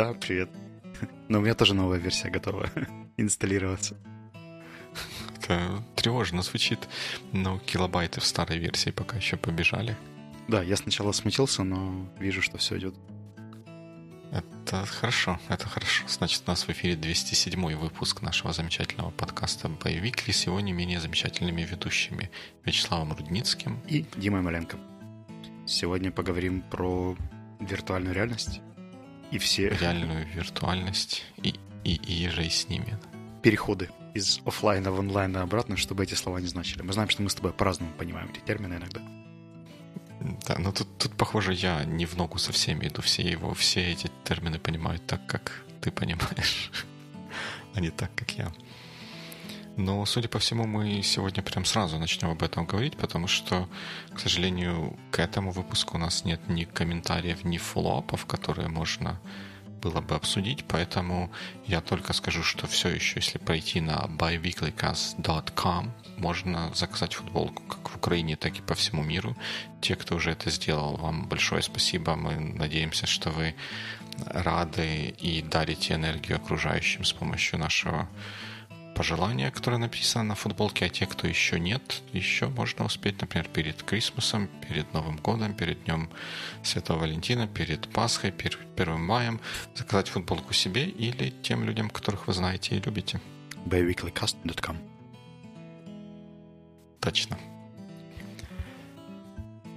Да, 0.00 0.14
привет. 0.14 0.48
Но 1.28 1.40
у 1.40 1.42
меня 1.42 1.54
тоже 1.54 1.74
новая 1.74 1.98
версия 1.98 2.30
готова 2.30 2.70
инсталлироваться. 3.18 3.98
Это 5.36 5.84
тревожно 5.94 6.40
звучит, 6.40 6.88
но 7.32 7.58
килобайты 7.58 8.18
в 8.22 8.24
старой 8.24 8.56
версии 8.56 8.92
пока 8.92 9.18
еще 9.18 9.36
побежали. 9.36 9.94
Да, 10.48 10.62
я 10.62 10.76
сначала 10.78 11.12
смутился, 11.12 11.64
но 11.64 12.08
вижу, 12.18 12.40
что 12.40 12.56
все 12.56 12.78
идет. 12.78 12.94
Это 14.32 14.86
хорошо, 14.86 15.38
это 15.50 15.68
хорошо. 15.68 16.04
Значит, 16.08 16.44
у 16.46 16.50
нас 16.50 16.66
в 16.66 16.70
эфире 16.70 16.96
207 16.96 17.76
выпуск 17.76 18.22
нашего 18.22 18.54
замечательного 18.54 19.10
подкаста 19.10 19.68
«Боевикли» 19.68 20.32
с 20.32 20.46
его 20.46 20.60
не 20.60 20.72
менее 20.72 21.00
замечательными 21.00 21.60
ведущими 21.60 22.30
Вячеславом 22.64 23.12
Рудницким 23.12 23.78
и 23.86 24.06
Димой 24.16 24.40
Маленко. 24.40 24.78
Сегодня 25.66 26.10
поговорим 26.10 26.62
про 26.62 27.18
виртуальную 27.60 28.14
реальность 28.14 28.62
и 29.30 29.38
все... 29.38 29.68
Реальную 29.68 30.26
виртуальность 30.34 31.24
и, 31.42 31.54
и, 31.84 31.94
и 31.94 32.12
ежей 32.12 32.50
с 32.50 32.68
ними. 32.68 32.98
Переходы 33.42 33.90
из 34.14 34.40
офлайна 34.44 34.90
в 34.90 34.98
онлайн 34.98 35.36
и 35.36 35.40
обратно, 35.40 35.76
чтобы 35.76 36.02
эти 36.02 36.14
слова 36.14 36.40
не 36.40 36.46
значили. 36.46 36.82
Мы 36.82 36.92
знаем, 36.92 37.08
что 37.08 37.22
мы 37.22 37.30
с 37.30 37.34
тобой 37.34 37.52
по-разному 37.52 37.92
понимаем 37.96 38.30
эти 38.30 38.40
термины 38.40 38.74
иногда. 38.74 39.00
Да, 40.46 40.58
но 40.58 40.72
тут, 40.72 40.86
тут, 40.98 41.12
похоже, 41.16 41.54
я 41.54 41.84
не 41.84 42.04
в 42.04 42.16
ногу 42.16 42.38
со 42.38 42.52
всеми 42.52 42.88
иду. 42.88 43.00
Все 43.00 43.22
его, 43.22 43.54
все 43.54 43.92
эти 43.92 44.10
термины 44.24 44.58
понимают 44.58 45.06
так, 45.06 45.26
как 45.26 45.62
ты 45.80 45.90
понимаешь, 45.90 46.70
а 47.74 47.80
не 47.80 47.90
так, 47.90 48.14
как 48.14 48.32
я. 48.32 48.52
Но, 49.80 50.04
судя 50.04 50.28
по 50.28 50.38
всему, 50.38 50.66
мы 50.66 51.02
сегодня 51.02 51.42
прям 51.42 51.64
сразу 51.64 51.98
начнем 51.98 52.28
об 52.30 52.42
этом 52.42 52.66
говорить, 52.66 52.98
потому 52.98 53.26
что, 53.26 53.66
к 54.14 54.20
сожалению, 54.20 54.98
к 55.10 55.18
этому 55.18 55.52
выпуску 55.52 55.96
у 55.96 55.98
нас 55.98 56.26
нет 56.26 56.40
ни 56.48 56.64
комментариев, 56.64 57.44
ни 57.44 57.56
фоллоуапов, 57.56 58.26
которые 58.26 58.68
можно 58.68 59.18
было 59.80 60.02
бы 60.02 60.14
обсудить, 60.14 60.66
поэтому 60.68 61.32
я 61.66 61.80
только 61.80 62.12
скажу, 62.12 62.42
что 62.42 62.66
все 62.66 62.90
еще, 62.90 63.20
если 63.20 63.38
пройти 63.38 63.80
на 63.80 64.04
byweeklycast.com, 64.06 65.92
можно 66.18 66.70
заказать 66.74 67.14
футболку 67.14 67.62
как 67.62 67.88
в 67.88 67.96
Украине, 67.96 68.36
так 68.36 68.58
и 68.58 68.62
по 68.62 68.74
всему 68.74 69.02
миру. 69.02 69.34
Те, 69.80 69.96
кто 69.96 70.16
уже 70.16 70.32
это 70.32 70.50
сделал, 70.50 70.96
вам 70.96 71.26
большое 71.26 71.62
спасибо. 71.62 72.16
Мы 72.16 72.38
надеемся, 72.38 73.06
что 73.06 73.30
вы 73.30 73.54
рады 74.26 75.14
и 75.18 75.40
дарите 75.40 75.94
энергию 75.94 76.36
окружающим 76.36 77.04
с 77.04 77.12
помощью 77.14 77.58
нашего 77.58 78.06
пожелания, 79.00 79.50
которое 79.50 79.78
написано 79.78 80.24
на 80.24 80.34
футболке, 80.34 80.84
а 80.84 80.88
те, 80.90 81.06
кто 81.06 81.26
еще 81.26 81.58
нет, 81.58 82.02
еще 82.12 82.48
можно 82.48 82.84
успеть, 82.84 83.18
например, 83.18 83.48
перед 83.48 83.82
Крисмусом, 83.82 84.50
перед 84.68 84.92
Новым 84.92 85.16
годом, 85.16 85.54
перед 85.54 85.84
Днем 85.84 86.10
Святого 86.62 86.98
Валентина, 86.98 87.48
перед 87.48 87.88
Пасхой, 87.88 88.30
перед 88.30 88.58
Первым 88.76 89.06
маем 89.06 89.40
заказать 89.74 90.08
футболку 90.08 90.52
себе 90.52 90.84
или 90.84 91.30
тем 91.42 91.64
людям, 91.64 91.88
которых 91.88 92.26
вы 92.26 92.34
знаете 92.34 92.76
и 92.76 92.80
любите. 92.80 93.22
biweeklycast.com 93.64 94.76
Точно. 97.00 97.38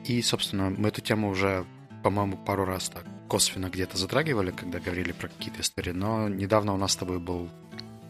И, 0.03 0.21
собственно, 0.21 0.69
мы 0.69 0.89
эту 0.89 0.99
тему 0.99 1.29
уже, 1.29 1.65
по-моему, 2.03 2.35
пару 2.35 2.65
раз 2.65 2.89
так 2.89 3.05
косвенно 3.29 3.69
где-то 3.69 3.97
затрагивали, 3.97 4.51
когда 4.51 4.81
говорили 4.81 5.13
про 5.13 5.29
какие-то 5.29 5.61
истории, 5.61 5.91
но 5.91 6.27
недавно 6.27 6.73
у 6.73 6.77
нас 6.77 6.91
с 6.91 6.97
тобой 6.97 7.19
был 7.19 7.49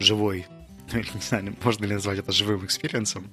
живой 0.00 0.46
ну, 0.92 0.98
не 0.98 1.20
знаю, 1.20 1.56
можно 1.62 1.84
ли 1.84 1.94
назвать 1.94 2.18
это 2.18 2.32
живым 2.32 2.64
experience 2.64 3.15
ом, 3.15 3.30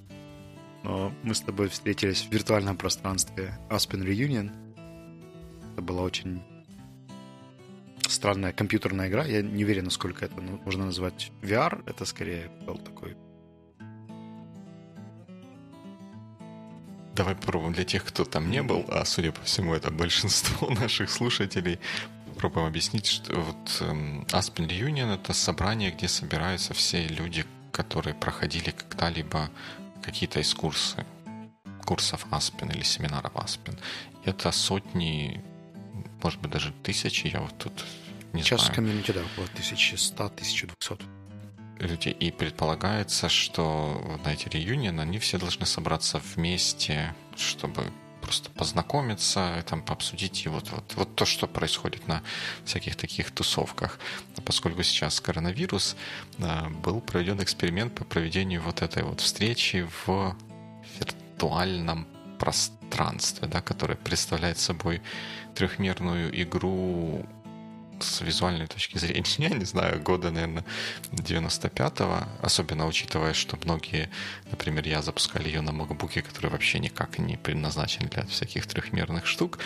но 0.84 1.14
мы 1.24 1.36
с 1.36 1.42
тобой 1.42 1.70
встретились 1.70 2.24
в 2.24 2.32
виртуальном 2.32 2.78
пространстве 2.78 3.58
Aspen 3.70 4.04
Reunion. 4.04 4.52
Это 5.74 5.82
была 5.82 6.04
очень 6.04 6.42
странная 8.08 8.52
компьютерная 8.52 9.08
игра. 9.08 9.26
Я 9.26 9.42
не 9.42 9.64
уверен, 9.64 9.86
насколько 9.86 10.26
это 10.26 10.42
ну, 10.42 10.60
можно 10.66 10.86
назвать 10.86 11.32
VR. 11.42 11.84
Это 11.86 12.06
скорее 12.06 12.50
был 12.66 12.78
такой... 12.78 13.16
Давай 17.16 17.36
попробуем 17.36 17.74
для 17.74 17.84
тех, 17.84 18.06
кто 18.06 18.24
там 18.24 18.50
не 18.50 18.64
был, 18.64 18.86
а 18.88 19.04
судя 19.06 19.32
по 19.34 19.42
всему, 19.42 19.74
это 19.74 19.92
большинство 19.92 20.70
наших 20.82 21.10
слушателей 21.10 21.80
попробуем 22.42 22.68
объяснить, 22.68 23.06
что 23.06 23.40
вот 23.40 23.78
эм, 23.82 24.24
Aspen 24.30 24.68
Reunion— 24.68 25.14
это 25.16 25.32
собрание, 25.32 25.92
где 25.92 26.08
собираются 26.08 26.74
все 26.74 27.08
люди, 27.08 27.46
которые 27.72 28.16
проходили 28.16 28.72
когда-либо 28.72 29.52
какие-то 30.02 30.40
из 30.40 30.52
курсы, 30.56 31.06
курсов 31.86 32.26
Aspen 32.32 32.74
или 32.74 32.82
семинаров 32.82 33.34
Aspen. 33.36 33.78
Это 34.26 34.52
сотни, 34.52 35.44
может 36.24 36.42
быть, 36.42 36.52
даже 36.52 36.74
тысячи, 36.84 37.28
я 37.28 37.42
вот 37.42 37.56
тут 37.60 37.86
не 38.34 38.42
Сейчас 38.42 38.62
знаю. 38.62 38.74
в 38.74 38.76
комьюнити, 38.76 39.12
да, 39.12 39.22
около 39.22 39.46
1100-1200 39.56 41.02
людей. 41.80 42.14
И 42.14 42.32
предполагается, 42.32 43.30
что 43.30 44.20
на 44.26 44.34
эти 44.34 44.50
реюнион 44.50 45.00
они 45.00 45.20
все 45.20 45.38
должны 45.38 45.68
собраться 45.68 46.20
вместе, 46.36 47.14
чтобы 47.36 47.84
просто 48.32 48.50
познакомиться, 48.52 49.62
там, 49.68 49.82
пообсудить 49.82 50.46
и 50.46 50.50
вот, 50.50 50.72
вот, 50.72 50.94
вот 50.96 51.16
то, 51.16 51.26
что 51.26 51.48
происходит 51.48 52.08
на 52.08 52.24
всяких 52.64 52.96
таких 52.96 53.30
тусовках. 53.32 54.00
Поскольку 54.46 54.84
сейчас 54.84 55.20
коронавирус, 55.20 55.98
был 56.82 57.02
проведен 57.02 57.44
эксперимент 57.44 57.94
по 57.94 58.06
проведению 58.06 58.62
вот 58.62 58.82
этой 58.82 59.04
вот 59.04 59.20
встречи 59.20 59.86
в 60.06 60.34
виртуальном 60.98 62.08
пространстве, 62.40 63.50
да, 63.50 63.60
которое 63.60 63.96
представляет 63.98 64.58
собой 64.58 65.02
трехмерную 65.54 66.32
игру 66.42 67.26
с 68.04 68.22
визуальной 68.22 68.68
точки 68.68 68.98
зрения, 68.98 69.24
я 69.38 69.50
не 69.50 69.66
знаю, 69.66 70.02
года, 70.02 70.32
наверное, 70.32 70.66
95-го, 71.12 72.28
особенно 72.42 72.88
учитывая, 72.88 73.34
что 73.34 73.58
многие, 73.64 74.10
например, 74.50 74.88
я 74.88 75.02
запускали 75.02 75.48
ее 75.48 75.62
на 75.62 75.72
макбуке, 75.72 76.22
который 76.22 76.50
вообще 76.50 76.80
никак 76.80 77.20
не 77.20 77.38
предназначен 77.38 78.08
для 78.08 78.26
всяких 78.26 78.68
трехмерных 78.68 79.26
штук, 79.26 79.60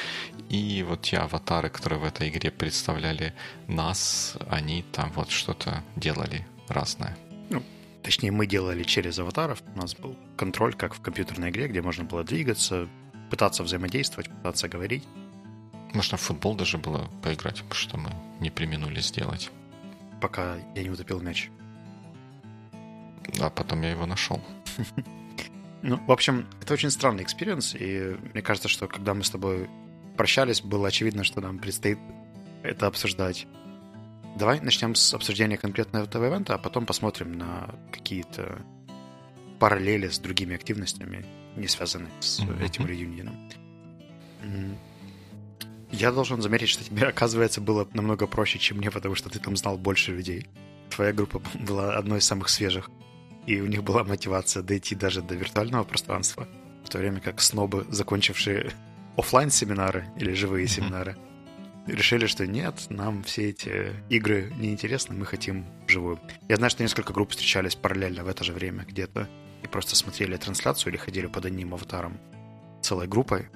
и 0.49 0.85
вот 0.87 1.01
те 1.03 1.17
аватары, 1.17 1.69
которые 1.69 1.99
в 1.99 2.05
этой 2.05 2.29
игре 2.29 2.51
представляли 2.51 3.33
нас, 3.67 4.37
они 4.49 4.83
там 4.91 5.11
вот 5.15 5.31
что-то 5.31 5.83
делали 5.95 6.45
разное. 6.67 7.17
Ну, 7.49 7.63
точнее, 8.03 8.31
мы 8.31 8.47
делали 8.47 8.83
через 8.83 9.19
аватаров, 9.19 9.61
у 9.75 9.77
нас 9.77 9.95
был 9.95 10.17
контроль, 10.37 10.73
как 10.73 10.93
в 10.93 11.01
компьютерной 11.01 11.49
игре, 11.49 11.67
где 11.67 11.81
можно 11.81 12.03
было 12.03 12.23
двигаться, 12.23 12.87
пытаться 13.29 13.63
взаимодействовать, 13.63 14.29
пытаться 14.29 14.67
говорить. 14.67 15.03
Можно 15.93 16.17
в 16.17 16.21
футбол 16.21 16.55
даже 16.55 16.77
было 16.77 17.09
поиграть, 17.23 17.63
что 17.71 17.97
мы 17.97 18.11
не 18.39 18.49
применули 18.49 18.99
сделать. 18.99 19.49
Пока 20.21 20.57
я 20.75 20.83
не 20.83 20.89
утопил 20.89 21.21
мяч. 21.21 21.49
А 23.39 23.49
потом 23.49 23.81
я 23.81 23.91
его 23.91 24.05
нашел. 24.05 24.41
Ну, 25.81 26.03
в 26.07 26.11
общем, 26.11 26.47
это 26.63 26.73
очень 26.73 26.89
странный 26.89 27.21
experience, 27.21 27.75
и 27.75 28.17
мне 28.33 28.41
кажется, 28.41 28.67
что 28.67 28.87
когда 28.87 29.13
мы 29.13 29.23
с 29.23 29.29
тобой 29.29 29.69
прощались, 30.17 30.61
было 30.61 30.87
очевидно, 30.87 31.23
что 31.23 31.41
нам 31.41 31.59
предстоит 31.59 31.99
это 32.63 32.87
обсуждать. 32.87 33.45
Давай 34.35 34.59
начнем 34.61 34.95
с 34.95 35.13
обсуждения 35.13 35.57
конкретно 35.57 35.99
этого 35.99 36.25
ивента, 36.25 36.55
а 36.55 36.57
потом 36.57 36.87
посмотрим 36.87 37.33
на 37.33 37.75
какие-то 37.91 38.63
параллели 39.59 40.07
с 40.07 40.17
другими 40.17 40.55
активностями, 40.55 41.23
не 41.55 41.67
связанные 41.67 42.11
с 42.19 42.39
mm-hmm. 42.39 42.65
этим 42.65 42.87
reunion 42.87 43.21
ом. 43.21 43.35
Я 45.91 46.11
должен 46.11 46.41
заметить, 46.41 46.69
что 46.69 46.83
тебе, 46.83 47.07
оказывается, 47.07 47.61
было 47.61 47.87
намного 47.93 48.27
проще, 48.27 48.59
чем 48.59 48.77
мне, 48.77 48.91
потому 48.91 49.15
что 49.15 49.29
ты 49.29 49.39
там 49.39 49.55
знал 49.55 49.77
больше 49.77 50.11
людей. 50.11 50.47
Твоя 50.89 51.13
группа 51.13 51.41
была 51.53 51.95
одной 51.95 52.19
из 52.19 52.25
самых 52.25 52.49
свежих, 52.49 52.89
и 53.45 53.61
у 53.61 53.67
них 53.67 53.83
была 53.83 54.03
мотивация 54.03 54.63
дойти 54.63 54.95
даже 54.95 55.21
до 55.21 55.35
виртуального 55.35 55.83
пространства, 55.83 56.47
в 56.83 56.89
то 56.89 56.97
время 56.97 57.19
как 57.19 57.41
снобы, 57.41 57.85
закончившие 57.89 58.71
офлайн 59.17 59.49
семинары 59.51 60.07
или 60.17 60.33
живые 60.33 60.67
семинары, 60.67 61.17
решили, 61.87 62.25
что 62.25 62.47
нет, 62.47 62.87
нам 62.89 63.23
все 63.23 63.49
эти 63.49 63.93
игры 64.09 64.51
неинтересны, 64.57 65.15
мы 65.15 65.25
хотим 65.25 65.65
живую. 65.87 66.19
Я 66.47 66.55
знаю, 66.55 66.71
что 66.71 66.83
несколько 66.83 67.13
групп 67.13 67.31
встречались 67.31 67.75
параллельно 67.75 68.23
в 68.23 68.27
это 68.27 68.43
же 68.43 68.53
время 68.53 68.85
где-то 68.85 69.29
и 69.63 69.67
просто 69.67 69.95
смотрели 69.95 70.35
трансляцию 70.37 70.91
или 70.91 70.97
ходили 70.97 71.27
под 71.27 71.45
одним 71.45 71.73
аватаром 71.73 72.19
целой 72.81 73.07
группой, 73.07 73.49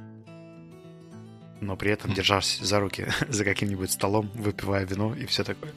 но 1.62 1.76
при 1.76 1.92
этом 1.92 2.14
держась 2.14 2.60
за 2.60 2.80
руки 2.80 3.08
за 3.30 3.44
каким-нибудь 3.44 3.92
столом, 3.92 4.30
выпивая 4.34 4.86
вино 4.86 5.16
и 5.16 5.26
все 5.26 5.44
такое. 5.44 5.74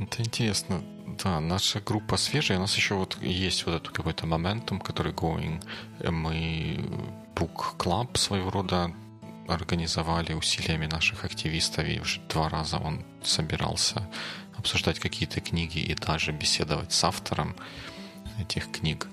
Это 0.00 0.22
интересно. 0.22 0.82
Да, 1.22 1.40
наша 1.40 1.80
группа 1.80 2.16
свежая, 2.16 2.58
у 2.58 2.60
нас 2.60 2.76
еще 2.76 2.94
вот 2.94 3.18
есть 3.20 3.66
вот 3.66 3.74
этот 3.74 3.88
какой-то 3.90 4.26
моментум, 4.26 4.80
который 4.80 5.12
going. 5.12 5.62
Мы 6.08 6.84
Book 7.34 7.76
Club 7.76 8.16
своего 8.16 8.50
рода 8.50 8.92
организовали 9.48 10.34
усилиями 10.34 10.86
наших 10.86 11.24
активистов, 11.24 11.88
и 11.88 12.00
уже 12.00 12.20
два 12.28 12.48
раза 12.48 12.78
он 12.78 13.04
собирался 13.22 14.08
обсуждать 14.56 14.98
какие-то 14.98 15.40
книги 15.40 15.78
и 15.78 15.94
даже 15.94 16.32
беседовать 16.32 16.92
с 16.92 17.04
автором 17.04 17.56
этих 18.38 18.70
книг. 18.70 19.08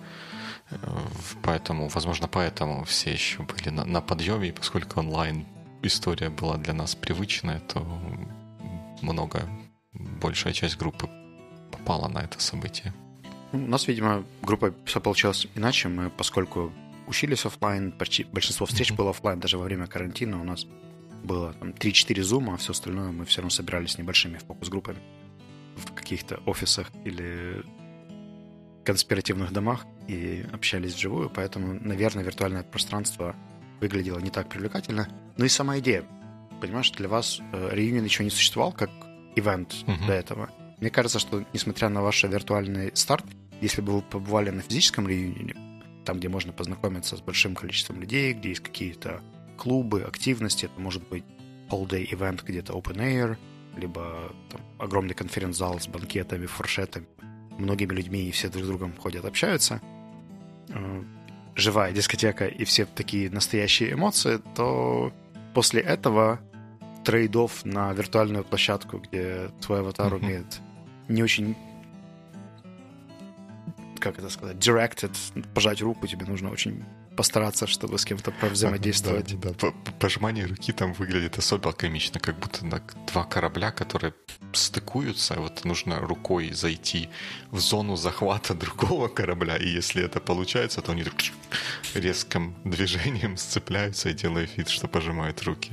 Поэтому, 1.44 1.88
возможно, 1.90 2.28
поэтому 2.28 2.84
все 2.84 3.12
еще 3.12 3.44
были 3.44 3.70
на, 3.70 3.86
на 3.86 4.02
подъеме, 4.02 4.50
и 4.50 4.52
поскольку 4.52 5.00
онлайн 5.00 5.46
история 5.82 6.30
была 6.30 6.58
для 6.58 6.74
нас 6.74 6.96
привычная, 6.96 7.60
то 7.60 7.80
много, 9.02 9.48
большая 9.94 10.54
часть 10.54 10.78
группы 10.78 11.10
попала 11.72 12.08
на 12.08 12.20
это 12.20 12.40
событие. 12.40 12.94
У 13.52 13.58
нас, 13.58 13.88
видимо, 13.88 14.24
группа 14.42 14.74
все 14.86 15.00
получилось 15.00 15.48
иначе. 15.56 15.88
Мы, 15.88 16.10
поскольку 16.10 16.72
учились 17.08 17.46
офлайн, 17.46 17.92
почти 17.92 18.24
большинство 18.24 18.66
встреч 18.66 18.92
mm-hmm. 18.92 18.96
было 18.96 19.10
офлайн, 19.12 19.40
даже 19.40 19.58
во 19.58 19.64
время 19.64 19.88
карантина 19.88 20.42
у 20.42 20.44
нас 20.44 20.66
было 21.24 21.54
там, 21.54 21.70
3-4 21.70 22.22
зума, 22.22 22.54
а 22.54 22.58
все 22.58 22.72
остальное 22.72 23.12
мы 23.12 23.26
все 23.26 23.42
равно 23.42 23.50
собирались 23.50 23.98
небольшими 23.98 24.38
фокус-группами 24.38 25.00
в 25.76 25.94
каких-то 25.94 26.38
офисах 26.46 26.92
или 27.04 27.64
конспиративных 28.86 29.52
домах 29.52 29.86
и 30.08 30.46
общались 30.54 30.94
вживую, 30.94 31.30
поэтому, 31.30 31.74
наверное, 31.74 32.24
виртуальное 32.24 32.64
пространство 32.64 33.36
выглядело 33.82 34.20
не 34.20 34.30
так 34.30 34.48
привлекательно. 34.48 35.10
Ну 35.38 35.46
и 35.46 35.50
сама 35.50 35.80
идея. 35.80 36.06
Понимаешь, 36.62 36.92
для 36.92 37.10
вас 37.10 37.42
э, 37.52 37.70
реюнион 37.74 38.06
еще 38.06 38.24
не 38.24 38.30
существовал 38.30 38.72
как 38.72 38.90
ивент 39.36 39.74
uh-huh. 39.86 40.08
до 40.08 40.14
этого. 40.14 40.50
Мне 40.80 40.90
кажется, 40.90 41.20
что 41.20 41.44
несмотря 41.54 41.90
на 41.90 42.02
ваш 42.02 42.24
виртуальный 42.24 42.92
старт, 42.96 43.26
если 43.62 43.82
бы 43.82 43.94
вы 43.94 44.02
побывали 44.02 44.52
на 44.52 44.62
физическом 44.62 45.08
реюнионе, 45.08 45.56
там, 46.06 46.20
где 46.20 46.30
можно 46.30 46.54
познакомиться 46.54 47.18
с 47.18 47.22
большим 47.22 47.56
количеством 47.56 48.00
людей, 48.00 48.34
где 48.34 48.50
есть 48.50 48.62
какие-то 48.62 49.22
клубы, 49.58 50.04
активности, 50.04 50.66
это 50.66 50.80
может 50.80 51.08
быть 51.08 51.24
all-day 51.70 52.10
event 52.12 52.42
где-то 52.46 52.74
open 52.74 52.98
air, 52.98 53.38
либо 53.76 54.32
там, 54.50 54.62
огромный 54.78 55.16
конференц-зал 55.16 55.80
с 55.80 55.88
банкетами, 55.88 56.46
фуршетами, 56.46 57.08
многими 57.58 57.94
людьми, 57.94 58.24
и 58.24 58.32
все 58.32 58.50
друг 58.50 58.66
с 58.66 58.68
другом 58.68 58.94
ходят, 58.98 59.26
общаются, 59.26 59.82
э, 60.70 61.04
живая 61.56 61.92
дискотека 61.92 62.48
и 62.48 62.64
все 62.66 62.86
такие 62.86 63.30
настоящие 63.30 63.94
эмоции, 63.94 64.42
то 64.56 65.14
после 65.54 65.82
этого 65.82 66.40
трейдов 67.04 67.64
на 67.66 67.94
виртуальную 67.94 68.44
площадку, 68.44 68.98
где 68.98 69.50
твой 69.62 69.80
аватар 69.80 70.14
mm-hmm. 70.14 70.26
умеет 70.26 70.62
не 71.08 71.24
очень 71.24 71.56
как 74.00 74.20
это 74.20 74.30
сказать, 74.30 74.58
directed, 74.58 75.12
пожать 75.56 75.82
руку 75.82 76.06
тебе 76.06 76.28
нужно 76.28 76.52
очень 76.52 76.84
постараться, 77.16 77.68
чтобы 77.68 77.98
с 77.98 78.06
кем-то 78.06 78.34
взаимодействовать. 78.42 79.40
Да, 79.40 79.50
да, 79.50 79.72
да. 79.86 79.92
Пожимание 80.00 80.46
руки 80.46 80.72
там 80.74 80.94
выглядит 80.94 81.38
особо 81.38 81.72
комично, 81.72 82.20
как 82.20 82.40
будто 82.40 82.66
два 83.08 83.24
корабля, 83.24 83.72
которые 83.72 84.14
стыкуются, 84.54 85.36
вот 85.40 85.66
нужно 85.66 86.00
рукой 86.00 86.52
зайти 86.54 87.10
в 87.52 87.60
зону 87.60 87.96
захвата 87.96 88.54
другого 88.64 89.08
корабля, 89.08 89.58
и 89.58 89.68
если 89.68 90.04
это 90.04 90.20
получается, 90.20 90.82
то 90.82 90.92
они 90.92 91.04
так 91.04 91.14
резким 91.94 92.56
движением 92.64 93.38
сцепляются 93.38 94.10
и 94.10 94.14
делают 94.14 94.58
вид, 94.58 94.70
что 94.70 94.88
пожимают 94.88 95.42
руки. 95.44 95.72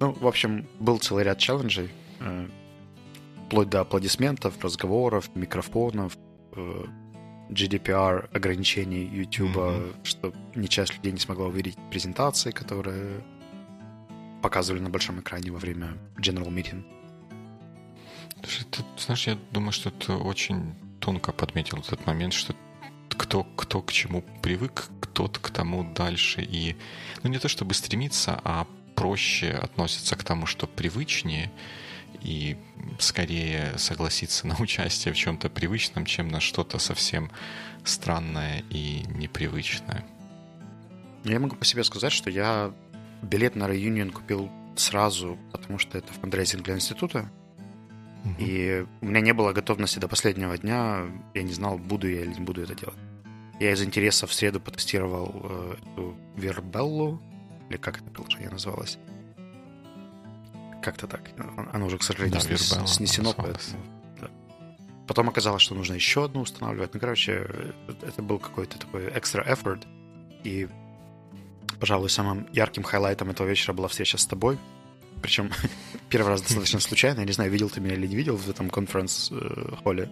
Ну, 0.00 0.12
в 0.12 0.26
общем, 0.26 0.66
был 0.78 0.98
целый 0.98 1.24
ряд 1.24 1.38
челленджей, 1.38 1.90
э, 2.20 2.48
вплоть 3.46 3.68
до 3.68 3.80
аплодисментов, 3.80 4.62
разговоров, 4.62 5.30
микрофонов, 5.34 6.16
э, 6.52 6.84
GDPR 7.48 8.28
ограничений 8.32 9.04
YouTube, 9.04 9.56
mm-hmm. 9.56 10.04
что 10.04 10.32
не 10.54 10.68
часть 10.68 10.94
людей 10.94 11.12
не 11.12 11.18
смогла 11.18 11.46
увидеть 11.46 11.76
презентации, 11.90 12.50
которые 12.50 13.22
показывали 14.42 14.80
на 14.80 14.90
большом 14.90 15.20
экране 15.20 15.50
во 15.50 15.58
время 15.58 15.94
General 16.16 16.48
Meeting. 16.48 16.84
Ты, 18.42 18.82
знаешь, 18.98 19.26
я 19.26 19.38
думаю, 19.52 19.72
что 19.72 19.90
ты 19.90 20.12
очень 20.12 20.74
тонко 21.00 21.32
подметил 21.32 21.78
этот 21.78 22.06
момент, 22.06 22.32
что 22.32 22.54
кто, 23.08 23.44
кто 23.44 23.82
к 23.82 23.92
чему 23.92 24.22
привык, 24.42 24.88
кто-то 25.00 25.40
к 25.40 25.50
тому 25.50 25.84
дальше. 25.94 26.42
И, 26.42 26.76
ну, 27.22 27.30
не 27.30 27.38
то 27.38 27.48
чтобы 27.48 27.74
стремиться, 27.74 28.40
а 28.44 28.66
проще 28.94 29.50
относится 29.50 30.16
к 30.16 30.24
тому, 30.24 30.46
что 30.46 30.66
привычнее, 30.66 31.50
и 32.22 32.56
скорее 32.98 33.76
согласиться 33.78 34.46
на 34.46 34.56
участие 34.58 35.14
в 35.14 35.16
чем-то 35.16 35.48
привычном, 35.48 36.04
чем 36.06 36.28
на 36.28 36.40
что-то 36.40 36.78
совсем 36.78 37.30
странное 37.84 38.64
и 38.70 39.04
непривычное. 39.08 40.04
Я 41.24 41.40
могу 41.40 41.56
по 41.56 41.64
себе 41.64 41.84
сказать, 41.84 42.12
что 42.12 42.30
я 42.30 42.72
билет 43.22 43.56
на 43.56 43.68
реюнион 43.68 44.10
купил 44.10 44.50
сразу, 44.76 45.38
потому 45.52 45.78
что 45.78 45.98
это 45.98 46.12
фандрейзинг 46.12 46.62
для 46.64 46.74
института. 46.74 47.30
Угу. 48.24 48.34
И 48.38 48.86
у 49.00 49.06
меня 49.06 49.20
не 49.20 49.32
было 49.32 49.52
готовности 49.52 49.98
до 49.98 50.08
последнего 50.08 50.56
дня. 50.58 51.06
Я 51.34 51.42
не 51.42 51.52
знал, 51.52 51.78
буду 51.78 52.08
я 52.08 52.22
или 52.22 52.34
не 52.34 52.40
буду 52.40 52.62
это 52.62 52.74
делать. 52.74 52.98
Я 53.58 53.72
из 53.72 53.82
интереса 53.82 54.26
в 54.26 54.34
среду 54.34 54.60
потестировал 54.60 55.32
э, 55.44 55.76
эту 55.80 56.16
Вербеллу, 56.36 57.20
или 57.70 57.78
как 57.78 57.98
это 57.98 58.10
приложение 58.10 58.50
называлось. 58.50 58.98
Как-то 60.82 61.06
так. 61.06 61.22
Оно 61.72 61.86
уже, 61.86 61.98
к 61.98 62.02
сожалению, 62.02 62.40
да, 62.40 62.40
снес, 62.40 62.76
снесено. 62.86 63.32
Поэтому, 63.36 63.82
да. 64.20 64.28
Потом 65.06 65.28
оказалось, 65.28 65.62
что 65.62 65.74
нужно 65.74 65.94
еще 65.94 66.24
одну 66.24 66.42
устанавливать. 66.42 66.94
Ну, 66.94 67.00
короче, 67.00 67.74
это 68.02 68.22
был 68.22 68.38
какой-то 68.38 68.78
такой 68.78 69.06
extra 69.06 69.46
effort. 69.46 69.86
И, 70.44 70.68
пожалуй, 71.80 72.10
самым 72.10 72.46
ярким 72.52 72.82
хайлайтом 72.82 73.30
этого 73.30 73.46
вечера 73.48 73.72
была 73.72 73.88
встреча 73.88 74.18
с 74.18 74.26
тобой. 74.26 74.58
Причем 75.22 75.50
первый 76.08 76.28
раз 76.28 76.42
достаточно 76.42 76.80
случайно. 76.80 77.20
Я 77.20 77.26
не 77.26 77.32
знаю, 77.32 77.50
видел 77.50 77.70
ты 77.70 77.80
меня 77.80 77.94
или 77.94 78.06
не 78.06 78.16
видел 78.16 78.36
в 78.36 78.48
этом 78.48 78.70
конференц-холле. 78.70 80.08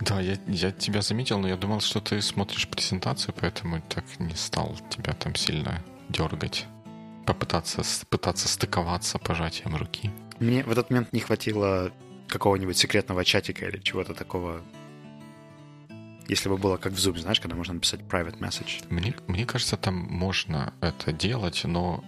Да, 0.00 0.20
я, 0.20 0.38
я 0.46 0.72
тебя 0.72 1.02
заметил, 1.02 1.38
но 1.38 1.48
я 1.48 1.56
думал, 1.56 1.80
что 1.80 2.00
ты 2.00 2.20
смотришь 2.20 2.68
презентацию, 2.68 3.34
поэтому 3.38 3.80
так 3.88 4.04
не 4.18 4.34
стал 4.34 4.76
тебя 4.90 5.12
там 5.12 5.34
сильно 5.34 5.82
дергать 6.08 6.66
попытаться 7.26 7.82
пытаться 8.08 8.48
стыковаться 8.48 9.18
пожатием 9.18 9.76
руки. 9.76 10.10
Мне 10.38 10.62
в 10.62 10.70
этот 10.70 10.90
момент 10.90 11.12
не 11.12 11.20
хватило 11.20 11.90
какого-нибудь 12.28 12.76
секретного 12.76 13.24
чатика 13.24 13.66
или 13.66 13.78
чего-то 13.78 14.14
такого. 14.14 14.62
Если 16.28 16.48
бы 16.48 16.56
было 16.56 16.76
как 16.76 16.92
в 16.92 16.96
Zoom, 16.96 17.18
знаешь, 17.18 17.40
когда 17.40 17.56
можно 17.56 17.74
написать 17.74 18.00
private 18.00 18.38
message. 18.38 18.84
Мне, 18.88 19.14
мне 19.26 19.46
кажется, 19.46 19.76
там 19.76 19.94
можно 19.94 20.72
это 20.80 21.12
делать, 21.12 21.62
но 21.64 22.02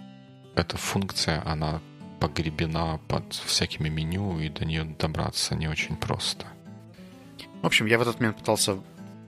эта 0.55 0.77
функция, 0.77 1.41
она 1.45 1.81
погребена 2.19 2.99
под 3.07 3.33
всякими 3.33 3.87
меню, 3.87 4.39
и 4.39 4.49
до 4.49 4.65
нее 4.65 4.83
добраться 4.83 5.55
не 5.55 5.69
очень 5.69 5.95
просто. 5.95 6.45
В 7.61 7.65
общем, 7.65 7.85
я 7.85 7.97
в 7.97 8.01
этот 8.01 8.19
момент 8.19 8.37
пытался 8.37 8.77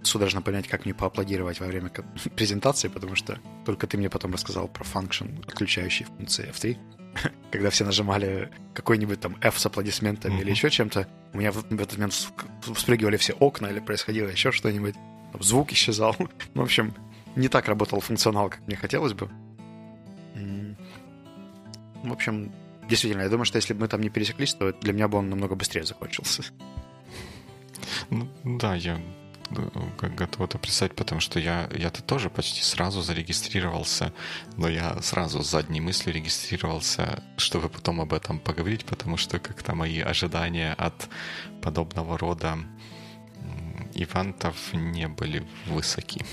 судорожно 0.03 0.41
понять, 0.41 0.67
как 0.67 0.85
мне 0.85 0.93
поаплодировать 0.93 1.59
во 1.59 1.67
время 1.67 1.89
презентации, 2.35 2.87
потому 2.87 3.15
что 3.15 3.39
только 3.65 3.87
ты 3.87 3.97
мне 3.97 4.09
потом 4.09 4.33
рассказал 4.33 4.67
про 4.67 4.83
function, 4.83 5.43
отключающий 5.47 6.05
функции 6.05 6.49
F3. 6.51 6.77
Когда 7.51 7.69
все 7.69 7.83
нажимали 7.83 8.49
какой-нибудь 8.73 9.19
там 9.19 9.37
F 9.41 9.59
с 9.59 9.65
аплодисментами 9.65 10.35
mm-hmm. 10.35 10.41
или 10.41 10.49
еще 10.49 10.69
чем-то, 10.69 11.07
у 11.33 11.37
меня 11.37 11.51
в, 11.51 11.63
в 11.63 11.81
этот 11.81 11.93
момент 11.93 12.13
вспрыгивали 12.61 13.17
все 13.17 13.33
окна 13.33 13.67
или 13.67 13.79
происходило 13.79 14.29
еще 14.29 14.51
что-нибудь, 14.51 14.95
звук 15.39 15.71
исчезал. 15.73 16.15
в 16.53 16.61
общем, 16.61 16.93
не 17.35 17.47
так 17.47 17.67
работал 17.67 17.99
функционал, 17.99 18.49
как 18.49 18.65
мне 18.67 18.75
хотелось 18.75 19.13
бы. 19.13 19.29
В 22.03 22.11
общем, 22.11 22.51
действительно, 22.89 23.21
я 23.21 23.29
думаю, 23.29 23.45
что 23.45 23.57
если 23.57 23.73
бы 23.73 23.81
мы 23.81 23.87
там 23.87 24.01
не 24.01 24.09
пересеклись, 24.09 24.53
то 24.55 24.73
для 24.73 24.93
меня 24.93 25.07
бы 25.07 25.19
он 25.19 25.29
намного 25.29 25.55
быстрее 25.55 25.83
закончился. 25.83 26.43
Ну, 28.09 28.27
да, 28.43 28.75
я 28.75 28.99
готов 29.51 30.41
это 30.41 30.57
представить, 30.57 30.95
потому 30.95 31.21
что 31.21 31.39
я, 31.39 31.69
я-то 31.75 32.01
тоже 32.01 32.29
почти 32.29 32.61
сразу 32.61 33.01
зарегистрировался, 33.01 34.13
но 34.57 34.67
я 34.69 35.01
сразу 35.01 35.43
с 35.43 35.49
задней 35.49 35.81
мыслью 35.81 36.15
регистрировался, 36.15 37.23
чтобы 37.37 37.69
потом 37.69 38.01
об 38.01 38.13
этом 38.13 38.39
поговорить, 38.39 38.85
потому 38.85 39.17
что 39.17 39.39
как-то 39.39 39.75
мои 39.75 39.99
ожидания 39.99 40.73
от 40.73 41.09
подобного 41.61 42.17
рода 42.17 42.57
ивентов 43.93 44.73
не 44.73 45.07
были 45.07 45.47
высоки. 45.67 46.25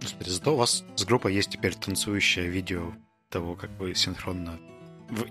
Господи, 0.00 0.30
зато 0.30 0.54
у 0.54 0.56
вас 0.56 0.84
с 0.96 1.04
группой 1.04 1.34
есть 1.34 1.50
теперь 1.50 1.74
танцующее 1.74 2.48
видео 2.48 2.92
того, 3.30 3.54
как 3.54 3.70
вы 3.78 3.94
синхронно... 3.94 4.58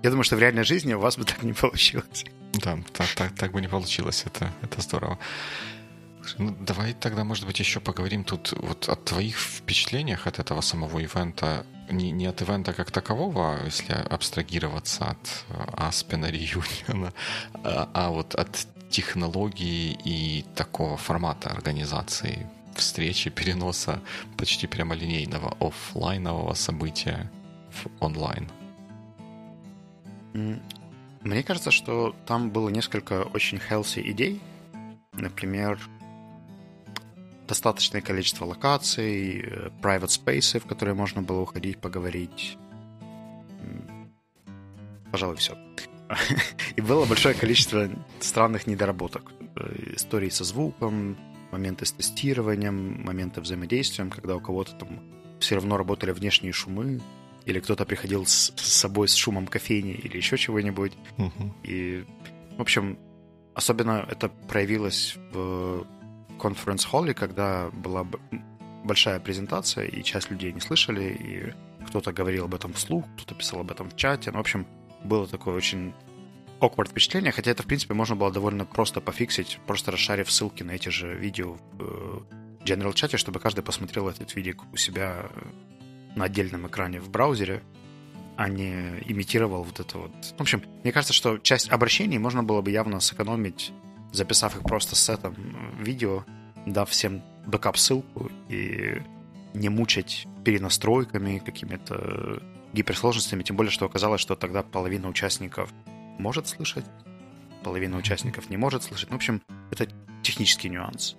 Я 0.04 0.10
думаю, 0.10 0.24
что 0.24 0.36
в 0.36 0.40
реальной 0.40 0.64
жизни 0.64 0.94
у 0.94 1.00
вас 1.00 1.18
бы 1.18 1.26
так 1.26 1.42
не 1.44 1.54
получилось. 1.54 2.26
Да, 2.54 2.78
так, 2.94 3.08
так, 3.16 3.36
так 3.36 3.52
бы 3.52 3.62
не 3.62 3.68
получилось, 3.68 4.24
это, 4.26 4.54
это 4.62 4.82
здорово. 4.82 5.18
Ну, 6.38 6.56
давай 6.60 6.94
тогда, 6.94 7.24
может 7.24 7.46
быть, 7.46 7.60
еще 7.60 7.80
поговорим 7.80 8.24
тут 8.24 8.54
вот 8.58 8.90
о 8.90 8.96
твоих 8.96 9.38
впечатлениях 9.38 10.28
от 10.28 10.40
этого 10.40 10.62
самого 10.62 11.00
ивента. 11.00 11.66
Не, 11.90 12.12
не 12.12 12.26
от 12.26 12.42
ивента 12.42 12.74
как 12.74 12.92
такового, 12.92 13.60
если 13.66 13.94
абстрагироваться 13.94 15.06
от 15.06 15.46
Аспена, 15.74 16.28
Реюниона, 16.32 17.14
а, 17.64 17.90
а 17.94 18.10
вот 18.10 18.36
от 18.36 18.68
технологии 18.90 19.98
и 20.06 20.46
такого 20.56 20.98
формата 20.98 21.50
организации 21.50 22.48
встречи, 22.76 23.30
переноса 23.30 24.02
почти 24.38 24.68
прямолинейного 24.68 25.58
офлайнового 25.60 26.54
события 26.54 27.30
в 27.72 27.88
онлайн. 28.04 28.50
Мне 30.34 31.44
кажется, 31.44 31.72
что 31.72 32.16
там 32.26 32.50
было 32.50 32.70
несколько 32.70 33.24
очень 33.24 33.60
healthy 33.70 34.02
идей. 34.12 34.42
Например, 35.14 35.80
достаточное 37.52 38.02
количество 38.02 38.46
локаций, 38.46 39.42
э, 39.42 39.70
private 39.82 40.08
spaces, 40.08 40.62
в 40.62 40.66
которые 40.66 40.96
можно 40.96 41.22
было 41.22 41.42
уходить, 41.42 41.78
поговорить. 41.80 42.58
Пожалуй, 45.12 45.36
все. 45.36 45.58
И 46.78 46.82
было 46.82 47.06
большое 47.06 47.36
количество 47.36 47.90
странных 48.22 48.68
недоработок. 48.68 49.34
Э, 49.58 49.96
истории 49.98 50.30
со 50.30 50.46
звуком, 50.46 51.18
моменты 51.52 51.86
с 51.86 51.92
тестированием, 51.92 53.04
моменты 53.04 53.42
взаимодействием, 53.42 54.10
когда 54.10 54.36
у 54.36 54.40
кого-то 54.40 54.72
там 54.76 55.00
все 55.40 55.56
равно 55.56 55.76
работали 55.76 56.12
внешние 56.12 56.54
шумы, 56.54 57.02
или 57.46 57.60
кто-то 57.60 57.86
приходил 57.86 58.26
с, 58.26 58.54
с 58.56 58.74
собой 58.74 59.10
с 59.10 59.16
шумом 59.16 59.48
кофейни 59.48 59.92
или 59.92 60.16
еще 60.16 60.38
чего-нибудь. 60.38 60.94
Uh-huh. 61.18 61.52
И, 61.64 62.06
в 62.58 62.62
общем, 62.62 62.98
особенно 63.56 64.08
это 64.10 64.30
проявилось 64.30 65.18
в 65.34 65.86
конференц-холле, 66.42 67.14
когда 67.14 67.70
была 67.72 68.06
большая 68.84 69.20
презентация, 69.20 69.86
и 69.86 70.04
часть 70.04 70.32
людей 70.32 70.52
не 70.52 70.60
слышали, 70.60 71.04
и 71.04 71.86
кто-то 71.86 72.12
говорил 72.12 72.46
об 72.46 72.56
этом 72.56 72.74
вслух, 72.74 73.06
кто-то 73.16 73.36
писал 73.36 73.62
об 73.62 73.72
этом 73.72 73.90
в 73.90 73.96
чате. 73.96 74.32
Ну, 74.32 74.38
в 74.38 74.42
общем, 74.42 74.66
было 75.04 75.28
такое 75.28 75.56
очень 75.56 75.94
awkward 76.60 76.90
впечатление, 76.90 77.32
хотя 77.32 77.52
это, 77.52 77.64
в 77.64 77.66
принципе, 77.66 77.94
можно 77.94 78.16
было 78.16 78.32
довольно 78.32 78.66
просто 78.66 79.02
пофиксить, 79.02 79.60
просто 79.68 79.92
расшарив 79.92 80.32
ссылки 80.32 80.64
на 80.64 80.72
эти 80.72 80.90
же 80.90 81.16
видео 81.16 81.58
в 81.74 81.80
э, 81.80 82.66
General 82.66 82.94
чате, 82.94 83.18
чтобы 83.18 83.40
каждый 83.40 83.64
посмотрел 83.64 84.08
этот 84.08 84.36
видик 84.36 84.62
у 84.72 84.78
себя 84.78 85.26
на 86.16 86.26
отдельном 86.26 86.68
экране 86.68 87.00
в 87.00 87.10
браузере, 87.10 87.64
а 88.38 88.48
не 88.50 89.00
имитировал 89.06 89.64
вот 89.64 89.80
это 89.80 89.98
вот. 89.98 90.12
В 90.38 90.42
общем, 90.42 90.64
мне 90.84 90.92
кажется, 90.92 91.14
что 91.14 91.38
часть 91.40 91.70
обращений 91.70 92.18
можно 92.18 92.44
было 92.44 92.62
бы 92.62 92.72
явно 92.72 93.00
сэкономить, 93.00 93.72
записав 94.12 94.56
их 94.56 94.64
просто 94.64 94.96
с 94.96 95.04
сетом 95.04 95.36
видео, 95.80 96.26
дав 96.66 96.90
всем 96.90 97.22
бэкап-ссылку 97.46 98.32
и 98.50 99.02
не 99.54 99.70
мучать 99.70 100.28
перенастройками, 100.44 101.40
какими-то 101.40 102.42
гиперсложностями, 102.74 103.44
тем 103.44 103.56
более, 103.56 103.72
что 103.72 103.86
оказалось, 103.86 104.22
что 104.22 104.36
тогда 104.36 104.64
половина 104.64 105.10
участников 105.10 105.72
может 106.18 106.48
слышать, 106.48 106.86
половина 107.64 107.98
участников 107.98 108.50
не 108.50 108.58
может 108.58 108.84
слышать. 108.84 109.10
Ну, 109.10 109.16
в 109.16 109.18
общем, 109.18 109.42
это 109.72 109.88
технический 110.22 110.70
нюанс. 110.70 111.16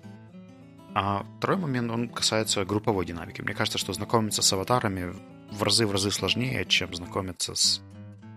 А 0.94 1.24
второй 1.38 1.56
момент, 1.58 1.90
он 1.90 2.08
касается 2.08 2.64
групповой 2.64 3.06
динамики. 3.06 3.40
Мне 3.40 3.54
кажется, 3.54 3.78
что 3.78 3.92
знакомиться 3.92 4.42
с 4.42 4.52
аватарами 4.52 5.14
в 5.50 5.62
разы 5.62 5.86
в 5.86 5.92
разы 5.92 6.10
сложнее, 6.10 6.64
чем 6.66 6.94
знакомиться 6.94 7.54
с 7.54 7.82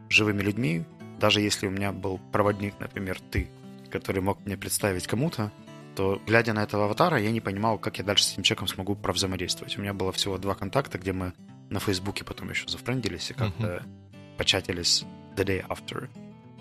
живыми 0.10 0.42
людьми. 0.42 0.86
Даже 1.20 1.42
если 1.42 1.68
у 1.68 1.72
меня 1.72 1.92
был 1.92 2.20
проводник, 2.32 2.76
например, 2.80 3.20
ты, 3.32 3.50
который 3.90 4.22
мог 4.22 4.46
мне 4.46 4.58
представить 4.58 5.08
кому-то, 5.08 5.52
то, 5.96 6.22
глядя 6.28 6.54
на 6.54 6.64
этого 6.64 6.86
аватара, 6.86 7.18
я 7.18 7.32
не 7.32 7.42
понимал, 7.42 7.78
как 7.78 7.98
я 7.98 8.04
дальше 8.04 8.26
с 8.26 8.34
этим 8.34 8.44
человеком 8.44 8.68
смогу 8.68 8.96
провзаимодействовать. 8.96 9.78
У 9.78 9.82
меня 9.82 9.94
было 9.94 10.12
всего 10.12 10.38
два 10.38 10.54
контакта, 10.54 10.98
где 10.98 11.14
мы 11.14 11.34
на 11.70 11.80
Фейсбуке 11.80 12.24
потом 12.24 12.50
еще 12.50 12.68
зафрендились 12.68 13.32
и 13.32 13.34
как-то 13.34 13.68
uh-huh. 13.68 14.38
початились 14.38 15.06
the 15.36 15.46
day 15.46 15.66
after. 15.68 16.10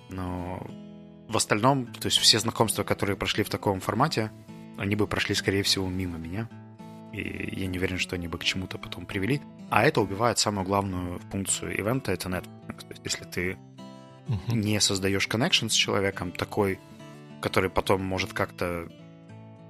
Но 0.08 0.64
в 1.28 1.36
остальном, 1.36 1.86
то 1.86 2.06
есть 2.06 2.18
все 2.18 2.38
знакомства, 2.38 2.84
которые 2.84 3.16
прошли 3.16 3.44
в 3.44 3.50
таком 3.50 3.80
формате, 3.80 4.30
они 4.78 4.96
бы 4.96 5.06
прошли, 5.06 5.34
скорее 5.34 5.62
всего, 5.62 5.88
мимо 5.88 6.18
меня. 6.18 6.48
И 7.12 7.60
я 7.60 7.66
не 7.66 7.78
уверен, 7.78 7.98
что 7.98 8.16
они 8.16 8.28
бы 8.28 8.38
к 8.38 8.44
чему-то 8.44 8.78
потом 8.78 9.06
привели. 9.06 9.40
А 9.70 9.84
это 9.84 10.00
убивает 10.00 10.38
самую 10.38 10.64
главную 10.64 11.20
функцию 11.30 11.78
ивента, 11.78 12.12
это 12.12 12.28
networking. 12.28 12.80
То 12.80 12.86
есть 12.90 13.02
если 13.04 13.24
ты 13.24 13.58
uh-huh. 14.26 14.54
не 14.54 14.80
создаешь 14.80 15.28
connection 15.28 15.68
с 15.68 15.72
человеком 15.72 16.32
такой, 16.32 16.78
который 17.44 17.68
потом 17.68 18.02
может 18.02 18.32
как-то 18.32 18.88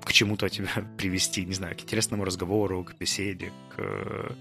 к 0.04 0.12
чему-то 0.12 0.48
тебя 0.48 0.70
привести, 0.96 1.44
не 1.44 1.54
знаю, 1.54 1.76
к 1.76 1.80
интересному 1.80 2.24
разговору, 2.24 2.84
к 2.84 2.94
беседе, 2.96 3.52
к 3.70 3.74
э, 3.78 4.34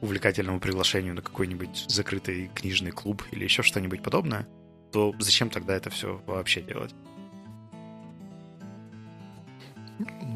увлекательному 0.00 0.58
приглашению 0.58 1.14
на 1.14 1.22
какой-нибудь 1.22 1.84
закрытый 1.88 2.50
книжный 2.52 2.90
клуб 2.90 3.22
или 3.30 3.44
еще 3.44 3.62
что-нибудь 3.62 4.02
подобное, 4.02 4.48
то 4.90 5.14
зачем 5.20 5.50
тогда 5.50 5.76
это 5.76 5.88
все 5.90 6.20
вообще 6.26 6.62
делать? 6.62 6.92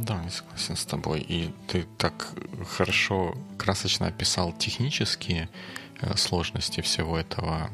Да, 0.07 0.23
я 0.23 0.31
согласен 0.31 0.77
с 0.77 0.85
тобой. 0.85 1.21
И 1.29 1.51
ты 1.67 1.87
так 1.97 2.35
хорошо, 2.69 3.37
красочно 3.57 4.07
описал 4.07 4.53
технические 4.53 5.49
э, 6.01 6.17
сложности 6.17 6.83
всего 6.83 7.19
этого 7.19 7.69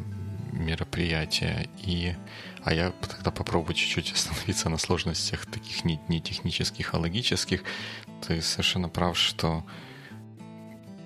мероприятия. 0.52 1.68
И, 1.86 2.14
а 2.64 2.72
я 2.72 2.90
тогда 2.90 3.30
попробую 3.30 3.74
чуть-чуть 3.74 4.12
остановиться 4.12 4.68
на 4.68 4.78
сложностях 4.78 5.46
таких 5.46 5.84
не, 5.84 6.00
не 6.08 6.20
технических, 6.20 6.94
а 6.94 6.98
логических. 6.98 7.62
Ты 8.26 8.40
совершенно 8.40 8.88
прав, 8.88 9.18
что 9.18 9.64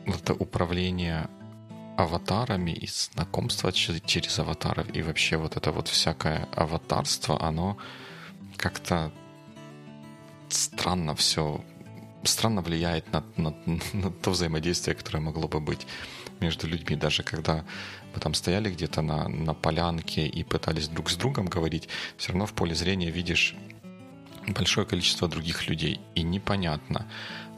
это 0.07 0.35
управление 0.35 1.29
аватарами 1.97 2.71
и 2.71 2.87
знакомство 2.87 3.73
через 3.73 4.39
аватаров 4.39 4.87
и 4.95 5.03
вообще 5.03 5.37
вот 5.37 5.57
это 5.57 5.73
вот 5.73 5.89
всякое 5.89 6.49
аватарство, 6.55 7.43
оно 7.43 7.77
как-то 8.57 9.11
странно 10.49 11.17
все 11.17 11.61
странно 12.23 12.63
влияет 12.63 13.13
на, 13.13 13.25
на, 13.37 13.55
на 13.93 14.11
то 14.11 14.31
взаимодействие, 14.31 14.95
которое 14.95 15.21
могло 15.21 15.49
бы 15.49 15.61
быть 15.61 15.87
между 16.41 16.67
людьми. 16.67 16.97
Даже 16.97 17.23
когда 17.23 17.65
вы 18.15 18.21
там 18.21 18.35
стояли 18.35 18.71
где-то 18.71 19.03
на, 19.03 19.29
на 19.29 19.55
полянке 19.55 20.27
и 20.27 20.45
пытались 20.45 20.89
друг 20.89 21.11
с 21.11 21.17
другом 21.17 21.47
говорить, 21.47 21.89
все 22.17 22.33
равно 22.33 22.47
в 22.47 22.53
поле 22.53 22.75
зрения 22.75 23.11
видишь 23.11 23.55
большое 24.53 24.87
количество 24.87 25.29
других 25.29 25.69
людей. 25.69 26.01
И 26.15 26.23
непонятно, 26.23 27.07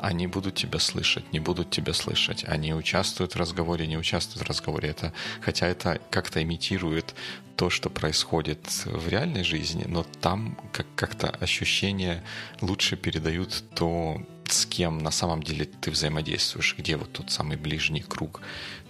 они 0.01 0.27
будут 0.27 0.55
тебя 0.55 0.79
слышать, 0.79 1.33
не 1.33 1.41
будут 1.41 1.71
тебя 1.71 1.93
слышать. 1.93 2.45
Они 2.47 2.75
участвуют 2.75 3.35
в 3.35 3.39
разговоре, 3.39 3.87
не 3.87 3.99
участвуют 3.99 4.47
в 4.47 4.49
разговоре. 4.49 4.91
Это, 4.91 5.13
хотя 5.41 5.67
это 5.67 6.01
как-то 6.11 6.43
имитирует 6.43 7.15
то, 7.57 7.69
что 7.71 7.91
происходит 7.91 8.67
в 8.87 9.09
реальной 9.09 9.45
жизни, 9.45 9.85
но 9.87 10.05
там 10.21 10.59
как- 10.73 10.87
как-то 10.95 11.29
ощущения 11.29 12.25
лучше 12.61 12.97
передают 12.97 13.63
то, 13.75 14.23
с 14.53 14.67
кем 14.67 14.99
на 14.99 15.11
самом 15.11 15.43
деле 15.43 15.65
ты 15.65 15.91
взаимодействуешь, 15.91 16.75
где 16.79 16.97
вот 16.97 17.13
тот 17.13 17.31
самый 17.31 17.57
ближний 17.57 18.03
круг 18.03 18.41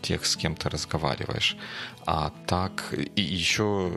тех, 0.02 0.24
с 0.26 0.36
кем 0.36 0.56
ты 0.56 0.68
разговариваешь. 0.68 1.56
А 2.06 2.32
так, 2.46 2.94
и 3.16 3.22
еще 3.22 3.92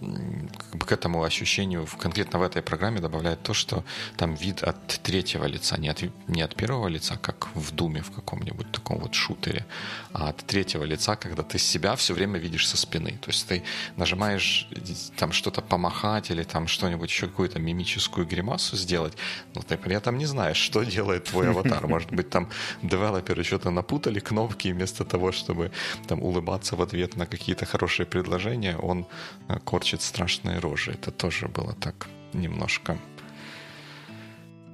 к 0.00 0.92
этому 0.92 1.22
ощущению 1.24 1.86
конкретно 1.98 2.38
в 2.38 2.42
этой 2.42 2.62
программе 2.62 3.00
добавляет 3.00 3.42
то, 3.42 3.54
что 3.54 3.84
там 4.16 4.34
вид 4.34 4.62
от 4.62 4.86
третьего 5.02 5.44
лица, 5.46 5.76
не 5.76 5.88
от, 5.88 6.02
не 6.28 6.42
от 6.42 6.54
первого 6.54 6.88
лица, 6.88 7.16
как 7.16 7.48
в 7.54 7.72
Думе 7.72 8.02
в 8.02 8.10
каком-нибудь 8.10 8.70
таком 8.70 8.98
вот 8.98 9.14
шутере, 9.14 9.66
а 10.12 10.28
от 10.28 10.36
третьего 10.36 10.84
лица, 10.84 11.16
когда 11.16 11.42
ты 11.42 11.58
себя 11.58 11.94
все 11.96 12.14
время 12.14 12.38
видишь 12.38 12.68
со 12.68 12.76
спины. 12.76 13.18
То 13.20 13.30
есть 13.30 13.48
ты 13.48 13.62
нажимаешь 13.96 14.68
там 15.16 15.32
что-то 15.32 15.62
помахать 15.62 16.30
или 16.30 16.44
там 16.44 16.68
что-нибудь 16.68 17.10
еще 17.10 17.26
какую-то 17.26 17.58
мимическую 17.58 18.26
гримасу 18.26 18.76
сделать, 18.76 19.16
но 19.54 19.62
ты 19.62 19.76
при 19.76 19.96
этом 19.96 20.16
не 20.18 20.26
знаешь, 20.26 20.58
что 20.58 20.84
делает 20.84 21.24
твой 21.24 21.50
аватар. 21.50 21.86
Может 21.86 22.12
быть, 22.12 22.30
там 22.30 22.48
девелоперы 22.82 23.42
что-то 23.42 23.70
напутали 23.70 24.20
кнопки, 24.20 24.68
вместо 24.72 25.04
того, 25.04 25.32
чтобы 25.32 25.70
там 26.06 26.22
улыбаться 26.22 26.76
в 26.76 26.82
ответ 26.82 27.16
на 27.16 27.26
какие-то 27.26 27.66
хорошие 27.66 28.06
предложения, 28.06 28.76
он 28.76 29.06
э, 29.48 29.58
корчит 29.64 29.87
корчит 29.88 30.02
страшные 30.02 30.58
рожи. 30.58 30.92
Это 30.92 31.10
тоже 31.10 31.48
было 31.48 31.72
так 31.74 32.08
немножко 32.34 32.98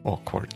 awkward. 0.02 0.50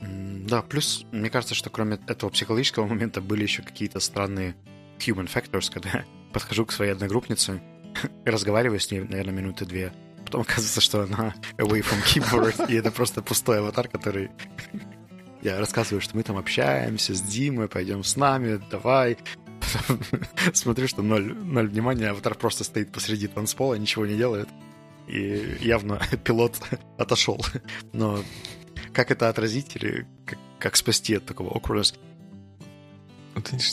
Да, 0.00 0.60
плюс, 0.60 1.06
мне 1.12 1.30
кажется, 1.30 1.54
что 1.54 1.70
кроме 1.70 1.98
этого 2.06 2.28
психологического 2.28 2.86
момента 2.86 3.22
были 3.22 3.42
еще 3.42 3.62
какие-то 3.62 4.00
странные 4.00 4.54
human 4.98 5.32
factors, 5.32 5.72
когда 5.72 5.90
я 5.90 6.04
подхожу 6.32 6.66
к 6.66 6.72
своей 6.72 6.92
одногруппнице, 6.92 7.62
разговариваю 8.26 8.80
с 8.80 8.90
ней, 8.90 9.00
наверное, 9.00 9.32
минуты 9.32 9.64
две, 9.64 9.92
потом 10.24 10.42
оказывается, 10.42 10.82
что 10.82 11.02
она 11.02 11.34
away 11.56 11.82
from 11.82 12.02
keyboard, 12.04 12.70
и 12.70 12.74
это 12.74 12.90
просто 12.90 13.22
пустой 13.22 13.60
аватар, 13.60 13.88
который... 13.88 14.30
Я 15.42 15.58
рассказываю, 15.58 16.00
что 16.00 16.16
мы 16.16 16.22
там 16.22 16.36
общаемся 16.36 17.14
с 17.14 17.22
Димой, 17.22 17.68
пойдем 17.68 18.04
с 18.04 18.16
нами, 18.16 18.60
давай. 18.70 19.16
смотрю, 20.52 20.88
что 20.88 21.02
ноль, 21.02 21.34
ноль 21.34 21.68
внимания, 21.68 22.08
аватар 22.08 22.34
просто 22.34 22.64
стоит 22.64 22.92
посреди 22.92 23.26
танцпола, 23.26 23.74
ничего 23.74 24.06
не 24.06 24.16
делает. 24.16 24.48
И 25.06 25.58
явно 25.60 26.00
пилот 26.24 26.60
отошел. 26.98 27.44
Но 27.92 28.22
как 28.92 29.10
это 29.10 29.28
отразить 29.28 29.76
или 29.76 30.06
как, 30.24 30.38
как 30.58 30.76
спасти 30.76 31.14
от 31.16 31.26
такого 31.26 31.56
awkwardness? 31.56 31.96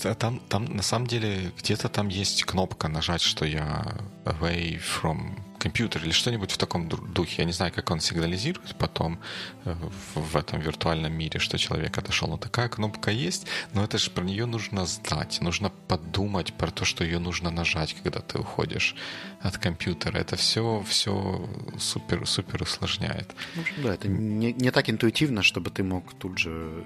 А 0.03 0.13
там, 0.15 0.41
там 0.49 0.65
на 0.65 0.83
самом 0.83 1.07
деле 1.07 1.53
где-то 1.57 1.87
там 1.87 2.09
есть 2.09 2.43
кнопка 2.43 2.89
нажать, 2.89 3.21
что 3.21 3.45
я 3.45 3.97
away 4.25 4.77
from 4.79 5.39
компьютер 5.63 6.03
или 6.03 6.11
что-нибудь 6.11 6.51
в 6.51 6.57
таком 6.57 6.89
духе. 6.89 7.35
Я 7.37 7.45
не 7.45 7.53
знаю, 7.53 7.71
как 7.73 7.91
он 7.91 8.01
сигнализирует 8.01 8.75
потом 8.75 9.19
э, 9.65 9.75
в, 10.15 10.35
этом 10.35 10.59
виртуальном 10.59 11.13
мире, 11.13 11.39
что 11.39 11.57
человек 11.57 11.97
отошел. 11.97 12.27
Но 12.27 12.37
такая 12.37 12.67
кнопка 12.67 13.11
есть, 13.11 13.47
но 13.73 13.83
это 13.83 13.97
же 13.97 14.11
про 14.11 14.23
нее 14.23 14.45
нужно 14.45 14.85
знать, 14.85 15.41
нужно 15.41 15.69
подумать 15.87 16.53
про 16.53 16.69
то, 16.71 16.85
что 16.85 17.03
ее 17.03 17.19
нужно 17.19 17.51
нажать, 17.51 17.95
когда 18.03 18.19
ты 18.19 18.39
уходишь 18.39 18.95
от 19.41 19.57
компьютера. 19.57 20.17
Это 20.17 20.35
все, 20.35 20.83
все 20.87 21.49
супер, 21.79 22.27
супер 22.27 22.61
усложняет. 22.63 23.33
Да, 23.77 23.93
это 23.93 24.07
не, 24.07 24.53
не 24.53 24.71
так 24.71 24.89
интуитивно, 24.89 25.43
чтобы 25.43 25.69
ты 25.69 25.83
мог 25.83 26.13
тут 26.19 26.39
же 26.39 26.83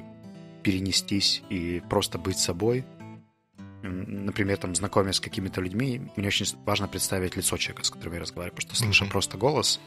перенестись 0.63 1.41
и 1.49 1.81
просто 1.89 2.19
быть 2.19 2.37
собой. 2.37 2.85
Например, 3.83 4.57
там, 4.57 4.75
знакомясь 4.75 5.15
с 5.15 5.19
какими-то 5.19 5.61
людьми, 5.61 6.01
мне 6.15 6.27
очень 6.27 6.45
важно 6.65 6.87
представить 6.87 7.35
лицо 7.35 7.57
человека, 7.57 7.85
с 7.85 7.89
которым 7.89 8.15
я 8.15 8.19
разговариваю, 8.21 8.55
потому 8.55 8.75
что 8.75 8.83
слыша 8.83 9.05
mm-hmm. 9.05 9.09
просто 9.09 9.37
голос, 9.37 9.79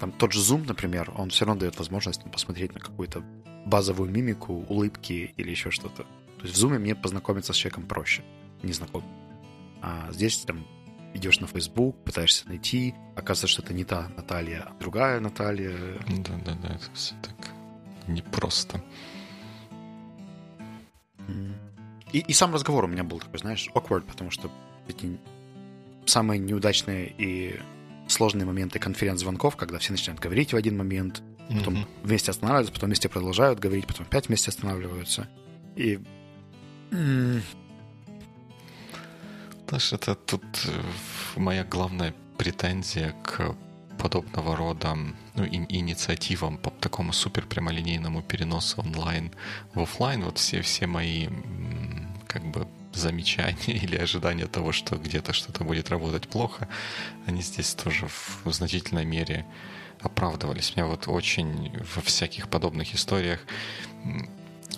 там 0.00 0.12
тот 0.12 0.32
же 0.32 0.40
Zoom, 0.40 0.66
например, 0.66 1.12
он 1.16 1.30
все 1.30 1.44
равно 1.44 1.60
дает 1.60 1.78
возможность 1.78 2.22
там, 2.22 2.30
посмотреть 2.30 2.74
на 2.74 2.80
какую-то 2.80 3.22
базовую 3.66 4.10
мимику, 4.10 4.64
улыбки 4.68 5.32
или 5.36 5.50
еще 5.50 5.70
что-то. 5.70 6.02
То 6.38 6.46
есть 6.46 6.56
в 6.56 6.64
Zoom 6.64 6.78
мне 6.78 6.94
познакомиться 6.94 7.52
с 7.52 7.56
человеком 7.56 7.86
проще, 7.86 8.22
незнакомым. 8.62 9.08
А 9.80 10.10
здесь 10.12 10.38
там 10.38 10.66
идешь 11.14 11.40
на 11.40 11.46
Facebook, 11.46 12.02
пытаешься 12.04 12.48
найти, 12.48 12.94
оказывается, 13.14 13.46
что 13.46 13.62
это 13.62 13.72
не 13.72 13.84
та 13.84 14.08
Наталья, 14.16 14.62
а 14.66 14.74
другая 14.80 15.20
Наталья. 15.20 15.76
Да-да-да, 16.08 16.74
это 16.74 16.92
все 16.92 17.14
так 17.22 17.52
непросто. 18.08 18.82
И, 22.14 22.20
и 22.20 22.32
сам 22.32 22.54
разговор 22.54 22.84
у 22.84 22.86
меня 22.86 23.02
был 23.02 23.18
такой, 23.18 23.40
знаешь, 23.40 23.68
awkward, 23.74 24.02
потому 24.02 24.30
что 24.30 24.48
эти 24.86 25.18
самые 26.06 26.38
неудачные 26.38 27.12
и 27.18 27.58
сложные 28.06 28.46
моменты 28.46 28.78
конференц-звонков, 28.78 29.56
когда 29.56 29.80
все 29.80 29.90
начинают 29.90 30.20
говорить 30.20 30.52
в 30.52 30.56
один 30.56 30.76
момент, 30.76 31.22
потом 31.48 31.74
mm-hmm. 31.74 31.86
вместе 32.04 32.30
останавливаются, 32.30 32.72
потом 32.72 32.86
вместе 32.86 33.08
продолжают 33.08 33.58
говорить, 33.58 33.88
потом 33.88 34.06
опять 34.06 34.28
вместе 34.28 34.50
останавливаются. 34.50 35.26
И... 35.74 35.98
Знаешь, 36.90 37.42
это 39.92 40.14
тут 40.14 40.44
э, 40.66 41.40
моя 41.40 41.64
главная 41.64 42.14
претензия 42.38 43.12
к 43.24 43.56
подобного 43.98 44.54
рода 44.54 44.96
ну, 45.34 45.44
и, 45.44 45.56
инициативам 45.56 46.58
по 46.58 46.70
такому 46.70 47.12
супер 47.12 47.46
прямолинейному 47.46 48.22
переносу 48.22 48.82
онлайн 48.82 49.32
в 49.74 49.80
офлайн. 49.80 50.22
Вот 50.22 50.38
все, 50.38 50.60
все 50.60 50.86
мои 50.86 51.28
как 52.34 52.44
бы 52.44 52.66
замечания 52.92 53.56
или 53.84 53.96
ожидания 53.96 54.46
того, 54.46 54.72
что 54.72 54.96
где-то 54.96 55.32
что-то 55.32 55.62
будет 55.62 55.88
работать 55.90 56.28
плохо, 56.28 56.68
они 57.26 57.42
здесь 57.42 57.74
тоже 57.74 58.08
в 58.08 58.52
значительной 58.52 59.04
мере 59.04 59.46
оправдывались. 60.00 60.74
Мне 60.74 60.84
вот 60.84 61.06
очень 61.06 61.72
во 61.94 62.02
всяких 62.02 62.48
подобных 62.48 62.92
историях 62.92 63.40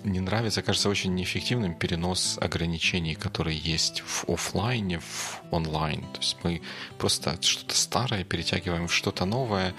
не 0.04 0.20
нравится, 0.20 0.62
кажется 0.62 0.90
очень 0.90 1.14
неэффективным 1.14 1.74
перенос 1.74 2.38
ограничений, 2.40 3.14
которые 3.14 3.56
есть 3.56 4.02
в 4.02 4.28
офлайне, 4.28 5.00
в 5.00 5.40
онлайн. 5.50 6.02
То 6.12 6.20
есть 6.20 6.36
мы 6.44 6.60
просто 6.98 7.38
что-то 7.40 7.74
старое 7.74 8.22
перетягиваем 8.22 8.86
в 8.86 8.94
что-то 8.94 9.24
новое, 9.24 9.74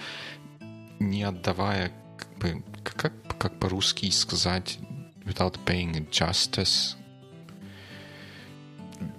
не 1.00 1.24
отдавая, 1.24 1.92
как 2.18 2.38
бы, 2.40 2.64
как, 2.84 3.14
как 3.38 3.60
по-русски 3.60 4.10
сказать, 4.10 4.80
without 5.26 5.60
paying 5.64 6.10
justice, 6.10 6.98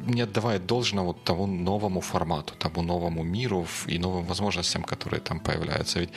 не 0.06 0.23
отдавая 0.23 0.58
должного 0.58 1.14
тому 1.14 1.47
новому 1.47 2.00
формату, 2.00 2.54
тому 2.58 2.82
новому 2.82 3.23
миру 3.23 3.66
и 3.87 3.99
новым 3.99 4.25
возможностям, 4.25 4.82
которые 4.82 5.20
там 5.20 5.40
появляются. 5.40 6.00
Ведь 6.00 6.11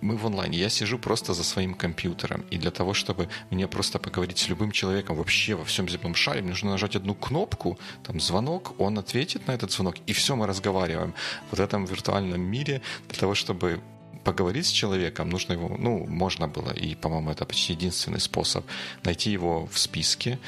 мы 0.00 0.16
в 0.16 0.26
онлайне, 0.26 0.58
я 0.58 0.68
сижу 0.68 0.98
просто 0.98 1.34
за 1.34 1.44
своим 1.44 1.74
компьютером, 1.74 2.44
и 2.50 2.58
для 2.58 2.70
того, 2.70 2.94
чтобы 2.94 3.28
мне 3.50 3.68
просто 3.68 3.98
поговорить 3.98 4.38
с 4.38 4.48
любым 4.48 4.72
человеком 4.72 5.16
вообще 5.16 5.54
во 5.54 5.64
всем 5.64 5.88
земном 5.88 6.14
шаре, 6.14 6.40
мне 6.40 6.50
нужно 6.50 6.70
нажать 6.70 6.96
одну 6.96 7.14
кнопку, 7.14 7.78
там 8.02 8.20
звонок, 8.20 8.74
он 8.78 8.98
ответит 8.98 9.46
на 9.46 9.52
этот 9.52 9.72
звонок, 9.72 9.96
и 10.06 10.12
все, 10.12 10.36
мы 10.36 10.46
разговариваем. 10.46 11.12
В 11.48 11.52
вот 11.52 11.60
этом 11.60 11.84
виртуальном 11.84 12.40
мире 12.40 12.80
для 13.08 13.18
того, 13.18 13.34
чтобы 13.34 13.80
поговорить 14.24 14.66
с 14.66 14.70
человеком, 14.70 15.30
нужно 15.30 15.54
его, 15.54 15.76
ну, 15.78 16.06
можно 16.06 16.48
было, 16.48 16.72
и, 16.72 16.94
по-моему, 16.94 17.30
это 17.30 17.44
почти 17.44 17.72
единственный 17.72 18.20
способ, 18.20 18.64
найти 19.04 19.30
его 19.30 19.66
в 19.66 19.78
списке, 19.78 20.38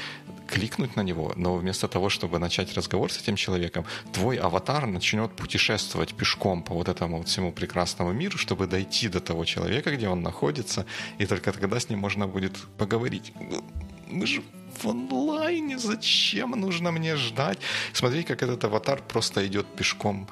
кликнуть 0.52 0.96
на 0.96 1.02
него, 1.02 1.32
но 1.36 1.56
вместо 1.56 1.88
того, 1.88 2.08
чтобы 2.10 2.38
начать 2.38 2.74
разговор 2.74 3.10
с 3.10 3.18
этим 3.18 3.36
человеком, 3.36 3.84
твой 4.12 4.36
аватар 4.36 4.86
начнет 4.86 5.32
путешествовать 5.36 6.14
пешком 6.14 6.62
по 6.62 6.74
вот 6.74 6.88
этому 6.88 7.18
вот 7.18 7.28
всему 7.28 7.52
прекрасному 7.52 8.12
миру, 8.12 8.38
чтобы 8.38 8.66
дойти 8.66 9.08
до 9.08 9.20
того 9.20 9.44
человека, 9.44 9.90
где 9.96 10.08
он 10.08 10.22
находится, 10.22 10.84
и 11.18 11.26
только 11.26 11.52
тогда 11.52 11.80
с 11.80 11.88
ним 11.88 12.00
можно 12.00 12.26
будет 12.26 12.52
поговорить. 12.76 13.32
Мы 14.08 14.26
же 14.26 14.42
в 14.82 14.88
онлайне, 14.88 15.78
зачем 15.78 16.50
нужно 16.50 16.92
мне 16.92 17.16
ждать? 17.16 17.58
Смотри, 17.92 18.22
как 18.22 18.42
этот 18.42 18.64
аватар 18.64 19.02
просто 19.08 19.46
идет 19.46 19.66
пешком 19.76 20.28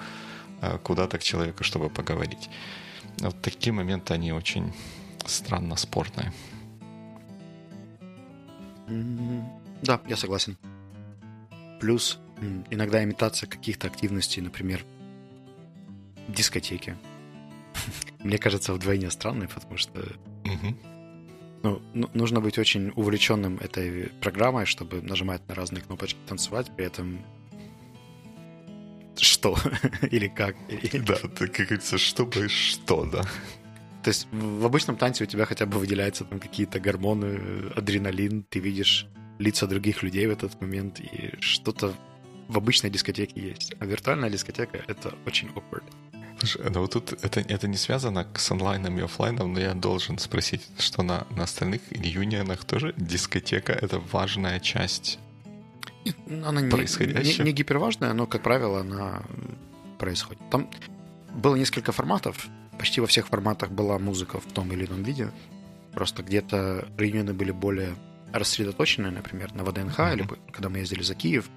э, 0.63 0.79
куда-то 0.83 1.19
к 1.19 1.23
человеку, 1.23 1.65
чтобы 1.65 1.89
поговорить. 1.89 2.51
Вот 3.21 3.41
такие 3.43 3.73
моменты, 3.73 4.15
они 4.15 4.33
очень 4.33 4.73
странно 5.27 5.77
спорные. 5.77 6.33
Да, 9.83 10.01
я 10.09 10.17
согласен. 10.17 10.57
Плюс 11.81 12.19
иногда 12.71 13.03
имитация 13.03 13.49
каких-то 13.49 13.87
активностей, 13.87 14.43
например, 14.43 14.85
дискотеки. 16.29 16.97
Мне 18.19 18.39
кажется, 18.39 18.73
вдвойне 18.73 19.11
странной, 19.11 19.49
потому 19.49 19.77
что 19.77 19.91
ну, 21.63 21.83
нужно 22.15 22.41
быть 22.41 22.59
очень 22.59 22.93
увлеченным 22.97 23.59
этой 23.59 24.11
программой, 24.21 24.65
чтобы 24.65 25.03
нажимать 25.03 25.47
на 25.49 25.55
разные 25.55 25.83
кнопочки, 25.83 26.19
танцевать, 26.27 26.71
при 26.75 26.87
этом 26.87 27.21
что? 29.41 29.57
Или 30.11 30.29
как? 30.29 30.55
Да, 30.93 31.17
как 31.17 31.53
говорится, 31.53 31.99
чтобы 31.99 32.49
что, 32.49 33.05
да. 33.05 33.23
То 34.03 34.11
есть 34.11 34.29
в 34.33 34.65
обычном 34.65 34.97
танце 34.97 35.25
у 35.25 35.27
тебя 35.27 35.45
хотя 35.47 35.67
бы 35.67 35.79
выделяются 35.79 36.25
там 36.25 36.41
какие-то 36.41 36.81
гормоны, 36.81 37.71
адреналин, 37.77 38.45
ты 38.49 38.61
видишь 38.61 39.07
лица 39.39 39.67
других 39.67 40.03
людей 40.03 40.27
в 40.27 40.31
этот 40.31 40.61
момент, 40.61 41.01
и 41.01 41.33
что-то 41.41 41.95
в 42.49 42.57
обычной 42.57 42.91
дискотеке 42.91 43.41
есть. 43.41 43.75
А 43.79 43.87
виртуальная 43.87 44.31
дискотека— 44.31 44.79
это 44.89 45.15
очень 45.27 45.49
awkward. 45.49 45.85
Слушай, 46.39 46.71
ну 46.71 46.81
вот 46.81 46.93
тут 46.93 47.13
это, 47.25 47.41
это 47.41 47.69
не 47.69 47.77
связано 47.77 48.27
с 48.35 48.51
онлайном 48.51 48.99
и 48.99 49.03
офлайном, 49.03 49.53
но 49.53 49.61
я 49.61 49.75
должен 49.75 50.19
спросить, 50.19 50.67
что 50.79 51.03
на, 51.03 51.27
на 51.37 51.45
остальных 51.45 51.81
юнионах 51.91 52.65
тоже 52.65 52.95
дискотека— 52.97 53.73
это 53.83 53.99
важная 54.13 54.61
часть 54.61 55.19
она 56.27 56.61
не, 56.61 56.69
не, 56.69 57.45
не 57.45 57.53
гиперважная, 57.53 58.13
но, 58.13 58.27
как 58.27 58.43
правило, 58.43 58.81
она 58.81 59.23
происходит. 59.99 60.43
Там 60.51 60.71
было 61.35 61.57
несколько 61.57 61.93
форматов. 61.93 62.49
Почти 62.79 63.01
во 63.01 63.07
всех 63.07 63.29
форматах 63.29 63.71
была 63.71 63.99
музыка 63.99 64.41
в 64.41 64.47
том 64.47 64.73
или 64.73 64.87
ином 64.87 65.03
виде. 65.03 65.31
Просто 65.93 66.23
где-то 66.23 66.89
реюнионы 66.97 67.35
были 67.35 67.51
более 67.51 67.95
рассредоточенные, 68.33 69.11
например, 69.11 69.53
на 69.55 69.65
ВДНХ, 69.65 69.99
mm-hmm. 69.99 70.15
или 70.15 70.29
когда 70.53 70.69
мы 70.69 70.79
ездили 70.79 71.03
за 71.03 71.15
Киев. 71.15 71.51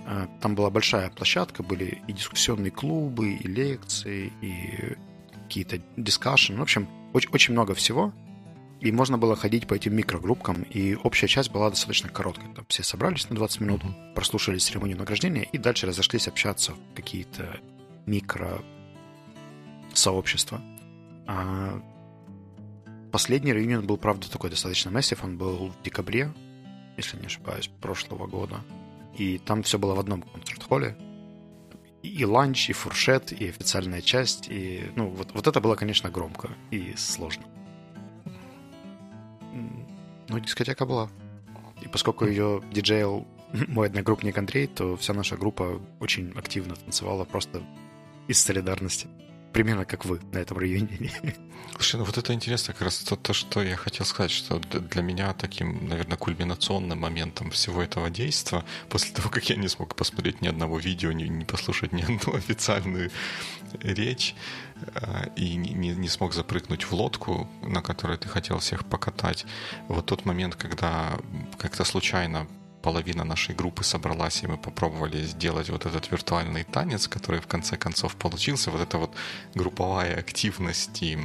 А, 0.00 0.28
там 0.40 0.54
была 0.54 0.70
большая 0.70 1.10
площадка, 1.10 1.62
были 1.62 2.02
и 2.06 2.12
дискуссионные 2.12 2.70
клубы, 2.70 3.32
и 3.34 3.48
лекции, 3.48 4.32
и 4.42 4.96
какие-то 5.44 5.80
дискашены. 5.96 6.58
В 6.58 6.62
общем, 6.62 6.88
очень, 7.12 7.30
очень 7.30 7.52
много 7.52 7.74
всего. 7.74 8.12
И 8.80 8.92
можно 8.92 9.16
было 9.16 9.36
ходить 9.36 9.66
по 9.66 9.74
этим 9.74 9.96
микрогруппкам, 9.96 10.62
и 10.62 10.94
общая 10.94 11.28
часть 11.28 11.50
была 11.50 11.70
достаточно 11.70 12.10
короткой. 12.10 12.52
Там 12.54 12.66
все 12.68 12.82
собрались 12.82 13.28
на 13.30 13.36
20 13.36 13.60
минут, 13.60 13.82
mm-hmm. 13.82 14.14
прослушали 14.14 14.58
церемонию 14.58 14.98
награждения 14.98 15.44
и 15.44 15.58
дальше 15.58 15.86
разошлись 15.86 16.28
общаться 16.28 16.72
в 16.72 16.94
какие-то 16.94 17.58
микро 18.04 18.62
сообщества. 19.94 20.60
А 21.26 21.80
последний 23.12 23.52
реюнион 23.52 23.86
был, 23.86 23.96
правда, 23.96 24.30
такой 24.30 24.50
достаточно 24.50 24.90
массив. 24.90 25.22
Он 25.24 25.38
был 25.38 25.68
в 25.68 25.82
декабре, 25.82 26.32
если 26.98 27.18
не 27.18 27.26
ошибаюсь, 27.26 27.70
прошлого 27.80 28.26
года. 28.26 28.60
И 29.16 29.38
там 29.38 29.62
все 29.62 29.78
было 29.78 29.94
в 29.94 30.00
одном 30.00 30.20
концерт-холле. 30.20 30.96
И 32.02 32.24
ланч, 32.24 32.68
и 32.68 32.72
фуршет, 32.74 33.32
и 33.32 33.48
официальная 33.48 34.02
часть. 34.02 34.48
И, 34.48 34.92
ну, 34.96 35.08
вот, 35.08 35.32
вот 35.32 35.46
это 35.46 35.60
было, 35.60 35.74
конечно, 35.76 36.10
громко 36.10 36.50
и 36.70 36.94
сложно. 36.96 37.44
Ну, 40.28 40.40
дискотека 40.40 40.86
была. 40.86 41.08
И 41.82 41.88
поскольку 41.88 42.26
ее 42.26 42.62
диджейл 42.72 43.26
мой 43.68 43.88
одногруппник 43.88 44.36
Андрей, 44.38 44.66
то 44.66 44.96
вся 44.96 45.14
наша 45.14 45.36
группа 45.36 45.80
очень 46.00 46.32
активно 46.36 46.74
танцевала 46.74 47.24
просто 47.24 47.62
из 48.28 48.40
солидарности. 48.40 49.08
Примерно 49.56 49.86
как 49.86 50.04
вы 50.04 50.20
на 50.32 50.38
этом 50.38 50.58
районе. 50.58 51.10
Слушай, 51.72 51.96
ну 51.96 52.04
вот 52.04 52.18
это 52.18 52.34
интересно, 52.34 52.74
как 52.74 52.82
раз 52.82 52.98
то, 52.98 53.16
то, 53.16 53.32
что 53.32 53.62
я 53.62 53.74
хотел 53.76 54.04
сказать, 54.04 54.30
что 54.30 54.58
для 54.58 55.00
меня 55.00 55.32
таким, 55.32 55.88
наверное, 55.88 56.18
кульминационным 56.18 56.98
моментом 56.98 57.50
всего 57.50 57.82
этого 57.82 58.10
действия, 58.10 58.66
после 58.90 59.14
того, 59.14 59.30
как 59.30 59.48
я 59.48 59.56
не 59.56 59.68
смог 59.68 59.94
посмотреть 59.96 60.42
ни 60.42 60.48
одного 60.48 60.78
видео, 60.78 61.12
не, 61.12 61.30
не 61.30 61.46
послушать 61.46 61.94
ни 61.94 62.02
одну 62.16 62.34
официальную 62.34 63.10
речь, 63.80 64.34
э, 64.94 65.30
и 65.36 65.54
не, 65.54 65.72
не 65.72 66.08
смог 66.10 66.34
запрыгнуть 66.34 66.84
в 66.84 66.92
лодку, 66.92 67.48
на 67.62 67.80
которой 67.80 68.18
ты 68.18 68.28
хотел 68.28 68.58
всех 68.58 68.84
покатать, 68.84 69.46
вот 69.88 70.04
тот 70.04 70.26
момент, 70.26 70.56
когда 70.56 71.18
как-то 71.56 71.84
случайно 71.84 72.46
половина 72.86 73.24
нашей 73.24 73.56
группы 73.56 73.82
собралась, 73.82 74.44
и 74.44 74.46
мы 74.46 74.56
попробовали 74.56 75.26
сделать 75.26 75.70
вот 75.70 75.86
этот 75.86 76.12
виртуальный 76.12 76.64
танец, 76.64 77.08
который 77.08 77.40
в 77.40 77.46
конце 77.46 77.76
концов 77.76 78.14
получился. 78.14 78.70
Вот 78.70 78.80
эта 78.80 78.98
вот 78.98 79.10
групповая 79.56 80.20
активность 80.20 81.02
и 81.02 81.18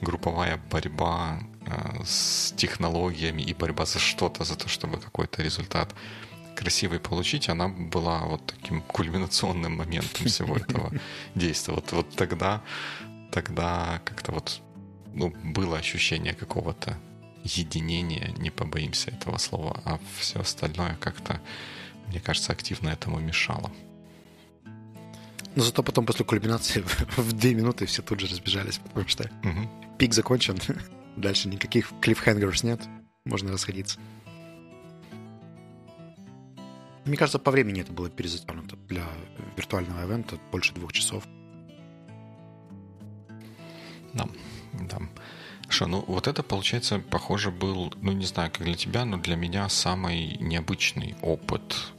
групповая 0.00 0.60
борьба 0.70 1.38
э, 1.66 2.04
с 2.04 2.52
технологиями 2.56 3.42
и 3.42 3.54
борьба 3.54 3.86
за 3.86 4.00
что-то, 4.00 4.44
за 4.44 4.56
то, 4.56 4.68
чтобы 4.68 4.98
какой-то 4.98 5.42
результат 5.42 5.94
красивой 6.56 6.98
получить, 6.98 7.48
она 7.48 7.68
была 7.68 8.24
вот 8.26 8.46
таким 8.46 8.80
кульминационным 8.80 9.76
моментом 9.76 10.26
всего 10.26 10.56
этого 10.68 10.90
действия. 11.36 11.74
Вот, 11.74 11.92
вот 11.92 12.16
тогда, 12.16 12.60
тогда 13.30 14.00
как-то 14.04 14.32
вот 14.32 14.60
ну, 15.14 15.32
было 15.54 15.78
ощущение 15.78 16.34
какого-то 16.34 16.98
единения, 17.44 18.32
не 18.38 18.50
побоимся 18.50 19.10
этого 19.10 19.38
слова, 19.38 19.80
а 19.84 19.98
все 20.18 20.40
остальное 20.40 20.96
как-то, 21.00 21.40
мне 22.08 22.20
кажется, 22.20 22.52
активно 22.52 22.90
этому 22.90 23.18
мешало. 23.18 23.70
Но 25.54 25.62
зато 25.62 25.82
потом 25.82 26.06
после 26.06 26.24
кульминации 26.24 26.84
в 27.16 27.32
две 27.32 27.54
минуты 27.54 27.86
все 27.86 28.02
тут 28.02 28.20
же 28.20 28.26
разбежались, 28.26 28.78
потому 28.78 29.08
что 29.08 29.24
угу. 29.42 29.96
пик 29.98 30.14
закончен, 30.14 30.58
дальше 31.16 31.48
никаких 31.48 31.92
клиффхенгеров 32.00 32.62
нет, 32.62 32.80
можно 33.24 33.52
расходиться. 33.52 33.98
Мне 37.04 37.16
кажется, 37.16 37.38
по 37.38 37.50
времени 37.50 37.80
это 37.80 37.92
было 37.92 38.10
перезатянуто 38.10 38.76
для 38.76 39.04
виртуального 39.56 40.04
ивента 40.04 40.38
больше 40.52 40.74
двух 40.74 40.92
часов. 40.92 41.24
Да, 44.12 44.28
да. 44.74 44.98
Что, 45.68 45.86
ну 45.86 46.04
вот 46.06 46.26
это, 46.26 46.42
получается, 46.42 46.98
похоже, 46.98 47.50
был, 47.50 47.92
ну 48.00 48.12
не 48.12 48.24
знаю, 48.24 48.50
как 48.50 48.64
для 48.64 48.74
тебя, 48.74 49.04
но 49.04 49.18
для 49.18 49.36
меня 49.36 49.68
самый 49.68 50.36
необычный 50.38 51.14
опыт 51.22 51.92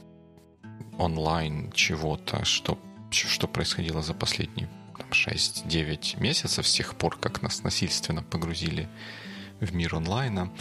онлайн 0.98 1.70
чего-то, 1.72 2.44
что, 2.44 2.78
что 3.10 3.46
происходило 3.46 4.02
за 4.02 4.12
последние 4.14 4.68
6-9 5.10 6.20
месяцев 6.20 6.66
с 6.66 6.72
тех 6.72 6.94
пор, 6.96 7.16
как 7.16 7.42
нас 7.42 7.62
насильственно 7.62 8.22
погрузили 8.22 8.88
в 9.60 9.74
мир 9.74 9.94
онлайна. 9.94 10.52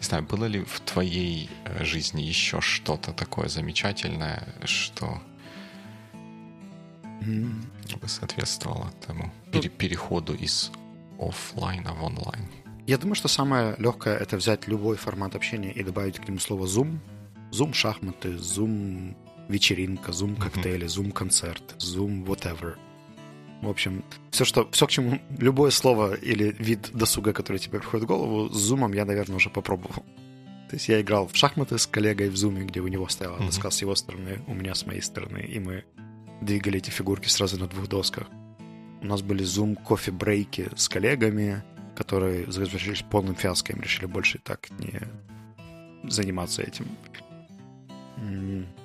Не 0.00 0.06
знаю, 0.06 0.24
было 0.24 0.46
ли 0.46 0.64
в 0.64 0.80
твоей 0.80 1.50
э, 1.64 1.84
жизни 1.84 2.22
еще 2.22 2.60
что-то 2.60 3.12
такое 3.12 3.48
замечательное, 3.48 4.46
что 4.64 5.22
бы 8.00 8.08
соответствовало 8.08 8.92
тому 9.06 9.32
ну, 9.52 9.62
переходу 9.62 10.34
из 10.34 10.70
офлайна 11.18 11.94
в 11.94 12.02
онлайн? 12.04 12.48
Я 12.86 12.98
думаю, 12.98 13.14
что 13.14 13.28
самое 13.28 13.74
легкое 13.78 14.16
это 14.16 14.36
взять 14.36 14.68
любой 14.68 14.96
формат 14.96 15.34
общения 15.34 15.72
и 15.72 15.82
добавить 15.82 16.18
к 16.18 16.28
нему 16.28 16.38
слово 16.38 16.66
Zoom. 16.66 16.98
Zoom 17.50 17.72
шахматы, 17.72 18.34
Zoom 18.34 19.14
вечеринка, 19.48 20.10
Zoom 20.10 20.38
коктейли, 20.38 20.86
Zoom 20.86 21.12
концерт, 21.12 21.62
Zoom 21.78 22.24
whatever. 22.26 22.76
В 23.62 23.68
общем, 23.68 24.04
все, 24.30 24.44
что, 24.44 24.68
все 24.72 24.86
к 24.86 24.90
чему, 24.90 25.18
любое 25.38 25.70
слово 25.70 26.14
или 26.14 26.54
вид 26.58 26.90
досуга, 26.92 27.32
который 27.32 27.58
тебе 27.58 27.78
приходит 27.78 28.04
в 28.04 28.08
голову, 28.08 28.50
с 28.50 28.56
зумом 28.56 28.92
я, 28.92 29.04
наверное, 29.04 29.36
уже 29.36 29.48
попробовал. 29.48 30.04
То 30.68 30.76
есть 30.76 30.88
я 30.88 31.00
играл 31.00 31.28
в 31.28 31.36
шахматы 31.36 31.78
с 31.78 31.86
коллегой 31.86 32.28
в 32.28 32.36
зуме, 32.36 32.64
где 32.64 32.80
у 32.80 32.88
него 32.88 33.08
стояла 33.08 33.38
доска 33.38 33.70
с 33.70 33.80
его 33.80 33.94
стороны, 33.94 34.42
у 34.46 34.54
меня 34.54 34.74
с 34.74 34.86
моей 34.86 35.00
стороны, 35.00 35.38
и 35.38 35.58
мы 35.58 35.84
двигали 36.42 36.78
эти 36.78 36.90
фигурки 36.90 37.28
сразу 37.28 37.58
на 37.58 37.66
двух 37.66 37.88
досках. 37.88 38.26
У 39.04 39.06
нас 39.06 39.20
были 39.20 39.44
зум 39.44 39.76
кофе-брейки 39.76 40.70
с 40.76 40.88
коллегами, 40.88 41.62
которые 41.94 42.50
завершились 42.50 43.02
полным 43.02 43.34
фиаско, 43.34 43.74
решили 43.74 44.06
больше 44.06 44.38
так 44.38 44.70
не 44.78 44.98
заниматься 46.10 46.62
этим. 46.62 46.86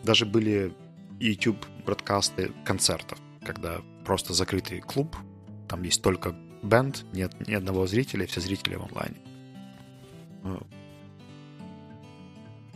Даже 0.04 0.26
были 0.26 0.74
YouTube 1.22 1.66
бродкасты 1.86 2.52
концертов, 2.66 3.18
когда 3.46 3.80
просто 4.04 4.34
закрытый 4.34 4.82
клуб, 4.82 5.16
там 5.70 5.84
есть 5.84 6.02
только 6.02 6.36
бенд, 6.64 7.06
нет 7.14 7.48
ни 7.48 7.54
одного 7.54 7.88
зрителя, 7.88 8.28
все 8.28 8.42
зрители 8.42 8.76
в 8.76 8.84
онлайне. 8.84 9.16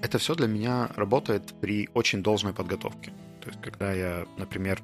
Это 0.02 0.18
все 0.18 0.34
для 0.34 0.48
меня 0.48 0.88
работает 0.96 1.54
при 1.60 1.90
очень 1.94 2.24
должной 2.24 2.54
подготовке. 2.54 3.12
То 3.42 3.50
есть, 3.50 3.62
когда 3.62 3.92
я, 3.92 4.26
например, 4.38 4.82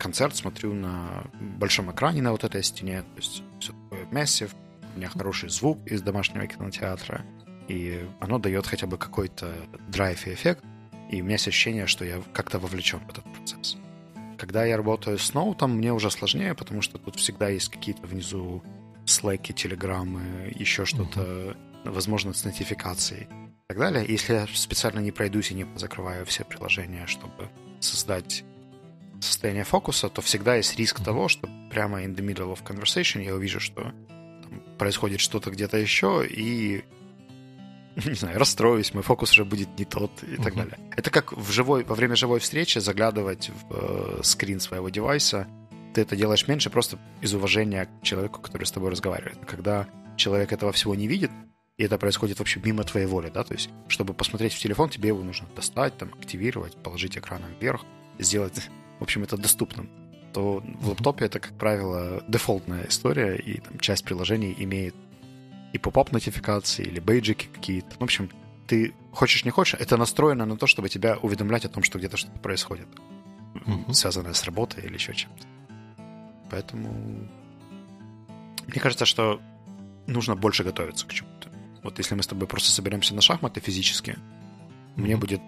концерт 0.00 0.34
смотрю 0.34 0.72
на 0.72 1.24
большом 1.58 1.92
экране 1.92 2.22
на 2.22 2.32
вот 2.32 2.42
этой 2.42 2.62
стене, 2.62 3.02
то 3.02 3.16
есть 3.16 3.42
все 3.60 3.72
такое 3.72 4.06
массив, 4.10 4.52
у 4.94 4.98
меня 4.98 5.08
хороший 5.08 5.50
звук 5.50 5.78
из 5.86 6.02
домашнего 6.02 6.46
кинотеатра, 6.46 7.24
и 7.68 8.08
оно 8.18 8.38
дает 8.38 8.66
хотя 8.66 8.86
бы 8.86 8.98
какой-то 8.98 9.54
драйв 9.88 10.26
и 10.26 10.32
эффект, 10.32 10.64
и 11.10 11.20
у 11.20 11.24
меня 11.24 11.34
есть 11.34 11.46
ощущение, 11.46 11.86
что 11.86 12.04
я 12.04 12.20
как-то 12.32 12.58
вовлечен 12.58 13.00
в 13.00 13.10
этот 13.10 13.24
процесс. 13.32 13.76
Когда 14.38 14.64
я 14.64 14.76
работаю 14.76 15.18
с 15.18 15.34
ноутом, 15.34 15.76
мне 15.76 15.92
уже 15.92 16.10
сложнее, 16.10 16.54
потому 16.54 16.80
что 16.80 16.98
тут 16.98 17.16
всегда 17.16 17.48
есть 17.48 17.68
какие-то 17.68 18.06
внизу 18.06 18.62
слэки, 19.04 19.52
телеграммы, 19.52 20.50
еще 20.54 20.86
что-то, 20.86 21.20
uh-huh. 21.20 21.56
возможно, 21.84 22.32
с 22.32 22.44
нотификацией 22.44 23.24
и 23.24 23.68
так 23.68 23.78
далее. 23.78 24.04
Если 24.08 24.32
я 24.32 24.46
специально 24.54 25.00
не 25.00 25.12
пройдусь 25.12 25.50
и 25.50 25.54
не 25.54 25.66
закрываю 25.76 26.24
все 26.24 26.44
приложения, 26.44 27.06
чтобы 27.06 27.50
создать 27.80 28.44
состояние 29.20 29.64
фокуса, 29.64 30.08
то 30.08 30.22
всегда 30.22 30.56
есть 30.56 30.76
риск 30.76 31.02
того, 31.02 31.28
что 31.28 31.48
прямо 31.70 32.02
in 32.02 32.14
the 32.14 32.24
middle 32.24 32.52
of 32.52 32.62
conversation 32.64 33.22
я 33.22 33.34
увижу, 33.34 33.60
что 33.60 33.82
там 33.82 34.62
происходит 34.78 35.20
что-то 35.20 35.50
где-то 35.50 35.76
еще, 35.76 36.26
и 36.26 36.84
не 38.06 38.14
знаю, 38.14 38.38
расстроюсь, 38.38 38.94
мой 38.94 39.02
фокус 39.02 39.32
уже 39.32 39.44
будет 39.44 39.78
не 39.78 39.84
тот 39.84 40.10
и 40.22 40.26
uh-huh. 40.26 40.42
так 40.42 40.54
далее. 40.54 40.78
Это 40.96 41.10
как 41.10 41.32
в 41.32 41.50
живой, 41.50 41.84
во 41.84 41.94
время 41.94 42.16
живой 42.16 42.40
встречи 42.40 42.78
заглядывать 42.78 43.50
в 43.50 43.74
э, 43.74 44.20
скрин 44.22 44.60
своего 44.60 44.88
девайса. 44.88 45.46
Ты 45.94 46.02
это 46.02 46.16
делаешь 46.16 46.46
меньше 46.46 46.70
просто 46.70 46.98
из 47.20 47.34
уважения 47.34 47.86
к 47.86 48.04
человеку, 48.04 48.40
который 48.40 48.64
с 48.64 48.70
тобой 48.70 48.90
разговаривает. 48.90 49.38
Когда 49.46 49.88
человек 50.16 50.52
этого 50.52 50.72
всего 50.72 50.94
не 50.94 51.08
видит, 51.08 51.30
и 51.78 51.84
это 51.84 51.98
происходит 51.98 52.38
вообще 52.38 52.60
мимо 52.62 52.84
твоей 52.84 53.06
воли, 53.06 53.30
да, 53.32 53.42
то 53.42 53.54
есть, 53.54 53.70
чтобы 53.88 54.12
посмотреть 54.12 54.52
в 54.52 54.58
телефон, 54.58 54.90
тебе 54.90 55.08
его 55.08 55.22
нужно 55.22 55.48
достать, 55.56 55.96
там, 55.96 56.12
активировать, 56.12 56.76
положить 56.76 57.16
экраном 57.16 57.50
вверх, 57.58 57.84
сделать, 58.18 58.68
в 59.00 59.02
общем, 59.02 59.24
это 59.24 59.36
доступным 59.36 59.90
то 60.32 60.62
в 60.80 60.88
лаптопе 60.88 61.24
это, 61.26 61.40
как 61.40 61.52
правило, 61.54 62.22
дефолтная 62.28 62.86
история, 62.88 63.36
и 63.36 63.60
там 63.60 63.78
часть 63.78 64.04
приложений 64.04 64.54
имеет 64.58 64.94
и 65.72 65.78
поп-ап 65.78 66.12
нотификации, 66.12 66.84
или 66.84 67.00
бейджики 67.00 67.48
какие-то. 67.52 67.96
В 67.98 68.02
общем, 68.02 68.30
ты 68.66 68.94
хочешь 69.12 69.44
не 69.44 69.50
хочешь, 69.50 69.78
это 69.80 69.96
настроено 69.96 70.46
на 70.46 70.56
то, 70.56 70.66
чтобы 70.66 70.88
тебя 70.88 71.16
уведомлять 71.16 71.64
о 71.64 71.68
том, 71.68 71.82
что 71.82 71.98
где-то 71.98 72.16
что-то 72.16 72.38
происходит, 72.38 72.86
mm-hmm. 73.54 73.92
связанное 73.92 74.32
с 74.32 74.44
работой 74.44 74.84
или 74.84 74.94
еще 74.94 75.14
чем-то. 75.14 75.46
Поэтому 76.50 77.28
мне 78.66 78.80
кажется, 78.80 79.04
что 79.04 79.40
нужно 80.06 80.36
больше 80.36 80.64
готовиться 80.64 81.06
к 81.06 81.12
чему-то. 81.12 81.48
Вот 81.82 81.98
если 81.98 82.14
мы 82.14 82.22
с 82.22 82.26
тобой 82.26 82.46
просто 82.46 82.70
соберемся 82.70 83.14
на 83.14 83.20
шахматы 83.20 83.60
физически, 83.60 84.10
mm-hmm. 84.10 85.00
мне 85.00 85.16
будет 85.16 85.42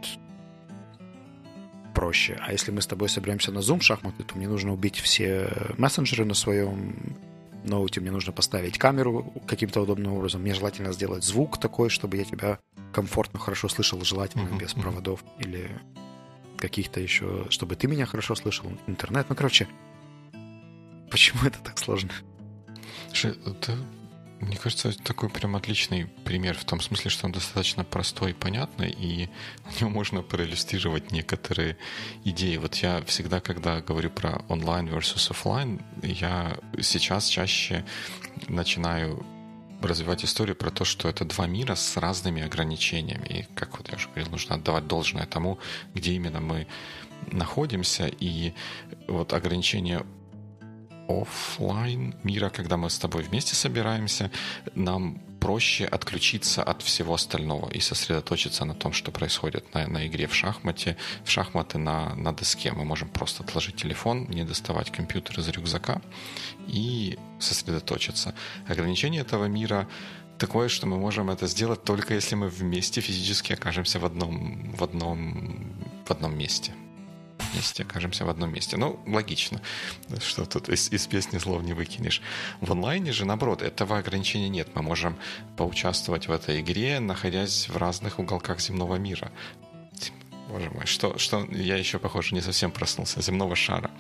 проще. 2.02 2.36
А 2.40 2.50
если 2.50 2.72
мы 2.72 2.82
с 2.82 2.86
тобой 2.88 3.08
соберемся 3.08 3.52
на 3.52 3.60
Zoom 3.60 3.80
шахматы, 3.80 4.24
то 4.24 4.36
мне 4.36 4.48
нужно 4.48 4.72
убить 4.72 4.96
все 4.98 5.48
мессенджеры 5.78 6.24
на 6.24 6.34
своем 6.34 7.16
ноуте 7.62 8.00
мне 8.00 8.10
нужно 8.10 8.32
поставить 8.32 8.76
камеру 8.76 9.32
каким-то 9.46 9.82
удобным 9.82 10.14
образом. 10.14 10.42
Мне 10.42 10.52
желательно 10.52 10.92
сделать 10.92 11.22
звук 11.22 11.60
такой, 11.60 11.90
чтобы 11.90 12.16
я 12.16 12.24
тебя 12.24 12.58
комфортно, 12.92 13.38
хорошо 13.38 13.68
слышал, 13.68 14.00
желательно 14.02 14.48
uh-huh, 14.48 14.58
без 14.58 14.74
uh-huh. 14.74 14.82
проводов 14.82 15.22
или 15.38 15.70
каких-то 16.58 16.98
еще, 16.98 17.46
чтобы 17.50 17.76
ты 17.76 17.86
меня 17.86 18.04
хорошо 18.04 18.34
слышал, 18.34 18.66
интернет. 18.88 19.26
Ну, 19.28 19.36
короче, 19.36 19.68
почему 21.08 21.42
это 21.44 21.60
так 21.62 21.78
сложно? 21.78 22.10
Это 23.12 23.78
мне 24.42 24.56
кажется, 24.56 24.88
это 24.88 25.02
такой 25.02 25.28
прям 25.28 25.54
отличный 25.54 26.06
пример 26.24 26.56
в 26.56 26.64
том 26.64 26.80
смысле, 26.80 27.10
что 27.10 27.26
он 27.26 27.32
достаточно 27.32 27.84
простой 27.84 28.32
и 28.32 28.34
понятный, 28.34 28.90
и 28.90 29.28
на 29.64 29.80
него 29.80 29.90
можно 29.90 30.22
проиллюстрировать 30.22 31.12
некоторые 31.12 31.76
идеи. 32.24 32.56
Вот 32.56 32.74
я 32.76 33.02
всегда, 33.02 33.40
когда 33.40 33.80
говорю 33.80 34.10
про 34.10 34.42
онлайн 34.48 34.88
versus 34.88 35.30
офлайн, 35.30 35.80
я 36.02 36.58
сейчас 36.80 37.28
чаще 37.28 37.84
начинаю 38.48 39.24
развивать 39.80 40.24
историю 40.24 40.56
про 40.56 40.70
то, 40.70 40.84
что 40.84 41.08
это 41.08 41.24
два 41.24 41.46
мира 41.46 41.74
с 41.74 41.96
разными 41.96 42.42
ограничениями. 42.42 43.26
И, 43.26 43.54
как 43.54 43.78
вот 43.78 43.88
я 43.90 43.96
уже 43.96 44.08
говорил, 44.08 44.30
нужно 44.30 44.56
отдавать 44.56 44.86
должное 44.86 45.26
тому, 45.26 45.58
где 45.94 46.12
именно 46.12 46.40
мы 46.40 46.66
находимся. 47.30 48.06
И 48.06 48.54
вот 49.06 49.32
ограничения 49.32 50.04
офлайн 51.20 52.14
мира, 52.22 52.50
когда 52.50 52.76
мы 52.76 52.88
с 52.88 52.98
тобой 52.98 53.22
вместе 53.22 53.54
собираемся, 53.54 54.30
нам 54.74 55.20
проще 55.40 55.84
отключиться 55.84 56.62
от 56.62 56.82
всего 56.82 57.14
остального 57.14 57.68
и 57.70 57.80
сосредоточиться 57.80 58.64
на 58.64 58.74
том, 58.74 58.92
что 58.92 59.10
происходит 59.10 59.74
на, 59.74 59.88
на 59.88 60.06
игре 60.06 60.26
в 60.26 60.34
шахмате, 60.34 60.96
в 61.24 61.30
шахматы 61.30 61.78
на, 61.78 62.14
на 62.14 62.32
доске. 62.32 62.72
Мы 62.72 62.84
можем 62.84 63.08
просто 63.08 63.42
отложить 63.42 63.76
телефон, 63.76 64.26
не 64.28 64.44
доставать 64.44 64.92
компьютер 64.92 65.40
из 65.40 65.48
рюкзака 65.48 66.00
и 66.68 67.18
сосредоточиться. 67.40 68.34
Ограничение 68.68 69.22
этого 69.22 69.46
мира 69.46 69.88
такое, 70.38 70.68
что 70.68 70.86
мы 70.86 70.96
можем 70.96 71.28
это 71.28 71.46
сделать 71.48 71.82
только 71.82 72.14
если 72.14 72.36
мы 72.36 72.48
вместе 72.48 73.00
физически 73.00 73.52
окажемся 73.52 73.98
в 73.98 74.04
одном, 74.04 74.72
в 74.76 74.84
одном, 74.84 75.76
в 76.06 76.10
одном 76.10 76.38
месте 76.38 76.72
месте, 77.54 77.82
окажемся 77.82 78.24
в 78.24 78.28
одном 78.28 78.52
месте. 78.52 78.76
Ну, 78.76 79.00
логично, 79.06 79.60
что 80.20 80.44
тут 80.44 80.68
из, 80.68 80.90
из 80.92 81.06
песни 81.06 81.38
слов 81.38 81.62
не 81.62 81.72
выкинешь. 81.72 82.22
В 82.60 82.72
онлайне 82.72 83.12
же, 83.12 83.24
наоборот, 83.24 83.62
этого 83.62 83.98
ограничения 83.98 84.48
нет. 84.48 84.68
Мы 84.74 84.82
можем 84.82 85.16
поучаствовать 85.56 86.28
в 86.28 86.32
этой 86.32 86.60
игре, 86.60 87.00
находясь 87.00 87.68
в 87.68 87.76
разных 87.76 88.18
уголках 88.18 88.60
земного 88.60 88.96
мира. 88.96 89.30
Боже 90.48 90.70
мой, 90.70 90.86
что, 90.86 91.18
что 91.18 91.46
я 91.50 91.76
еще, 91.76 91.98
похоже, 91.98 92.34
не 92.34 92.42
совсем 92.42 92.70
проснулся, 92.70 93.22
земного 93.22 93.56
шара. 93.56 93.90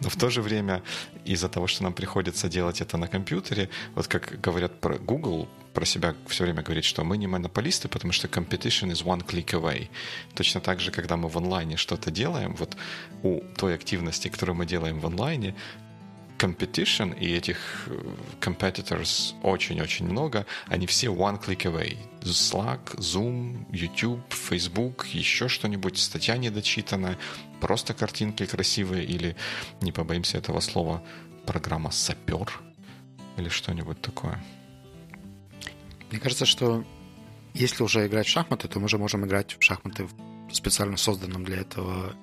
Но 0.00 0.08
в 0.08 0.16
то 0.16 0.30
же 0.30 0.42
время 0.42 0.82
из-за 1.24 1.48
того, 1.48 1.66
что 1.66 1.82
нам 1.82 1.92
приходится 1.92 2.48
делать 2.48 2.80
это 2.80 2.96
на 2.96 3.08
компьютере, 3.08 3.68
вот 3.94 4.06
как 4.06 4.40
говорят 4.40 4.80
про 4.80 4.98
Google, 4.98 5.48
про 5.72 5.86
себя 5.86 6.14
все 6.26 6.44
время 6.44 6.62
говорит, 6.62 6.84
что 6.84 7.04
мы 7.04 7.16
не 7.16 7.26
монополисты, 7.26 7.88
потому 7.88 8.12
что 8.12 8.28
competition 8.28 8.90
is 8.90 9.04
one 9.04 9.24
click 9.26 9.52
away. 9.52 9.88
Точно 10.34 10.60
так 10.60 10.80
же, 10.80 10.90
когда 10.90 11.16
мы 11.16 11.28
в 11.28 11.36
онлайне 11.36 11.76
что-то 11.76 12.10
делаем, 12.10 12.54
вот 12.54 12.76
у 13.22 13.40
той 13.56 13.74
активности, 13.74 14.28
которую 14.28 14.56
мы 14.56 14.66
делаем 14.66 15.00
в 15.00 15.06
онлайне, 15.06 15.54
competition 16.42 17.16
и 17.18 17.32
этих 17.32 17.58
э, 17.86 18.02
competitors 18.40 19.34
очень-очень 19.42 20.06
много, 20.06 20.44
они 20.66 20.86
все 20.86 21.06
one 21.06 21.40
click 21.40 21.62
away. 21.62 21.96
Slack, 22.22 22.96
Zoom, 22.96 23.66
YouTube, 23.70 24.20
Facebook, 24.32 25.06
еще 25.06 25.48
что-нибудь, 25.48 25.98
статья 25.98 26.36
недочитанная, 26.36 27.16
просто 27.60 27.94
картинки 27.94 28.44
красивые 28.46 29.04
или, 29.04 29.36
не 29.80 29.92
побоимся 29.92 30.38
этого 30.38 30.60
слова, 30.60 31.02
программа 31.46 31.90
сапер 31.90 32.60
или 33.36 33.48
что-нибудь 33.48 34.00
такое. 34.00 34.42
Мне 36.10 36.20
кажется, 36.20 36.44
что 36.44 36.84
если 37.54 37.84
уже 37.84 38.06
играть 38.06 38.26
в 38.26 38.30
шахматы, 38.30 38.68
то 38.68 38.80
мы 38.80 38.88
же 38.88 38.98
можем 38.98 39.24
играть 39.24 39.56
в 39.58 39.62
шахматы 39.62 40.04
в 40.04 40.54
специально 40.54 40.96
созданном 40.96 41.44
для 41.44 41.58
этого 41.58 42.14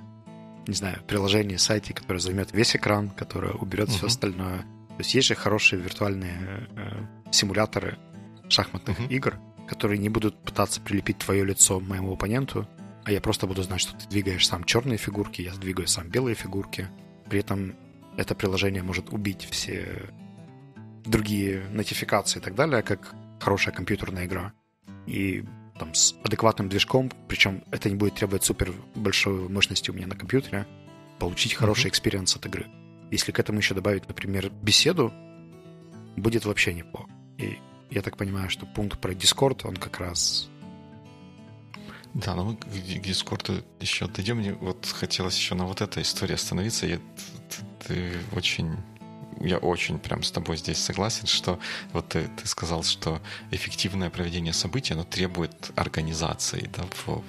не 0.69 0.75
знаю, 0.75 1.01
приложение, 1.07 1.57
сайте, 1.57 1.93
которое 1.93 2.19
займет 2.19 2.53
весь 2.53 2.75
экран, 2.75 3.09
которое 3.09 3.53
уберет 3.53 3.89
uh-huh. 3.89 3.97
все 3.97 4.07
остальное. 4.07 4.59
То 4.59 4.99
есть 4.99 5.13
есть 5.13 5.27
же 5.27 5.35
хорошие 5.35 5.81
виртуальные 5.81 6.67
э, 6.75 7.31
симуляторы 7.31 7.97
шахматных 8.47 8.99
uh-huh. 8.99 9.09
игр, 9.09 9.39
которые 9.67 9.99
не 9.99 10.09
будут 10.09 10.41
пытаться 10.41 10.81
прилепить 10.81 11.19
твое 11.19 11.45
лицо 11.45 11.79
моему 11.79 12.13
оппоненту, 12.13 12.67
а 13.03 13.11
я 13.11 13.21
просто 13.21 13.47
буду 13.47 13.63
знать, 13.63 13.81
что 13.81 13.97
ты 13.97 14.07
двигаешь 14.07 14.47
сам 14.47 14.63
черные 14.63 14.97
фигурки, 14.97 15.41
я 15.41 15.53
двигаю 15.53 15.87
сам 15.87 16.09
белые 16.09 16.35
фигурки. 16.35 16.87
При 17.29 17.39
этом 17.39 17.75
это 18.17 18.35
приложение 18.35 18.83
может 18.83 19.11
убить 19.11 19.47
все 19.49 20.09
другие 21.05 21.63
нотификации 21.69 22.39
и 22.39 22.41
так 22.41 22.55
далее, 22.55 22.81
как 22.81 23.15
хорошая 23.39 23.73
компьютерная 23.73 24.25
игра. 24.25 24.53
И 25.07 25.43
там, 25.79 25.95
с 25.95 26.13
адекватным 26.23 26.69
движком, 26.69 27.11
причем 27.27 27.63
это 27.71 27.89
не 27.89 27.95
будет 27.95 28.15
требовать 28.15 28.43
супер 28.43 28.73
большой 28.95 29.49
мощности 29.49 29.89
у 29.89 29.93
меня 29.93 30.07
на 30.07 30.15
компьютере, 30.15 30.67
получить 31.17 31.53
хороший 31.53 31.89
experience 31.89 32.35
от 32.35 32.45
игры. 32.45 32.67
Если 33.11 33.31
к 33.31 33.39
этому 33.39 33.59
еще 33.59 33.73
добавить, 33.73 34.07
например, 34.07 34.51
беседу, 34.61 35.11
будет 36.15 36.45
вообще 36.45 36.73
неплохо. 36.73 37.09
И 37.37 37.57
я 37.89 38.01
так 38.01 38.17
понимаю, 38.17 38.49
что 38.49 38.65
пункт 38.65 38.99
про 38.99 39.13
Discord, 39.13 39.67
он 39.67 39.75
как 39.75 39.99
раз... 39.99 40.49
Да, 42.13 42.35
ну 42.35 42.57
к 42.57 42.65
Discord 42.65 43.63
еще 43.79 44.07
дойдем. 44.07 44.37
Мне 44.37 44.53
вот 44.53 44.85
хотелось 44.85 45.37
еще 45.37 45.55
на 45.55 45.65
вот 45.65 45.81
этой 45.81 46.03
истории 46.03 46.33
остановиться. 46.33 46.87
Я, 46.87 46.97
ты, 46.97 47.87
ты 47.87 48.11
очень 48.35 48.77
я 49.39 49.57
очень 49.57 49.99
прям 49.99 50.23
с 50.23 50.31
тобой 50.31 50.57
здесь 50.57 50.77
согласен, 50.77 51.27
что 51.27 51.59
вот 51.93 52.09
ты, 52.09 52.27
ты 52.41 52.47
сказал, 52.47 52.83
что 52.83 53.21
эффективное 53.51 54.09
проведение 54.09 54.53
событий, 54.53 54.93
оно 54.93 55.03
требует 55.03 55.71
организации, 55.75 56.69
да, 56.75 56.83
в, 57.05 57.23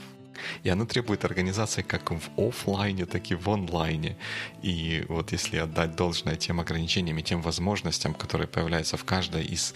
и 0.63 0.69
оно 0.69 0.87
требует 0.87 1.25
организации 1.25 1.83
как 1.83 2.11
в 2.11 2.21
офлайне, 2.37 3.07
так 3.07 3.31
и 3.31 3.35
в 3.35 3.49
онлайне. 3.49 4.17
И 4.63 5.05
вот 5.09 5.33
если 5.33 5.59
отдать 5.59 5.97
должное 5.97 6.37
тем 6.37 6.61
ограничениям 6.61 7.19
и 7.19 7.23
тем 7.23 7.43
возможностям, 7.43 8.15
которые 8.15 8.49
появляются 8.49 8.97
в 8.97 9.05
каждой 9.05 9.45
из 9.45 9.75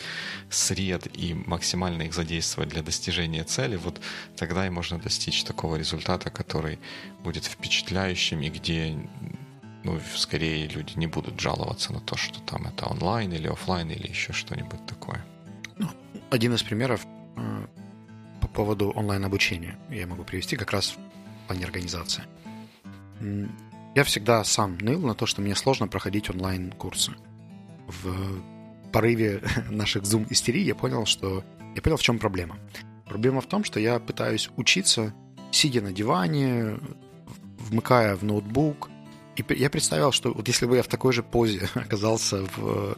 сред 0.50 1.06
и 1.16 1.34
максимально 1.34 2.02
их 2.02 2.14
задействовать 2.14 2.70
для 2.70 2.82
достижения 2.82 3.44
цели, 3.44 3.76
вот 3.76 4.00
тогда 4.36 4.66
и 4.66 4.70
можно 4.70 4.98
достичь 4.98 5.44
такого 5.44 5.76
результата, 5.76 6.30
который 6.30 6.78
будет 7.22 7.44
впечатляющим 7.44 8.40
и 8.40 8.50
где 8.50 8.96
ну, 9.84 10.00
скорее 10.16 10.66
люди 10.66 10.94
не 10.96 11.06
будут 11.06 11.38
жаловаться 11.38 11.92
на 11.92 12.00
то, 12.00 12.16
что 12.16 12.40
там 12.40 12.66
это 12.66 12.86
онлайн 12.86 13.32
или 13.32 13.46
офлайн 13.46 13.90
или 13.90 14.08
еще 14.08 14.32
что-нибудь 14.32 14.84
такое. 14.86 15.24
Ну, 15.76 15.88
один 16.30 16.54
из 16.54 16.62
примеров 16.62 17.06
э, 17.36 17.66
по 18.40 18.48
поводу 18.48 18.90
онлайн-обучения 18.90 19.78
я 19.90 20.06
могу 20.06 20.24
привести 20.24 20.56
как 20.56 20.72
раз 20.72 20.96
в 20.96 21.46
плане 21.46 21.66
организации. 21.66 22.24
Я 23.94 24.04
всегда 24.04 24.42
сам 24.44 24.78
ныл 24.78 25.00
на 25.00 25.14
то, 25.14 25.26
что 25.26 25.42
мне 25.42 25.54
сложно 25.54 25.86
проходить 25.86 26.30
онлайн-курсы. 26.30 27.12
В 27.86 28.42
порыве 28.90 29.42
наших 29.70 30.04
Zoom-истерий 30.04 30.62
я 30.62 30.74
понял, 30.74 31.04
что... 31.04 31.44
Я 31.76 31.82
понял, 31.82 31.96
в 31.96 32.02
чем 32.02 32.18
проблема. 32.18 32.56
Проблема 33.06 33.40
в 33.40 33.46
том, 33.46 33.64
что 33.64 33.80
я 33.80 33.98
пытаюсь 33.98 34.48
учиться, 34.56 35.12
сидя 35.50 35.82
на 35.82 35.92
диване, 35.92 36.78
вмыкая 37.58 38.16
в 38.16 38.24
ноутбук, 38.24 38.88
и 39.36 39.44
я 39.54 39.70
представил, 39.70 40.12
что 40.12 40.32
вот 40.32 40.46
если 40.48 40.66
бы 40.66 40.76
я 40.76 40.82
в 40.82 40.88
такой 40.88 41.12
же 41.12 41.22
позе 41.22 41.68
оказался 41.74 42.44
в 42.56 42.96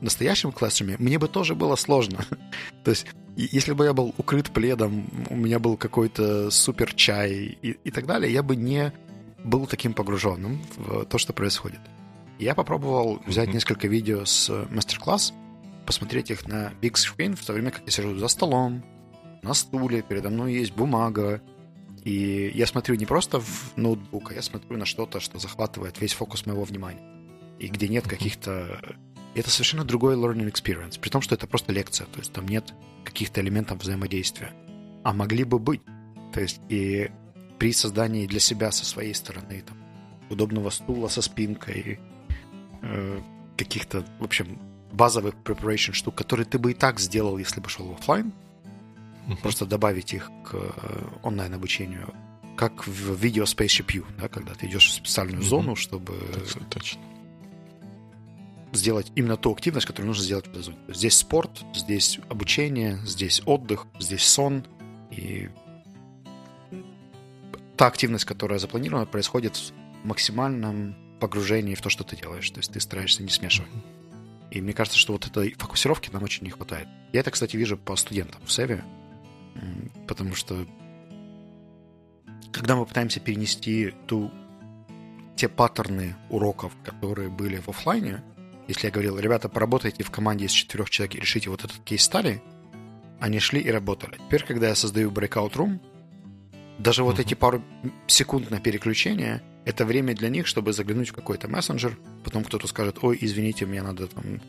настоящем 0.00 0.52
классруме, 0.52 0.96
мне 0.98 1.18
бы 1.18 1.28
тоже 1.28 1.54
было 1.54 1.76
сложно. 1.76 2.24
То 2.84 2.90
есть, 2.90 3.06
если 3.36 3.72
бы 3.72 3.84
я 3.84 3.92
был 3.92 4.14
укрыт 4.18 4.50
пледом, 4.50 5.08
у 5.30 5.36
меня 5.36 5.58
был 5.58 5.76
какой-то 5.76 6.50
супер 6.50 6.94
чай 6.94 7.58
и, 7.62 7.78
и 7.82 7.90
так 7.90 8.06
далее, 8.06 8.32
я 8.32 8.42
бы 8.42 8.56
не 8.56 8.92
был 9.44 9.66
таким 9.66 9.94
погруженным 9.94 10.60
в 10.76 11.04
то, 11.04 11.18
что 11.18 11.32
происходит. 11.32 11.80
Я 12.38 12.54
попробовал 12.54 13.22
взять 13.26 13.48
mm-hmm. 13.48 13.54
несколько 13.54 13.88
видео 13.88 14.24
с 14.24 14.50
мастер-класс, 14.70 15.32
посмотреть 15.86 16.30
их 16.30 16.46
на 16.46 16.72
big 16.82 16.94
screen, 16.94 17.34
в 17.36 17.44
то 17.44 17.52
время 17.52 17.70
как 17.70 17.82
я 17.86 17.90
сижу 17.90 18.16
за 18.18 18.28
столом, 18.28 18.84
на 19.42 19.54
стуле, 19.54 20.02
передо 20.02 20.28
мной 20.28 20.54
есть 20.54 20.72
бумага, 20.72 21.40
и 22.06 22.52
я 22.54 22.68
смотрю 22.68 22.94
не 22.94 23.04
просто 23.04 23.40
в 23.40 23.76
ноутбук, 23.76 24.30
а 24.30 24.34
я 24.34 24.40
смотрю 24.40 24.78
на 24.78 24.86
что-то, 24.86 25.18
что 25.18 25.40
захватывает 25.40 26.00
весь 26.00 26.12
фокус 26.12 26.46
моего 26.46 26.62
внимания. 26.62 27.02
И 27.58 27.66
где 27.66 27.88
нет 27.88 28.06
каких-то... 28.06 28.80
Это 29.34 29.50
совершенно 29.50 29.84
другой 29.84 30.14
learning 30.14 30.48
experience, 30.48 31.00
при 31.00 31.10
том, 31.10 31.20
что 31.20 31.34
это 31.34 31.48
просто 31.48 31.72
лекция, 31.72 32.06
то 32.06 32.20
есть 32.20 32.32
там 32.32 32.46
нет 32.46 32.72
каких-то 33.04 33.40
элементов 33.40 33.82
взаимодействия. 33.82 34.52
А 35.02 35.12
могли 35.12 35.42
бы 35.42 35.58
быть. 35.58 35.82
То 36.32 36.40
есть 36.40 36.60
и 36.68 37.10
при 37.58 37.72
создании 37.72 38.28
для 38.28 38.38
себя 38.38 38.70
со 38.70 38.84
своей 38.84 39.12
стороны 39.12 39.64
там, 39.66 39.76
удобного 40.30 40.70
стула 40.70 41.08
со 41.08 41.22
спинкой, 41.22 41.98
э, 42.82 43.20
каких-то, 43.56 44.06
в 44.20 44.24
общем, 44.24 44.60
базовых 44.92 45.34
preparation 45.42 45.92
штук, 45.92 46.14
которые 46.14 46.46
ты 46.46 46.60
бы 46.60 46.70
и 46.70 46.74
так 46.74 47.00
сделал, 47.00 47.36
если 47.36 47.60
бы 47.60 47.68
шел 47.68 47.86
в 47.86 47.94
офлайн, 47.94 48.32
uh-huh. 49.26 49.36
просто 49.42 49.66
добавить 49.66 50.12
их 50.14 50.30
к 50.44 50.54
э, 50.54 51.08
онлайн-обучению, 51.22 52.14
как 52.56 52.86
в 52.86 53.14
видео 53.14 53.44
Spaceship 53.44 53.92
U, 53.94 54.04
да, 54.18 54.28
когда 54.28 54.54
ты 54.54 54.66
идешь 54.66 54.88
в 54.88 54.94
специальную 54.94 55.42
uh-huh. 55.42 55.48
зону, 55.48 55.76
чтобы 55.76 56.14
точно. 56.70 57.00
сделать 58.72 59.12
именно 59.14 59.36
ту 59.36 59.52
активность, 59.52 59.86
которую 59.86 60.08
нужно 60.08 60.24
сделать 60.24 60.46
в 60.46 60.50
этой 60.50 60.62
зоне. 60.62 60.78
Здесь 60.88 61.16
спорт, 61.16 61.64
здесь 61.74 62.18
обучение, 62.28 62.98
здесь 63.04 63.42
отдых, 63.44 63.86
здесь 63.98 64.24
сон. 64.24 64.64
И 65.10 65.48
та 67.76 67.86
активность, 67.86 68.24
которая 68.24 68.58
запланирована, 68.58 69.06
происходит 69.06 69.56
в 69.56 70.06
максимальном 70.06 70.96
погружении 71.20 71.74
в 71.74 71.82
то, 71.82 71.90
что 71.90 72.04
ты 72.04 72.16
делаешь. 72.16 72.50
То 72.50 72.58
есть 72.58 72.72
ты 72.72 72.80
стараешься 72.80 73.22
не 73.22 73.30
смешивать. 73.30 73.70
И 74.50 74.60
мне 74.60 74.72
кажется, 74.72 74.98
что 74.98 75.12
вот 75.12 75.26
этой 75.26 75.54
фокусировки 75.58 76.10
нам 76.12 76.22
очень 76.22 76.44
не 76.44 76.50
хватает. 76.50 76.88
Я 77.12 77.20
это, 77.20 77.30
кстати, 77.30 77.56
вижу 77.56 77.76
по 77.76 77.96
студентам 77.96 78.40
в 78.44 78.52
Севе. 78.52 78.84
Потому 80.06 80.34
что 80.34 80.66
когда 82.52 82.76
мы 82.76 82.86
пытаемся 82.86 83.20
перенести 83.20 83.92
ту, 84.06 84.30
те 85.36 85.48
паттерны 85.48 86.16
уроков, 86.30 86.72
которые 86.84 87.28
были 87.28 87.58
в 87.58 87.68
офлайне, 87.68 88.22
если 88.68 88.86
я 88.86 88.90
говорил, 88.90 89.18
ребята, 89.18 89.48
поработайте 89.48 90.02
в 90.02 90.10
команде 90.10 90.46
из 90.46 90.52
четырех 90.52 90.90
человек 90.90 91.14
и 91.14 91.20
решите 91.20 91.50
вот 91.50 91.64
этот 91.64 91.78
кейс 91.84 92.02
стали, 92.02 92.42
они 93.20 93.38
шли 93.38 93.60
и 93.60 93.70
работали. 93.70 94.18
Теперь, 94.26 94.44
когда 94.44 94.68
я 94.68 94.74
создаю 94.74 95.10
breakout 95.10 95.52
room, 95.52 95.80
даже 96.78 97.04
вот 97.04 97.18
uh-huh. 97.18 97.22
эти 97.22 97.34
пару 97.34 97.62
секунд 98.06 98.50
на 98.50 98.60
переключение, 98.60 99.42
это 99.64 99.84
время 99.84 100.14
для 100.14 100.28
них, 100.28 100.46
чтобы 100.46 100.72
заглянуть 100.72 101.10
в 101.10 101.12
какой-то 101.12 101.48
мессенджер, 101.48 101.98
потом 102.24 102.44
кто-то 102.44 102.66
скажет, 102.66 102.98
ой, 103.02 103.18
извините, 103.20 103.66
мне 103.66 103.82
надо 103.82 104.06
там 104.08 104.40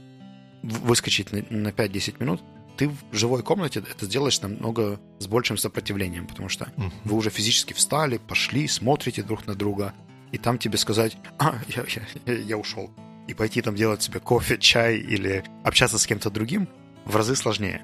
выскочить 0.64 1.32
на 1.32 1.70
5-10 1.70 2.16
минут, 2.20 2.42
ты 2.78 2.90
в 2.90 2.98
живой 3.12 3.44
комнате 3.44 3.80
это 3.80 4.06
сделаешь 4.06 4.40
намного 4.42 5.00
с 5.20 5.28
большим 5.28 5.58
сопротивлением, 5.58 6.28
потому 6.28 6.48
что 6.48 6.66
uh-huh. 6.66 6.92
вы 7.04 7.18
уже 7.18 7.30
физически 7.30 7.74
встали, 7.74 8.18
пошли, 8.18 8.68
смотрите 8.68 9.24
друг 9.24 9.48
на 9.48 9.56
друга, 9.56 9.94
и 10.32 10.38
там 10.38 10.58
тебе 10.58 10.78
сказать, 10.78 11.18
а, 11.40 11.56
я, 11.68 11.84
я, 12.26 12.34
я 12.34 12.58
ушел, 12.58 12.92
и 13.28 13.34
пойти 13.34 13.62
там 13.62 13.76
делать 13.76 14.04
себе 14.04 14.20
кофе, 14.20 14.58
чай 14.58 14.98
или 14.98 15.44
общаться 15.64 15.98
с 15.98 16.06
кем-то 16.06 16.30
другим 16.30 16.70
в 17.06 17.16
разы 17.16 17.36
сложнее. 17.36 17.82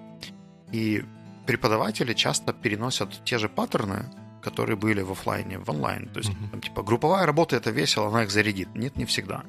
И 0.72 1.04
преподаватели 1.46 2.14
часто 2.14 2.54
переносят 2.54 3.24
те 3.26 3.38
же 3.38 3.50
паттерны, 3.50 4.06
которые 4.42 4.76
были 4.76 5.02
в 5.02 5.12
офлайне, 5.12 5.58
в 5.58 5.70
онлайн. 5.70 6.08
То 6.10 6.20
есть, 6.20 6.32
uh-huh. 6.32 6.52
там, 6.52 6.62
типа, 6.62 6.84
групповая 6.84 7.26
работа 7.26 7.56
это 7.56 7.72
весело, 7.72 8.08
она 8.08 8.24
их 8.24 8.32
зарядит. 8.32 8.76
Нет, 8.76 8.96
не 8.96 9.06
всегда 9.06 9.44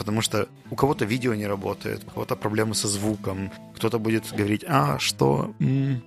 потому 0.00 0.22
что 0.22 0.48
у 0.70 0.76
кого-то 0.76 1.04
видео 1.04 1.34
не 1.34 1.46
работает, 1.46 2.02
у 2.06 2.10
кого-то 2.10 2.34
проблемы 2.34 2.74
со 2.74 2.88
звуком, 2.88 3.52
кто-то 3.76 3.98
будет 3.98 4.32
говорить, 4.32 4.64
а, 4.66 4.98
что, 4.98 5.54
м-м, 5.58 6.02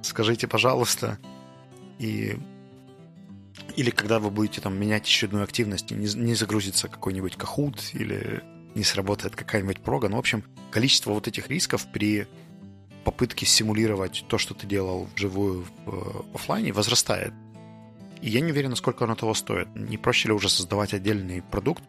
скажите, 0.00 0.48
пожалуйста. 0.48 1.18
И 1.98 2.38
или 3.76 3.90
когда 3.90 4.18
вы 4.18 4.30
будете 4.30 4.62
там 4.62 4.80
менять 4.80 5.02
очередную 5.02 5.44
активность, 5.44 5.90
не, 5.90 6.06
не 6.14 6.34
загрузится 6.34 6.88
какой-нибудь 6.88 7.36
кахут 7.36 7.90
или 7.92 8.42
не 8.74 8.82
сработает 8.82 9.36
какая-нибудь 9.36 9.80
прога. 9.80 10.08
Ну, 10.08 10.16
в 10.16 10.20
общем, 10.20 10.42
количество 10.70 11.12
вот 11.12 11.28
этих 11.28 11.48
рисков 11.48 11.86
при 11.92 12.26
попытке 13.04 13.44
симулировать 13.44 14.24
то, 14.28 14.38
что 14.38 14.54
ты 14.54 14.66
делал 14.66 15.06
вживую 15.14 15.66
в 15.84 15.90
э, 15.90 16.22
офлайне, 16.32 16.72
возрастает. 16.72 17.34
И 18.22 18.30
я 18.30 18.40
не 18.40 18.52
уверен, 18.52 18.70
насколько 18.70 19.04
оно 19.04 19.16
того 19.16 19.34
стоит. 19.34 19.68
Не 19.76 19.98
проще 19.98 20.28
ли 20.28 20.34
уже 20.34 20.48
создавать 20.48 20.94
отдельный 20.94 21.42
продукт 21.42 21.84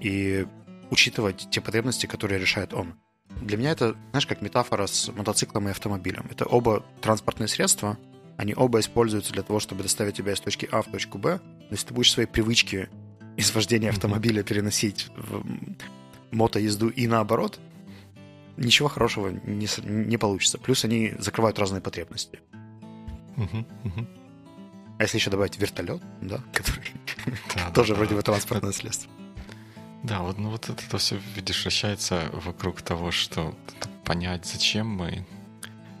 и 0.00 0.46
учитывать 0.90 1.48
те 1.50 1.60
потребности, 1.60 2.06
которые 2.06 2.40
решает 2.40 2.74
он. 2.74 2.94
Для 3.40 3.56
меня 3.56 3.70
это, 3.70 3.96
знаешь, 4.10 4.26
как 4.26 4.42
метафора 4.42 4.86
с 4.86 5.08
мотоциклом 5.12 5.68
и 5.68 5.70
автомобилем. 5.70 6.26
Это 6.30 6.44
оба 6.46 6.84
транспортные 7.00 7.48
средства, 7.48 7.98
они 8.36 8.54
оба 8.56 8.80
используются 8.80 9.32
для 9.32 9.42
того, 9.42 9.60
чтобы 9.60 9.82
доставить 9.82 10.16
тебя 10.16 10.32
из 10.32 10.40
точки 10.40 10.68
А 10.72 10.82
в 10.82 10.86
точку 10.86 11.18
Б. 11.18 11.40
Но 11.44 11.66
если 11.70 11.88
ты 11.88 11.94
будешь 11.94 12.12
свои 12.12 12.26
привычки 12.26 12.88
из 13.36 13.54
вождения 13.54 13.90
автомобиля 13.90 14.42
переносить 14.42 15.08
в 15.16 15.44
мотоезду 16.30 16.88
и 16.88 17.06
наоборот, 17.06 17.60
ничего 18.56 18.88
хорошего 18.88 19.28
не, 19.28 19.68
не 19.84 20.16
получится. 20.16 20.58
Плюс 20.58 20.84
они 20.84 21.12
закрывают 21.18 21.58
разные 21.58 21.80
потребности. 21.82 22.40
А 24.98 25.02
если 25.02 25.16
еще 25.18 25.30
добавить 25.30 25.58
вертолет, 25.58 26.02
да, 26.20 26.42
который 26.52 26.92
да, 27.54 27.70
тоже 27.70 27.92
да, 27.92 27.98
вроде 27.98 28.14
бы 28.14 28.22
транспортное 28.22 28.72
средство. 28.72 29.10
Да, 30.02 30.22
вот, 30.22 30.38
ну 30.38 30.50
вот 30.50 30.68
это 30.68 30.98
все, 30.98 31.20
видишь, 31.36 31.62
вращается 31.62 32.30
вокруг 32.32 32.80
того, 32.80 33.10
что 33.10 33.54
понять, 34.04 34.46
зачем 34.46 34.86
мы 34.88 35.26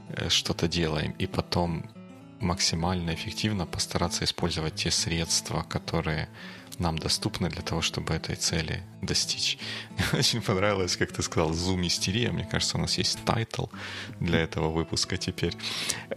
э, 0.08 0.28
что-то 0.30 0.68
делаем, 0.68 1.12
и 1.18 1.26
потом 1.26 1.84
максимально 2.40 3.14
эффективно 3.14 3.66
постараться 3.66 4.24
использовать 4.24 4.74
те 4.74 4.90
средства, 4.90 5.62
которые 5.62 6.28
нам 6.78 6.98
доступны 6.98 7.50
для 7.50 7.60
того, 7.60 7.82
чтобы 7.82 8.14
этой 8.14 8.36
цели 8.36 8.82
достичь. 9.02 9.58
Мне 9.90 10.04
очень 10.18 10.40
понравилось, 10.40 10.96
как 10.96 11.12
ты 11.12 11.22
сказал, 11.22 11.52
зум-истерия. 11.52 12.32
Мне 12.32 12.46
кажется, 12.46 12.78
у 12.78 12.80
нас 12.80 12.96
есть 12.98 13.22
title 13.24 13.66
для 14.18 14.40
этого 14.40 14.70
выпуска 14.70 15.18
теперь. 15.18 15.54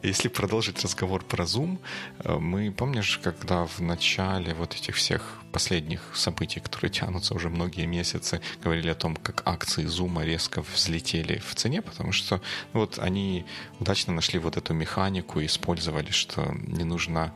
Если 0.02 0.30
продолжить 0.30 0.82
разговор 0.82 1.24
про 1.24 1.46
зум, 1.46 1.80
э, 2.20 2.38
мы, 2.38 2.72
помнишь, 2.72 3.20
когда 3.22 3.66
в 3.66 3.82
начале 3.82 4.54
вот 4.54 4.74
этих 4.74 4.96
всех 4.96 5.43
последних 5.54 6.02
событий, 6.16 6.60
которые 6.60 6.92
тянутся 6.92 7.36
уже 7.36 7.50
многие 7.50 7.86
месяцы, 7.86 8.42
говорили 8.64 8.90
о 8.90 8.96
том, 8.96 9.16
как 9.16 9.44
акции 9.46 9.86
зума 9.86 10.26
резко 10.26 10.62
взлетели 10.62 11.38
в 11.38 11.56
цене, 11.56 11.82
потому 11.82 12.12
что 12.12 12.42
ну, 12.74 12.82
вот 12.82 13.00
они 13.00 13.46
удачно 13.80 14.14
нашли 14.14 14.40
вот 14.40 14.58
эту 14.58 14.74
механику 14.74 15.40
и 15.40 15.46
использовали, 15.46 16.12
что 16.12 16.54
не 16.68 16.84
нужно 16.84 17.34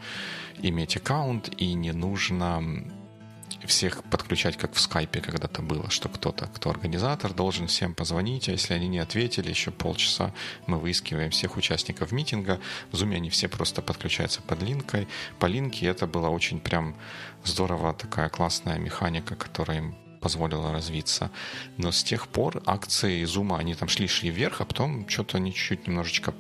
иметь 0.61 0.97
аккаунт 0.97 1.49
и 1.61 1.73
не 1.73 1.93
нужно 1.93 2.83
всех 3.67 4.03
подключать, 4.05 4.57
как 4.57 4.73
в 4.73 4.79
скайпе 4.79 5.21
когда-то 5.21 5.61
было, 5.61 5.89
что 5.89 6.09
кто-то, 6.09 6.47
кто 6.47 6.69
организатор, 6.69 7.33
должен 7.33 7.67
всем 7.67 7.93
позвонить, 7.93 8.49
а 8.49 8.53
если 8.53 8.73
они 8.73 8.87
не 8.87 8.99
ответили, 8.99 9.49
еще 9.49 9.71
полчаса 9.71 10.33
мы 10.65 10.79
выискиваем 10.79 11.31
всех 11.31 11.57
участников 11.57 12.11
митинга. 12.11 12.59
В 12.91 12.95
Zoom 12.95 13.13
они 13.15 13.29
все 13.29 13.47
просто 13.47 13.81
подключаются 13.81 14.41
под 14.41 14.63
линкой. 14.63 15.07
По 15.39 15.45
линке 15.45 15.85
это 15.85 16.07
было 16.07 16.29
очень 16.29 16.59
прям 16.59 16.95
здорово, 17.43 17.93
такая 17.93 18.29
классная 18.29 18.79
механика, 18.79 19.35
которая 19.35 19.77
им 19.77 19.95
позволила 20.21 20.71
развиться. 20.71 21.29
Но 21.77 21.91
с 21.91 22.03
тех 22.03 22.27
пор 22.27 22.61
акции 22.65 23.23
Zoom, 23.23 23.57
они 23.57 23.75
там 23.75 23.87
шли-шли 23.87 24.29
вверх, 24.29 24.61
а 24.61 24.65
потом 24.65 25.07
что-то 25.07 25.37
они 25.37 25.53
чуть-чуть 25.53 25.87
немножечко 25.87 26.33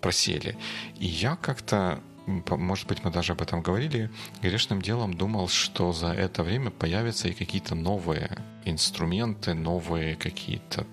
просели. 0.00 0.58
И 0.98 1.06
я 1.06 1.36
как-то 1.36 2.00
может 2.26 2.88
быть, 2.88 3.04
мы 3.04 3.10
даже 3.10 3.32
об 3.32 3.42
этом 3.42 3.62
говорили, 3.62 4.10
грешным 4.42 4.82
делом 4.82 5.14
думал, 5.14 5.48
что 5.48 5.92
за 5.92 6.08
это 6.08 6.42
время 6.42 6.70
появятся 6.70 7.28
и 7.28 7.32
какие-то 7.32 7.74
новые 7.74 8.38
инструменты, 8.64 9.54
новые 9.54 10.16
какие-то 10.16 10.86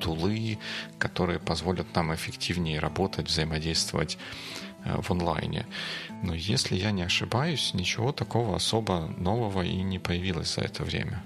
тулы, 0.00 0.58
которые 0.98 1.38
позволят 1.38 1.94
нам 1.94 2.14
эффективнее 2.14 2.78
работать, 2.78 3.28
взаимодействовать 3.28 4.18
э, 4.84 5.00
в 5.00 5.10
онлайне. 5.10 5.66
Но 6.22 6.34
если 6.34 6.76
я 6.76 6.90
не 6.90 7.02
ошибаюсь, 7.02 7.74
ничего 7.74 8.12
такого 8.12 8.56
особо 8.56 9.12
нового 9.18 9.62
и 9.62 9.82
не 9.82 9.98
появилось 9.98 10.54
за 10.54 10.62
это 10.62 10.82
время. 10.82 11.22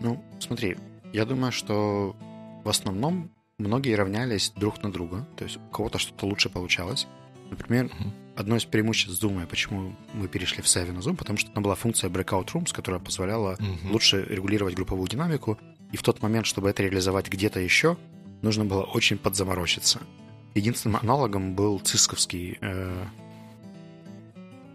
Ну, 0.00 0.22
смотри, 0.38 0.76
я 1.12 1.24
думаю, 1.24 1.52
что 1.52 2.16
в 2.64 2.68
основном 2.68 3.30
многие 3.58 3.94
равнялись 3.94 4.52
друг 4.56 4.82
на 4.82 4.90
друга, 4.90 5.26
то 5.36 5.44
есть 5.44 5.56
у 5.56 5.70
кого-то 5.70 5.98
что-то 5.98 6.26
лучше 6.26 6.48
получалось. 6.48 7.06
Например, 7.50 7.86
uh-huh 7.86 8.27
одно 8.38 8.56
из 8.56 8.64
преимуществ 8.64 9.22
Zoom, 9.22 9.44
почему 9.46 9.96
мы 10.14 10.28
перешли 10.28 10.62
в 10.62 10.66
Savvy 10.66 10.92
на 10.92 11.00
Zoom, 11.00 11.16
потому 11.16 11.38
что 11.38 11.50
там 11.50 11.62
была 11.62 11.74
функция 11.74 12.08
Breakout 12.08 12.52
Rooms, 12.52 12.72
которая 12.72 13.00
позволяла 13.00 13.54
угу. 13.54 13.92
лучше 13.92 14.24
регулировать 14.28 14.74
групповую 14.74 15.08
динамику, 15.08 15.58
и 15.92 15.96
в 15.96 16.02
тот 16.02 16.22
момент, 16.22 16.46
чтобы 16.46 16.70
это 16.70 16.82
реализовать 16.82 17.28
где-то 17.28 17.58
еще, 17.60 17.96
нужно 18.42 18.64
было 18.64 18.84
очень 18.84 19.18
подзаморочиться. 19.18 20.00
Единственным 20.54 21.00
аналогом 21.02 21.54
был 21.54 21.80
цисковский... 21.80 22.58
Э, 22.60 23.06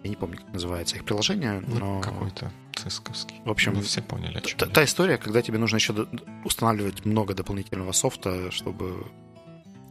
я 0.04 0.10
не 0.10 0.18
помню, 0.18 0.38
как 0.38 0.54
называется 0.54 0.98
их 0.98 1.06
приложение, 1.06 1.64
ну, 1.66 1.80
но... 1.80 2.02
Какой-то 2.02 2.52
цисковский. 2.76 3.36
В 3.46 3.50
общем, 3.50 3.76
мы 3.76 3.82
все 3.84 4.02
поняли, 4.02 4.38
о 4.38 4.42
чем 4.42 4.60
та, 4.60 4.66
та 4.66 4.84
история, 4.84 5.18
когда 5.18 5.42
тебе 5.42 5.58
нужно 5.58 5.78
еще 5.78 6.08
устанавливать 6.44 7.06
много 7.06 7.34
дополнительного 7.34 7.94
софта, 7.94 8.52
чтобы 8.52 9.06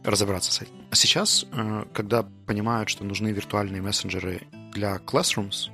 разобраться 0.03 0.51
с 0.51 0.61
этим. 0.61 0.73
А 0.89 0.95
сейчас, 0.95 1.45
э, 1.51 1.85
когда 1.93 2.23
понимают, 2.45 2.89
что 2.89 3.03
нужны 3.03 3.29
виртуальные 3.29 3.81
мессенджеры 3.81 4.41
для 4.73 4.97
classrooms, 4.97 5.69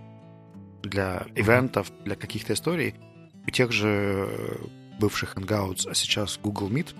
для 0.84 1.26
ивентов, 1.36 1.92
для 2.06 2.16
каких-то 2.16 2.54
историй, 2.54 2.96
у 3.46 3.52
тех 3.52 3.72
же 3.72 4.60
бывших 5.00 5.36
Hangouts, 5.36 5.90
а 5.90 5.96
сейчас 5.96 6.40
Google 6.42 6.70
Meet, 6.70 6.96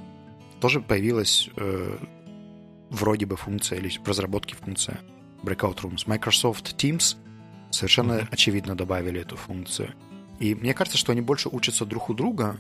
тоже 0.60 0.82
появилась 0.82 1.50
э, 1.56 1.98
вроде 2.90 3.26
бы 3.26 3.36
функция 3.36 3.80
или 3.80 3.90
в 3.90 4.08
разработке 4.08 4.56
функция 4.56 5.00
Breakout 5.44 5.78
Rooms. 5.82 6.04
Microsoft 6.08 6.76
Teams 6.76 7.16
совершенно 7.70 8.14
mm-hmm. 8.14 8.28
очевидно 8.32 8.76
добавили 8.76 9.22
эту 9.22 9.38
функцию. 9.38 9.94
И 10.40 10.56
мне 10.56 10.74
кажется, 10.74 10.98
что 10.98 11.12
они 11.12 11.22
больше 11.22 11.50
учатся 11.50 11.86
друг 11.86 12.10
у 12.10 12.14
друга, 12.14 12.58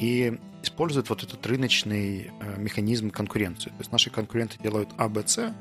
и 0.00 0.38
используют 0.62 1.10
вот 1.10 1.22
этот 1.22 1.46
рыночный 1.46 2.30
э, 2.40 2.58
механизм 2.58 3.10
конкуренции. 3.10 3.70
То 3.70 3.76
есть 3.78 3.92
наши 3.92 4.10
конкуренты 4.10 4.58
делают 4.62 4.88
А, 4.96 5.08
Б, 5.08 5.22
С, 5.26 5.54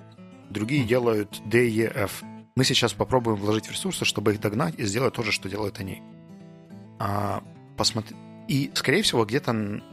другие 0.49 0.86
делают 0.86 1.41
D, 1.45 1.69
E, 1.69 1.91
F. 1.93 2.23
Мы 2.56 2.63
сейчас 2.63 2.93
попробуем 2.93 3.38
вложить 3.38 3.69
ресурсы, 3.69 4.06
чтобы 4.06 4.34
их 4.34 4.39
догнать 4.39 4.75
и 4.78 4.86
сделать 4.86 5.13
то 5.13 5.23
же, 5.23 5.32
что 5.32 5.49
делают 5.49 5.80
они. 5.80 6.02
А, 6.99 7.43
посмотри... 7.78 8.15
И, 8.47 8.71
скорее 8.73 9.04
всего, 9.04 9.25
где-то 9.25 9.84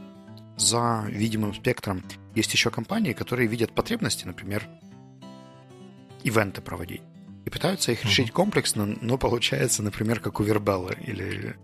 за 0.57 1.05
видимым 1.09 1.53
спектром 1.53 2.03
есть 2.33 2.51
еще 2.53 2.71
компании, 2.71 3.13
которые 3.13 3.47
видят 3.47 3.71
потребности, 3.73 4.25
например, 4.25 4.67
ивенты 6.23 6.61
проводить. 6.61 7.01
И 7.45 7.49
пытаются 7.49 7.91
их 7.91 8.03
решить 8.03 8.31
комплексно, 8.31 8.85
но 8.85 9.17
получается, 9.17 9.83
например, 9.83 10.19
как 10.19 10.39
у 10.39 10.43
Вербелла 10.43 10.91
или... 10.91 11.55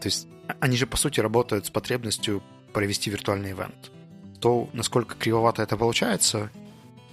То 0.00 0.08
есть 0.08 0.26
они 0.60 0.76
же, 0.76 0.86
по 0.86 0.96
сути, 0.96 1.20
работают 1.20 1.66
с 1.66 1.70
потребностью 1.70 2.42
провести 2.72 3.10
виртуальный 3.10 3.52
ивент. 3.52 3.90
То, 4.40 4.68
насколько 4.72 5.14
кривовато 5.14 5.62
это 5.62 5.76
получается, 5.76 6.50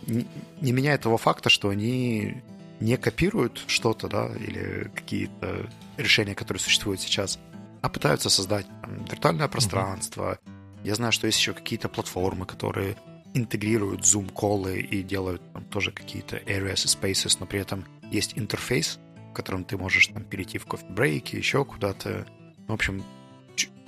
не 0.05 0.71
меняет 0.71 1.01
того 1.01 1.17
факта, 1.17 1.49
что 1.49 1.69
они 1.69 2.41
не 2.79 2.97
копируют 2.97 3.63
что-то, 3.67 4.07
да, 4.07 4.27
или 4.27 4.91
какие-то 4.95 5.69
решения, 5.97 6.35
которые 6.35 6.61
существуют 6.61 7.01
сейчас, 7.01 7.39
а 7.81 7.89
пытаются 7.89 8.29
создать 8.29 8.65
там, 8.81 9.05
виртуальное 9.05 9.47
пространство. 9.47 10.39
Mm-hmm. 10.45 10.85
Я 10.85 10.95
знаю, 10.95 11.11
что 11.11 11.27
есть 11.27 11.39
еще 11.39 11.53
какие-то 11.53 11.89
платформы, 11.89 12.45
которые 12.45 12.95
интегрируют 13.33 14.01
Zoom-колы 14.01 14.79
и 14.79 15.03
делают 15.03 15.41
там 15.53 15.65
тоже 15.65 15.91
какие-то 15.91 16.37
areas 16.37 16.85
и 16.85 16.87
spaces, 16.87 17.37
но 17.39 17.45
при 17.45 17.59
этом 17.59 17.83
есть 18.11 18.37
интерфейс, 18.37 18.99
в 19.31 19.33
котором 19.33 19.63
ты 19.63 19.77
можешь 19.77 20.07
там 20.07 20.23
перейти 20.23 20.57
в 20.57 20.65
кофе-брейки, 20.65 21.35
еще 21.35 21.65
куда-то. 21.65 22.25
В 22.67 22.73
общем, 22.73 23.03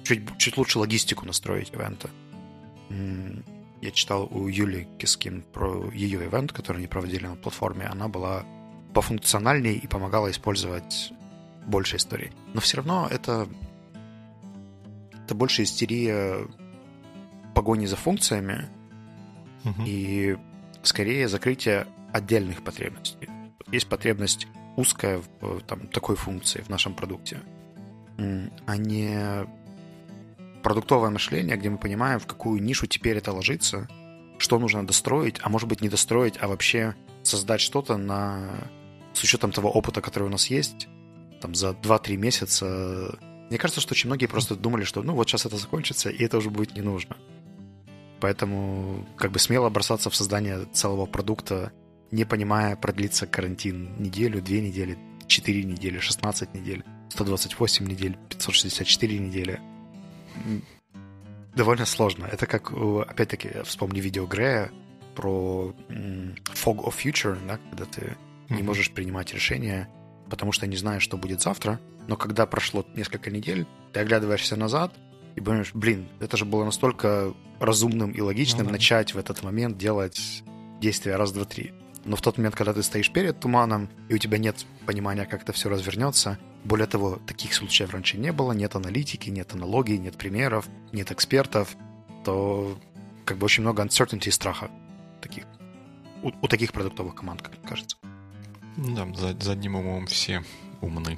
чуть, 0.04 0.38
чуть 0.38 0.58
лучше 0.58 0.80
логистику 0.80 1.26
настроить 1.26 1.72
ивента. 1.72 2.10
Я 3.82 3.92
читал 3.92 4.28
у 4.32 4.48
Юли 4.48 4.88
Кискин 4.98 5.42
про 5.42 5.90
ее 5.92 6.26
ивент, 6.26 6.52
который 6.52 6.78
они 6.78 6.88
проводили 6.88 7.28
на 7.28 7.36
платформе. 7.36 7.86
Она 7.86 8.08
была 8.08 8.44
пофункциональнее 8.94 9.76
и 9.76 9.88
помогала 9.88 10.30
использовать 10.32 11.14
больше 11.66 11.98
историй. 11.98 12.32
Но 12.54 12.62
все 12.62 12.78
равно 12.78 13.08
это, 13.10 13.48
это 15.24 15.36
больше 15.36 15.64
истерия 15.64 16.48
погони 17.54 17.86
за 17.86 17.96
функциями 17.96 18.68
угу. 19.64 19.84
и 19.86 20.38
скорее 20.82 21.28
закрытие 21.28 21.88
отдельных 22.12 22.64
потребностей. 22.64 23.30
Есть 23.72 23.88
потребность 23.88 24.48
узкая 24.76 25.22
в 25.42 25.62
там, 25.62 25.88
такой 25.88 26.16
функции 26.16 26.62
в 26.62 26.70
нашем 26.70 26.96
продукте, 26.96 27.40
а 28.66 28.78
не 28.78 29.48
продуктовое 30.62 31.10
мышление, 31.10 31.58
где 31.58 31.70
мы 31.70 31.78
понимаем, 31.78 32.20
в 32.20 32.28
какую 32.28 32.62
нишу 32.62 32.88
теперь 32.88 33.18
это 33.18 33.32
ложится, 33.32 33.88
что 34.38 34.60
нужно 34.60 34.86
достроить, 34.86 35.38
а 35.42 35.50
может 35.50 35.68
быть 35.68 35.82
не 35.82 35.90
достроить, 35.90 36.36
а 36.40 36.48
вообще 36.48 36.96
создать 37.24 37.62
что-то 37.62 37.98
на... 37.98 38.70
с 39.14 39.24
учетом 39.24 39.52
того 39.52 39.70
опыта, 39.70 40.02
который 40.02 40.26
у 40.26 40.32
нас 40.32 40.48
есть, 40.48 40.88
там 41.42 41.56
за 41.56 41.70
2-3 41.70 42.16
месяца. 42.18 43.18
Мне 43.50 43.58
кажется, 43.58 43.82
что 43.82 43.94
очень 43.94 44.10
многие 44.10 44.28
просто 44.28 44.56
думали, 44.56 44.84
что 44.84 45.02
ну 45.04 45.14
вот 45.14 45.28
сейчас 45.28 45.46
это 45.46 45.58
закончится, 45.58 46.10
и 46.10 46.24
это 46.24 46.38
уже 46.38 46.50
будет 46.50 46.76
не 46.76 46.82
нужно. 46.82 47.18
Поэтому 48.20 49.08
как 49.16 49.32
бы 49.32 49.40
смело 49.40 49.70
бросаться 49.70 50.10
в 50.10 50.16
создание 50.16 50.66
целого 50.74 51.06
продукта, 51.06 51.72
не 52.12 52.26
понимая, 52.26 52.76
продлится 52.76 53.28
карантин 53.28 53.96
неделю, 53.98 54.42
две 54.42 54.62
недели, 54.62 54.98
4 55.28 55.64
недели, 55.64 56.00
16 56.00 56.54
недель, 56.54 56.84
128 57.10 57.86
недель, 57.88 58.18
564 58.30 59.20
недели. 59.20 59.60
Довольно 61.56 61.86
сложно. 61.86 62.26
Это 62.26 62.46
как, 62.46 62.72
опять-таки, 62.72 63.64
вспомни 63.64 64.00
видео 64.00 64.26
Грея 64.26 64.72
про 65.16 65.74
fog 65.90 66.86
of 66.86 66.96
future, 66.96 67.38
да, 67.46 67.60
когда 67.70 67.86
ты 67.86 68.02
mm-hmm. 68.02 68.56
не 68.56 68.64
можешь 68.64 68.92
принимать 68.92 69.34
решения, 69.34 69.90
потому 70.30 70.52
что 70.52 70.68
не 70.68 70.78
знаешь, 70.78 71.04
что 71.04 71.18
будет 71.18 71.42
завтра, 71.42 71.80
но 72.08 72.16
когда 72.16 72.46
прошло 72.46 72.86
несколько 72.96 73.30
недель, 73.30 73.68
ты 73.92 74.00
оглядываешься 74.00 74.56
назад 74.56 74.94
и 75.36 75.42
думаешь, 75.42 75.72
блин, 75.74 76.08
это 76.20 76.38
же 76.38 76.46
было 76.46 76.64
настолько 76.64 77.34
разумным 77.60 78.12
и 78.12 78.22
логичным 78.22 78.64
ну, 78.64 78.70
да. 78.70 78.72
начать 78.74 79.14
в 79.14 79.18
этот 79.18 79.44
момент 79.44 79.78
делать 79.78 80.44
действия 80.80 81.18
раз, 81.18 81.32
два, 81.32 81.46
три. 81.46 81.74
Но 82.06 82.16
в 82.16 82.22
тот 82.22 82.38
момент, 82.38 82.56
когда 82.56 82.74
ты 82.74 82.82
стоишь 82.82 83.12
перед 83.12 83.40
туманом, 83.40 83.90
и 84.08 84.16
у 84.16 84.18
тебя 84.18 84.38
нет 84.38 84.66
понимания, 84.86 85.26
как 85.26 85.44
это 85.44 85.52
все 85.52 85.70
развернется, 85.70 86.40
более 86.64 86.88
того, 86.88 87.20
таких 87.26 87.54
случаев 87.54 87.92
раньше 87.92 88.18
не 88.18 88.32
было, 88.32 88.52
нет 88.52 88.76
аналитики, 88.76 89.30
нет 89.30 89.54
аналогий, 89.54 89.98
нет 89.98 90.18
примеров, 90.18 90.68
нет 90.92 91.12
экспертов, 91.12 91.76
то 92.26 92.78
как 93.26 93.38
бы 93.38 93.46
очень 93.46 93.64
много 93.64 93.84
uncertainty 93.84 94.28
и 94.28 94.32
страха 94.32 94.70
таких, 95.22 95.46
у, 96.24 96.32
у 96.42 96.48
таких 96.48 96.74
продуктовых 96.74 97.16
команд, 97.16 97.42
как 97.42 97.58
мне 97.58 97.68
кажется. 97.68 97.98
Да, 98.78 99.08
за, 99.16 99.40
задним 99.40 99.76
умом 99.76 100.08
все 100.08 100.44
умны. 100.82 101.18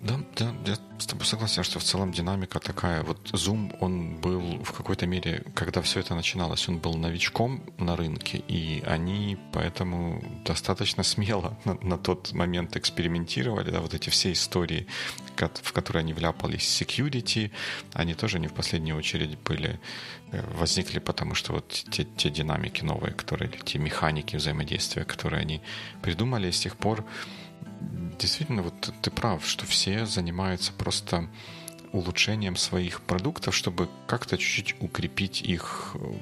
Да, 0.00 0.20
да, 0.36 0.54
я 0.64 0.76
с 0.98 1.06
тобой 1.06 1.26
согласен, 1.26 1.64
что 1.64 1.80
в 1.80 1.82
целом 1.82 2.12
динамика 2.12 2.60
такая. 2.60 3.02
Вот 3.02 3.30
Zoom, 3.32 3.76
он 3.80 4.20
был 4.20 4.62
в 4.62 4.72
какой-то 4.72 5.06
мере, 5.06 5.42
когда 5.54 5.82
все 5.82 6.00
это 6.00 6.14
начиналось, 6.14 6.68
он 6.68 6.78
был 6.78 6.94
новичком 6.94 7.64
на 7.78 7.96
рынке, 7.96 8.38
и 8.46 8.80
они 8.86 9.36
поэтому 9.52 10.22
достаточно 10.44 11.02
смело 11.02 11.58
на, 11.64 11.74
на 11.82 11.98
тот 11.98 12.32
момент 12.32 12.76
экспериментировали, 12.76 13.70
да, 13.70 13.80
вот 13.80 13.92
эти 13.92 14.08
все 14.10 14.30
истории, 14.30 14.86
в 15.36 15.72
которые 15.72 16.00
они 16.00 16.12
вляпались, 16.12 16.82
security, 16.82 17.50
они 17.92 18.14
тоже 18.14 18.38
не 18.38 18.46
в 18.46 18.52
последнюю 18.52 18.96
очередь 18.96 19.36
были, 19.38 19.80
э, 20.30 20.44
возникли 20.54 21.00
потому, 21.00 21.34
что 21.34 21.54
вот 21.54 21.68
те, 21.68 22.04
те 22.04 22.30
динамики 22.30 22.84
новые, 22.84 23.14
которые, 23.14 23.50
те 23.64 23.78
механики 23.78 24.36
взаимодействия, 24.36 25.04
которые 25.04 25.40
они 25.40 25.60
придумали, 26.02 26.52
с 26.52 26.60
тех 26.60 26.76
пор 26.76 27.04
действительно, 28.18 28.62
вот 28.62 28.92
ты 29.00 29.10
прав, 29.10 29.46
что 29.46 29.66
все 29.66 30.06
занимаются 30.06 30.72
просто 30.72 31.28
улучшением 31.92 32.56
своих 32.56 33.00
продуктов, 33.00 33.54
чтобы 33.54 33.88
как-то 34.06 34.36
чуть-чуть 34.36 34.76
укрепить 34.80 35.42
их 35.42 35.92
э, 35.94 36.18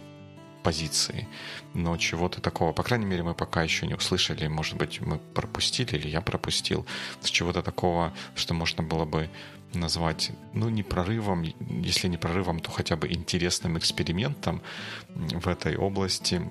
позиции. 0.63 1.29
Но 1.75 1.97
чего-то 1.97 2.41
такого, 2.41 2.73
по 2.73 2.83
крайней 2.83 3.07
мере, 3.07 3.23
мы 3.23 3.35
пока 3.35 3.63
еще 3.63 3.87
не 3.87 3.95
услышали, 3.95 4.47
может 4.49 4.77
быть, 4.77 5.01
мы 5.01 5.19
пропустили 5.19 5.97
или 5.97 6.09
я 6.09 6.21
пропустил, 6.21 6.87
с 7.21 7.31
чего-то 7.31 7.63
такого, 7.63 8.13
что 8.35 8.55
можно 8.55 8.83
было 8.83 9.05
бы 9.05 9.29
назвать, 9.75 10.31
ну, 10.55 10.69
не 10.69 10.83
прорывом, 10.83 11.43
если 11.43 12.09
не 12.09 12.17
прорывом, 12.17 12.61
то 12.61 12.71
хотя 12.71 12.97
бы 12.97 13.13
интересным 13.13 13.77
экспериментом 13.79 14.63
в 15.09 15.49
этой 15.49 15.77
области 15.77 16.43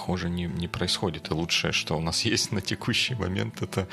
похоже, 0.00 0.30
не, 0.30 0.44
не 0.44 0.66
происходит. 0.66 1.30
И 1.30 1.34
лучшее, 1.34 1.72
что 1.72 1.96
у 1.96 2.00
нас 2.00 2.24
есть 2.32 2.52
на 2.52 2.60
текущий 2.60 3.14
момент, 3.14 3.62
это 3.62 3.86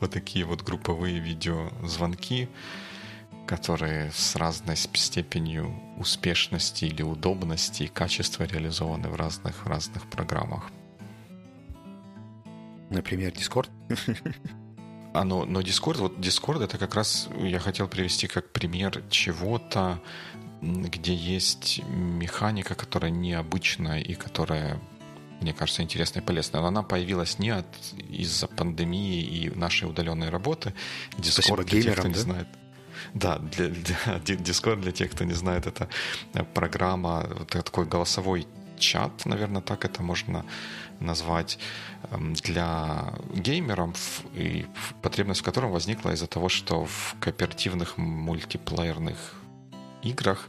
вот 0.00 0.10
такие 0.10 0.44
вот 0.44 0.62
групповые 0.62 1.18
видеозвонки, 1.18 2.48
которые 3.46 4.10
с 4.12 4.36
разной 4.36 4.76
степенью 4.76 5.74
успешности 5.98 6.84
или 6.84 7.02
удобности 7.02 7.84
и 7.84 7.88
качества 7.88 8.44
реализованы 8.44 9.08
в 9.08 9.14
разных, 9.14 9.64
в 9.64 9.68
разных 9.68 10.02
программах. 10.10 10.70
Например, 12.90 13.32
Discord? 13.32 13.70
А, 15.14 15.24
но, 15.24 15.46
но 15.46 15.62
Discord, 15.62 15.96
вот 15.96 16.18
Discord 16.18 16.62
это 16.62 16.76
как 16.76 16.94
раз 16.94 17.30
я 17.38 17.58
хотел 17.58 17.88
привести 17.88 18.26
как 18.26 18.50
пример 18.52 19.02
чего-то, 19.08 19.98
где 20.60 21.14
есть 21.14 21.80
механика, 21.88 22.74
которая 22.74 23.10
необычная 23.10 24.00
и 24.00 24.14
которая 24.14 24.78
мне 25.40 25.52
кажется, 25.52 25.82
интересной 25.82 26.22
и 26.22 26.24
полезной. 26.24 26.60
Но 26.60 26.68
она 26.68 26.82
появилась 26.82 27.38
не 27.38 27.50
от, 27.50 27.66
из-за 28.08 28.46
пандемии 28.46 29.22
и 29.22 29.50
нашей 29.50 29.88
удаленной 29.88 30.30
работы. 30.30 30.74
Спасибо 31.22 31.64
для 31.64 31.82
тех, 31.82 31.92
кто 31.94 32.02
да? 32.02 32.08
не 32.08 32.14
знает. 32.14 32.48
Да, 33.14 33.38
для, 33.38 33.68
для, 33.68 33.96
Discord, 34.36 34.80
для 34.80 34.92
тех, 34.92 35.10
кто 35.10 35.24
не 35.24 35.34
знает, 35.34 35.66
это 35.66 35.88
программа, 36.54 37.28
это 37.42 37.62
такой 37.62 37.86
голосовой 37.86 38.46
чат, 38.78 39.24
наверное, 39.24 39.62
так 39.62 39.84
это 39.84 40.02
можно 40.02 40.44
назвать, 41.00 41.58
эм, 42.10 42.34
для 42.34 43.12
геймеров, 43.34 44.22
и 44.34 44.66
потребность 45.02 45.40
в 45.40 45.44
котором 45.44 45.70
возникла 45.72 46.10
из-за 46.10 46.26
того, 46.26 46.48
что 46.48 46.84
в 46.84 47.16
кооперативных 47.20 47.98
мультиплеерных 47.98 49.34
играх 50.08 50.48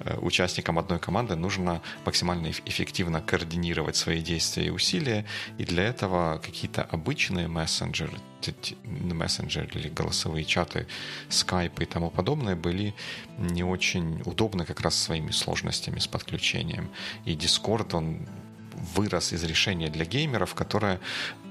э, 0.00 0.18
участникам 0.18 0.78
одной 0.78 0.98
команды 0.98 1.36
нужно 1.36 1.82
максимально 2.04 2.50
эффективно 2.50 3.20
координировать 3.20 3.96
свои 3.96 4.20
действия 4.20 4.66
и 4.66 4.70
усилия, 4.70 5.24
и 5.58 5.64
для 5.64 5.84
этого 5.84 6.40
какие-то 6.44 6.82
обычные 6.82 7.48
мессенджеры, 7.48 8.18
мессенджеры 8.82 9.68
или 9.74 9.88
голосовые 9.88 10.44
чаты, 10.44 10.86
скайпы 11.28 11.82
и 11.82 11.86
тому 11.86 12.10
подобное 12.10 12.56
были 12.56 12.94
не 13.38 13.64
очень 13.64 14.22
удобны 14.24 14.64
как 14.64 14.80
раз 14.80 14.96
своими 14.96 15.30
сложностями 15.30 15.98
с 15.98 16.06
подключением. 16.06 16.90
И 17.24 17.34
Discord, 17.34 17.94
он 17.94 18.26
вырос 18.94 19.32
из 19.32 19.44
решения 19.44 19.88
для 19.88 20.04
геймеров, 20.04 20.54
которое 20.54 21.00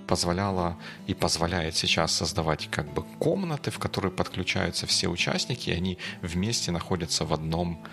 позволяла 0.07 0.77
и 1.05 1.13
позволяет 1.13 1.75
сейчас 1.75 2.13
создавать 2.13 2.69
как 2.71 2.93
бы 2.93 3.03
комнаты, 3.19 3.71
в 3.71 3.79
которые 3.79 4.11
подключаются 4.11 4.87
все 4.87 5.09
участники, 5.09 5.69
и 5.69 5.73
они 5.73 5.97
вместе 6.21 6.71
находятся 6.71 7.25
в 7.25 7.33
одном 7.33 7.83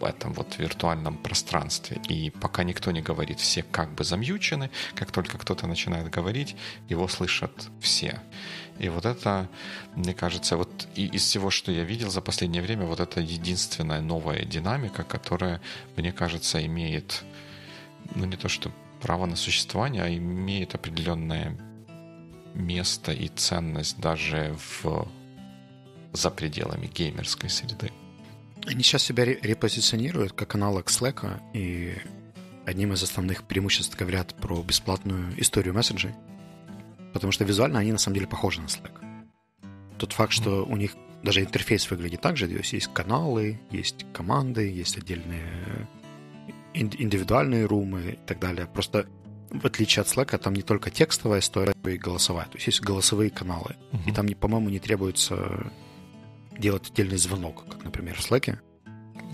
этом 0.00 0.32
вот 0.32 0.58
виртуальном 0.58 1.16
пространстве. 1.18 2.00
И 2.08 2.30
пока 2.30 2.62
никто 2.62 2.90
не 2.90 3.02
говорит, 3.02 3.40
все 3.40 3.62
как 3.62 3.94
бы 3.94 4.04
замьючены. 4.04 4.70
Как 4.94 5.10
только 5.10 5.38
кто-то 5.38 5.66
начинает 5.66 6.08
говорить, 6.10 6.56
его 6.88 7.08
слышат 7.08 7.68
все. 7.80 8.20
И 8.78 8.88
вот 8.88 9.06
это, 9.06 9.48
мне 9.96 10.14
кажется, 10.14 10.56
вот 10.56 10.86
из 10.94 11.22
всего, 11.22 11.50
что 11.50 11.72
я 11.72 11.82
видел 11.82 12.10
за 12.10 12.20
последнее 12.20 12.62
время, 12.62 12.86
вот 12.86 13.00
это 13.00 13.20
единственная 13.20 14.00
новая 14.00 14.44
динамика, 14.44 15.02
которая, 15.02 15.60
мне 15.96 16.12
кажется, 16.12 16.64
имеет, 16.64 17.24
ну 18.14 18.24
не 18.24 18.36
то 18.36 18.48
что 18.48 18.72
право 19.00 19.26
на 19.26 19.36
существование, 19.36 20.02
а 20.02 20.08
имеет 20.08 20.74
определенное 20.74 21.56
место 22.54 23.12
и 23.12 23.28
ценность 23.28 23.98
даже 23.98 24.56
в, 24.82 25.08
за 26.12 26.30
пределами 26.30 26.86
геймерской 26.86 27.48
среды. 27.48 27.92
Они 28.66 28.82
сейчас 28.82 29.02
себя 29.02 29.24
репозиционируют 29.24 30.32
как 30.32 30.54
аналог 30.54 30.88
Slack, 30.88 31.40
и 31.54 31.94
одним 32.66 32.92
из 32.92 33.02
основных 33.02 33.44
преимуществ 33.44 33.96
говорят 33.96 34.34
про 34.34 34.62
бесплатную 34.62 35.32
историю 35.40 35.74
месседжей, 35.74 36.14
потому 37.12 37.32
что 37.32 37.44
визуально 37.44 37.78
они 37.78 37.92
на 37.92 37.98
самом 37.98 38.16
деле 38.16 38.26
похожи 38.26 38.60
на 38.60 38.66
Slack. 38.66 38.92
Тот 39.96 40.12
факт, 40.12 40.32
что 40.32 40.64
у 40.64 40.76
них 40.76 40.94
даже 41.22 41.40
интерфейс 41.40 41.90
выглядит 41.90 42.20
так 42.20 42.36
же, 42.36 42.46
то 42.46 42.54
есть 42.54 42.72
есть 42.72 42.92
каналы, 42.92 43.60
есть 43.70 44.06
команды, 44.12 44.70
есть 44.70 44.98
отдельные 44.98 45.88
индивидуальные 46.74 47.66
румы 47.66 48.18
и 48.22 48.26
так 48.26 48.38
далее. 48.38 48.66
Просто 48.66 49.06
в 49.50 49.64
отличие 49.64 50.02
от 50.02 50.08
Slack, 50.08 50.36
там 50.38 50.54
не 50.54 50.62
только 50.62 50.90
текстовая 50.90 51.40
история, 51.40 51.74
но 51.82 51.90
и 51.90 51.96
голосовая. 51.96 52.46
То 52.46 52.56
есть 52.56 52.66
есть 52.66 52.80
голосовые 52.82 53.30
каналы. 53.30 53.76
Uh-huh. 53.92 54.08
И 54.10 54.12
там, 54.12 54.28
по-моему, 54.28 54.68
не 54.68 54.78
требуется 54.78 55.72
делать 56.58 56.90
отдельный 56.90 57.16
звонок, 57.16 57.64
как, 57.68 57.84
например, 57.84 58.16
в 58.16 58.30
Slack. 58.30 58.58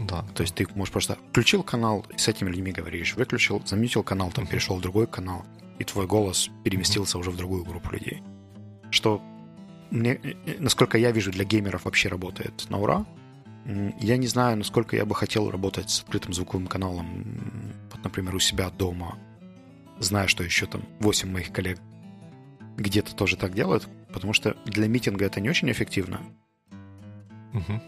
Да. 0.09 0.24
То 0.35 0.43
есть 0.43 0.55
ты 0.55 0.66
можешь 0.74 0.93
просто 0.93 1.18
включил 1.30 1.62
канал, 1.62 2.07
и 2.14 2.18
с 2.18 2.28
этими 2.28 2.49
людьми 2.51 2.72
говоришь, 2.72 3.14
выключил, 3.14 3.62
замьютил 3.64 4.03
канал, 4.03 4.30
там 4.32 4.47
перешел 4.47 4.76
в 4.76 4.80
другой 4.80 5.07
канал, 5.07 5.45
и 5.78 5.85
твой 5.85 6.07
голос 6.07 6.51
переместился 6.64 7.18
уже 7.18 7.30
в 7.30 7.37
другую 7.37 7.64
группу 7.64 7.93
людей. 7.93 8.22
Что 8.91 9.22
мне, 9.91 10.20
э, 10.22 10.57
насколько 10.59 10.99
я 10.99 11.12
вижу, 11.12 11.30
для 11.30 11.45
геймеров 11.45 11.85
вообще 11.85 12.09
работает 12.09 12.68
на 12.68 12.80
ура. 12.80 13.07
Я 13.65 14.17
не 14.19 14.27
знаю, 14.27 14.59
насколько 14.59 14.95
я 14.95 15.07
бы 15.07 15.15
хотел 15.15 15.51
работать 15.51 15.89
с 15.89 16.03
открытым 16.03 16.35
звуковым 16.35 16.67
каналом, 16.67 17.73
вот, 17.91 18.05
например, 18.05 18.35
у 18.35 18.39
себя 18.39 18.69
дома, 18.71 19.19
зная, 19.99 20.27
что 20.27 20.45
еще 20.45 20.67
там 20.67 20.83
8 21.01 21.31
моих 21.31 21.51
коллег 21.53 21.79
где-то 22.77 23.15
тоже 23.15 23.37
так 23.37 23.55
делают, 23.55 23.89
потому 24.12 24.33
что 24.33 24.57
для 24.67 24.87
митинга 24.87 25.25
это 25.25 25.41
не 25.41 25.49
очень 25.49 25.71
эффективно. 25.71 26.21
Угу. 27.55 27.81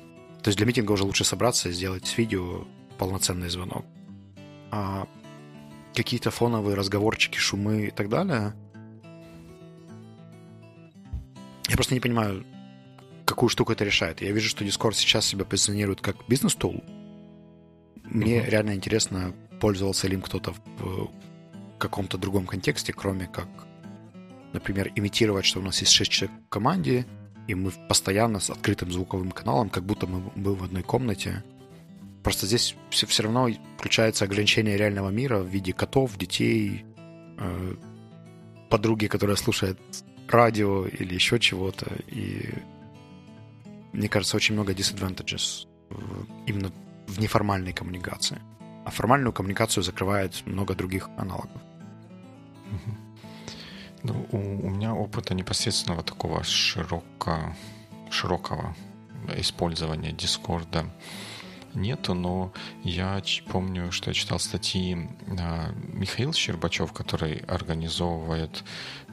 То 0.43 0.49
есть 0.49 0.57
для 0.57 0.66
митинга 0.66 0.93
уже 0.93 1.05
лучше 1.05 1.24
собраться 1.24 1.68
и 1.68 1.72
сделать 1.72 2.07
с 2.07 2.16
видео 2.16 2.66
полноценный 2.99 3.49
звонок. 3.51 3.85
А 4.70 5.07
какие-то 5.95 6.31
фоновые 6.31 6.77
разговорчики, 6.77 7.37
шумы 7.37 7.89
и 7.89 7.91
так 7.91 8.09
далее, 8.09 8.55
просто 11.74 11.95
не 11.95 12.01
понимаю, 12.01 12.45
какую 13.27 13.51
штуку 13.51 13.72
это 13.72 13.85
решает. 13.85 14.22
Я 14.22 14.33
вижу, 14.33 14.49
что 14.49 14.64
Discord 14.64 14.95
сейчас 14.95 15.27
себя 15.27 15.45
позиционирует 15.45 16.01
как 16.01 16.16
бизнес-тул. 16.29 16.83
Мне 18.05 18.39
uh-huh. 18.39 18.51
реально 18.51 18.74
интересно, 18.74 19.35
пользовался 19.61 20.09
ли 20.09 20.14
им 20.14 20.22
кто-то 20.22 20.55
в 20.79 21.11
каком-то 21.79 22.16
другом 22.16 22.47
контексте, 22.47 22.93
кроме 22.93 23.27
как, 23.27 23.49
например, 24.53 24.93
имитировать, 24.95 25.45
что 25.45 25.61
у 25.61 25.62
нас 25.62 25.81
есть 25.81 25.93
6 25.93 26.11
человек 26.11 26.37
в 26.47 26.49
команде, 26.49 27.05
и 27.49 27.55
мы 27.55 27.72
постоянно 27.89 28.41
с 28.41 28.49
открытым 28.49 28.91
звуковым 28.91 29.33
каналом, 29.33 29.68
как 29.68 29.85
будто 29.85 30.07
мы 30.07 30.20
были 30.35 30.55
в 30.55 30.64
одной 30.64 30.83
комнате. 30.83 31.43
Просто 32.22 32.47
здесь 32.47 32.74
все, 32.91 33.07
все 33.07 33.24
равно 33.24 33.49
включается 33.77 34.24
ограничение 34.24 34.77
реального 34.77 35.11
мира 35.11 35.39
в 35.39 35.47
виде 35.47 35.72
котов, 35.72 36.16
детей, 36.16 36.85
э, 37.39 37.74
подруги, 38.68 39.07
которая 39.07 39.37
слушает 39.37 39.79
радио 40.29 40.87
или 40.87 41.14
еще 41.14 41.39
чего-то. 41.39 41.93
И 42.09 42.51
мне 43.97 44.09
кажется, 44.09 44.36
очень 44.36 44.55
много 44.55 44.72
disadvantages 44.72 45.66
именно 46.47 46.70
в 47.07 47.18
неформальной 47.18 47.72
коммуникации. 47.72 48.40
А 48.84 48.90
формальную 48.90 49.32
коммуникацию 49.32 49.82
закрывает 49.82 50.47
много 50.47 50.74
других 50.74 51.09
аналогов. 51.16 51.62
Ну, 54.03 54.26
у, 54.30 54.36
у 54.66 54.70
меня 54.70 54.94
опыта 54.94 55.34
непосредственного 55.34 56.03
такого 56.03 56.44
широко, 56.44 57.57
широкого 58.11 58.76
использования 59.36 60.12
Дискорда 60.12 60.86
нету, 61.74 62.14
но 62.14 62.53
я 62.84 63.20
помню, 63.51 63.90
что 63.90 64.11
я 64.11 64.14
читал 64.14 64.38
статьи 64.38 65.09
а, 65.38 65.72
Михаил 65.92 66.32
Щербачев, 66.32 66.92
который 66.92 67.38
организовывает, 67.49 68.62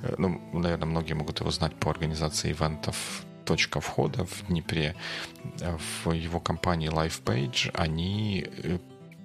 э, 0.02 0.16
ну, 0.18 0.42
наверное, 0.54 0.86
многие 0.86 1.14
могут 1.14 1.40
его 1.40 1.52
знать 1.52 1.76
по 1.76 1.90
организации 1.90 2.52
ивентов 2.52 3.26
точка 3.46 3.80
входа 3.82 4.26
в 4.26 4.48
Днепре. 4.48 4.96
В 6.04 6.12
его 6.12 6.40
компании 6.40 6.90
LifePage 6.90 7.72
они 7.74 8.46
э, 8.48 8.80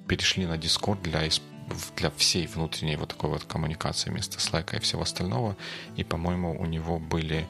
перешли 0.06 0.46
на 0.46 0.56
Discord 0.56 1.02
для 1.02 1.28
для 1.96 2.10
всей 2.10 2.46
внутренней 2.46 2.96
вот 2.96 3.10
такой 3.10 3.30
вот 3.30 3.44
коммуникации 3.44 4.10
вместо 4.10 4.38
Slack 4.38 4.76
и 4.76 4.80
всего 4.80 5.02
остального. 5.02 5.56
И, 5.96 6.04
по-моему, 6.04 6.58
у 6.58 6.66
него 6.66 6.98
были 6.98 7.46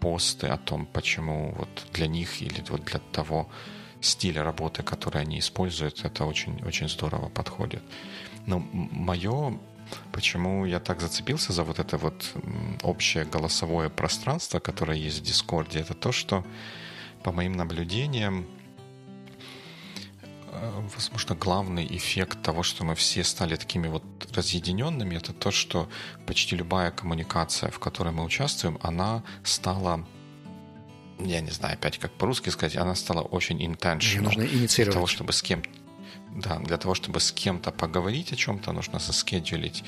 посты 0.00 0.48
о 0.48 0.58
том, 0.58 0.86
почему 0.86 1.54
вот 1.56 1.68
для 1.92 2.06
них 2.06 2.42
или 2.42 2.62
вот 2.68 2.84
для 2.84 3.00
того 3.12 3.48
стиля 4.00 4.42
работы, 4.42 4.82
который 4.82 5.22
они 5.22 5.38
используют, 5.38 6.04
это 6.04 6.26
очень, 6.26 6.62
очень 6.66 6.88
здорово 6.88 7.28
подходит. 7.30 7.82
Но 8.46 8.58
мое 8.58 9.58
Почему 10.12 10.64
я 10.64 10.80
так 10.80 11.00
зацепился 11.00 11.52
за 11.52 11.62
вот 11.62 11.78
это 11.78 11.98
вот 11.98 12.32
общее 12.82 13.24
голосовое 13.24 13.90
пространство, 13.90 14.58
которое 14.58 14.98
есть 14.98 15.20
в 15.20 15.22
Дискорде, 15.22 15.80
это 15.80 15.94
то, 15.94 16.12
что 16.12 16.44
по 17.22 17.32
моим 17.32 17.52
наблюдениям 17.52 18.46
Э, 20.54 20.88
возможно, 20.94 21.34
главный 21.34 21.86
эффект 21.96 22.42
того, 22.42 22.62
что 22.62 22.84
мы 22.84 22.94
все 22.94 23.24
стали 23.24 23.56
такими 23.56 23.88
вот 23.88 24.04
разъединенными, 24.34 25.16
это 25.16 25.32
то, 25.32 25.50
что 25.50 25.88
почти 26.26 26.56
любая 26.56 26.90
коммуникация, 26.90 27.70
в 27.70 27.78
которой 27.78 28.12
мы 28.12 28.24
участвуем, 28.24 28.78
она 28.82 29.22
стала 29.42 30.06
я 31.20 31.40
не 31.40 31.50
знаю, 31.50 31.74
опять 31.74 31.98
как 31.98 32.10
по-русски 32.12 32.50
сказать, 32.50 32.76
она 32.76 32.94
стала 32.96 33.22
очень 33.22 33.62
intentional. 33.64 34.22
нужно 34.22 34.42
инициировать. 34.42 34.76
Для 34.76 34.92
того, 34.92 35.06
чтобы 35.06 35.32
с 35.32 35.42
кем 35.42 35.62
да, 36.34 36.58
для 36.58 36.76
того, 36.76 36.94
чтобы 36.94 37.20
с 37.20 37.32
кем-то 37.32 37.70
поговорить 37.70 38.32
о 38.32 38.36
чем-то, 38.36 38.72
нужно 38.72 38.98
соскедулить 38.98 39.84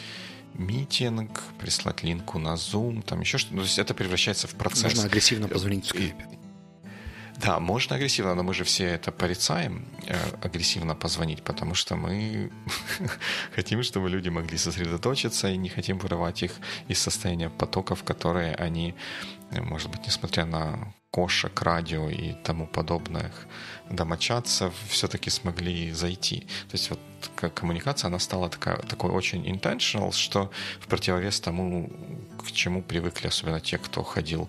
митинг, 0.54 1.42
прислать 1.58 2.02
линку 2.02 2.38
на 2.38 2.54
Zoom, 2.54 3.02
там 3.02 3.20
еще 3.20 3.38
что-то. 3.38 3.56
То 3.56 3.62
есть 3.62 3.78
это 3.78 3.94
превращается 3.94 4.46
в 4.46 4.54
процесс. 4.54 4.84
Можно 4.84 5.04
агрессивно 5.04 5.48
позвонить 5.48 5.84
в 5.84 5.88
скайпе. 5.88 6.26
Да, 7.36 7.60
можно 7.60 7.96
агрессивно, 7.96 8.34
но 8.34 8.42
мы 8.42 8.54
же 8.54 8.64
все 8.64 8.84
это 8.84 9.12
порицаем, 9.12 9.84
э, 10.06 10.16
агрессивно 10.42 10.94
позвонить, 10.94 11.42
потому 11.42 11.74
что 11.74 11.94
мы 11.96 12.50
хотим, 13.54 13.82
чтобы 13.82 14.08
люди 14.08 14.30
могли 14.30 14.56
сосредоточиться 14.56 15.48
и 15.48 15.56
не 15.58 15.68
хотим 15.68 15.98
вырывать 15.98 16.42
их 16.42 16.52
из 16.88 16.98
состояния 16.98 17.50
потоков, 17.50 18.04
которые 18.04 18.54
они, 18.54 18.94
э, 19.50 19.60
может 19.60 19.90
быть, 19.90 20.06
несмотря 20.06 20.46
на 20.46 20.94
кошек, 21.10 21.62
радио 21.62 22.10
и 22.10 22.32
тому 22.42 22.66
подобных 22.66 23.46
домочадцев, 23.90 24.74
все-таки 24.88 25.30
смогли 25.30 25.92
зайти. 25.92 26.40
То 26.40 26.74
есть 26.74 26.90
вот 26.90 27.00
коммуникация, 27.54 28.08
она 28.08 28.18
стала 28.18 28.48
такая, 28.48 28.76
такой 28.76 29.10
очень 29.10 29.46
intentional, 29.46 30.12
что 30.12 30.50
в 30.80 30.86
противовес 30.86 31.40
тому, 31.40 31.90
к 32.38 32.52
чему 32.52 32.82
привыкли 32.82 33.28
особенно 33.28 33.60
те, 33.60 33.78
кто 33.78 34.02
ходил 34.02 34.48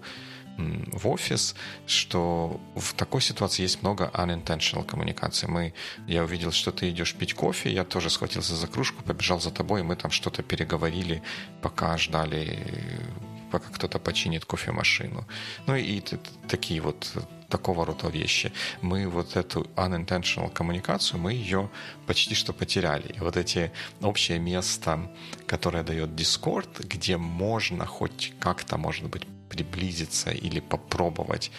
в 0.58 1.08
офис, 1.08 1.56
что 1.86 2.60
в 2.76 2.94
такой 2.94 3.22
ситуации 3.22 3.64
есть 3.64 3.82
много 3.84 4.12
unintentional 4.14 4.84
коммуникации. 4.84 5.48
Мы, 5.48 5.74
я 6.08 6.24
увидел, 6.24 6.52
что 6.52 6.72
ты 6.72 6.90
идешь 6.90 7.14
пить 7.14 7.34
кофе, 7.34 7.72
я 7.72 7.84
тоже 7.84 8.10
схватился 8.10 8.56
за 8.56 8.68
кружку, 8.68 9.04
побежал 9.04 9.40
за 9.40 9.52
тобой, 9.52 9.82
и 9.82 9.84
мы 9.84 9.96
там 9.96 10.12
что-то 10.12 10.44
переговорили, 10.44 11.22
пока 11.62 11.98
ждали, 11.98 12.60
пока 13.52 13.70
кто-то 13.72 14.00
починит 14.00 14.46
кофемашину. 14.46 15.28
Ну 15.68 15.76
и 15.76 16.02
такие 16.48 16.82
вот 16.82 17.14
такого 17.50 17.86
рода 17.86 18.10
вещи. 18.10 18.52
Мы 18.82 19.08
вот 19.08 19.38
эту 19.38 19.68
unintentional 19.76 20.52
коммуникацию, 20.52 21.20
мы 21.20 21.34
ее 21.34 21.70
почти 22.06 22.36
что 22.36 22.52
потеряли. 22.52 23.14
И 23.16 23.20
вот 23.20 23.38
эти 23.38 23.72
общее 24.02 24.40
место, 24.40 25.10
которое 25.46 25.84
дает 25.84 26.10
Discord, 26.10 26.86
где 26.86 27.18
можно 27.18 27.86
хоть 27.86 28.34
как-то, 28.40 28.78
может 28.78 29.06
быть, 29.06 29.24
приблизиться 29.50 30.32
или 30.32 30.60
попробовать 30.60 31.52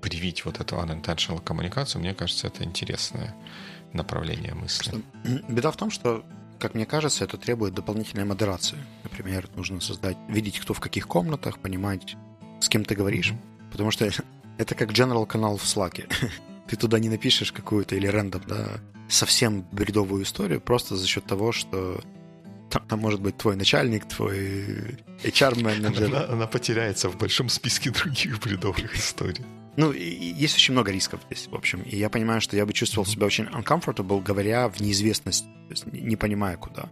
привить 0.00 0.44
вот 0.44 0.60
эту 0.60 0.76
unintentional 0.76 1.42
коммуникацию, 1.42 2.00
мне 2.00 2.12
кажется, 2.12 2.46
это 2.48 2.62
интересное 2.64 3.34
направление 3.92 4.54
мысли. 4.54 5.02
Беда 5.48 5.70
в 5.70 5.76
том, 5.76 5.90
что, 5.90 6.24
как 6.58 6.74
мне 6.74 6.84
кажется, 6.84 7.24
это 7.24 7.38
требует 7.38 7.74
дополнительной 7.74 8.24
модерации. 8.24 8.76
Например, 9.02 9.48
нужно 9.56 9.80
создать, 9.80 10.18
видеть, 10.28 10.58
кто 10.58 10.74
в 10.74 10.80
каких 10.80 11.08
комнатах, 11.08 11.58
понимать, 11.58 12.16
с 12.60 12.68
кем 12.68 12.84
ты 12.84 12.94
говоришь. 12.94 13.30
Mm-hmm. 13.32 13.70
Потому 13.72 13.90
что 13.90 14.10
это 14.58 14.74
как 14.74 14.90
general 14.90 15.26
канал 15.26 15.56
в 15.56 15.64
Slack. 15.64 16.06
ты 16.66 16.76
туда 16.76 16.98
не 16.98 17.08
напишешь 17.08 17.52
какую-то 17.52 17.96
или 17.96 18.06
рендом, 18.06 18.42
да, 18.46 18.80
совсем 19.08 19.64
бредовую 19.72 20.24
историю, 20.24 20.60
просто 20.60 20.96
за 20.96 21.06
счет 21.06 21.24
того, 21.24 21.52
что 21.52 22.00
там, 22.74 22.86
там 22.88 23.00
может 23.00 23.20
быть 23.20 23.36
твой 23.36 23.56
начальник, 23.56 24.06
твой 24.08 24.98
HR-менеджер. 25.22 26.06
Она, 26.14 26.26
она 26.28 26.46
потеряется 26.46 27.08
в 27.08 27.16
большом 27.16 27.48
списке 27.48 27.90
других 27.90 28.40
бредовых 28.40 28.96
историй. 28.96 29.44
Ну, 29.76 29.92
есть 29.92 30.56
очень 30.56 30.72
много 30.72 30.92
рисков 30.92 31.20
здесь, 31.26 31.48
в 31.48 31.54
общем. 31.54 31.82
И 31.82 31.96
я 31.96 32.08
понимаю, 32.08 32.40
что 32.40 32.56
я 32.56 32.66
бы 32.66 32.72
чувствовал 32.72 33.06
себя 33.06 33.26
очень 33.26 33.44
uncomfortable, 33.44 34.22
говоря 34.22 34.68
в 34.68 34.80
неизвестность, 34.80 35.44
то 35.44 35.70
есть 35.70 35.86
не 35.86 36.16
понимая 36.16 36.56
куда. 36.56 36.88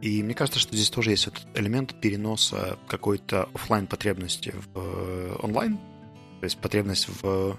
И 0.00 0.22
мне 0.22 0.34
кажется, 0.34 0.58
что 0.58 0.74
здесь 0.74 0.90
тоже 0.90 1.10
есть 1.10 1.28
этот 1.28 1.44
элемент 1.54 2.00
переноса 2.00 2.76
какой-то 2.88 3.48
офлайн 3.54 3.86
потребности 3.86 4.52
в 4.74 4.78
э, 4.78 5.36
онлайн, 5.42 5.76
то 6.40 6.44
есть 6.44 6.58
потребность 6.58 7.08
в... 7.08 7.56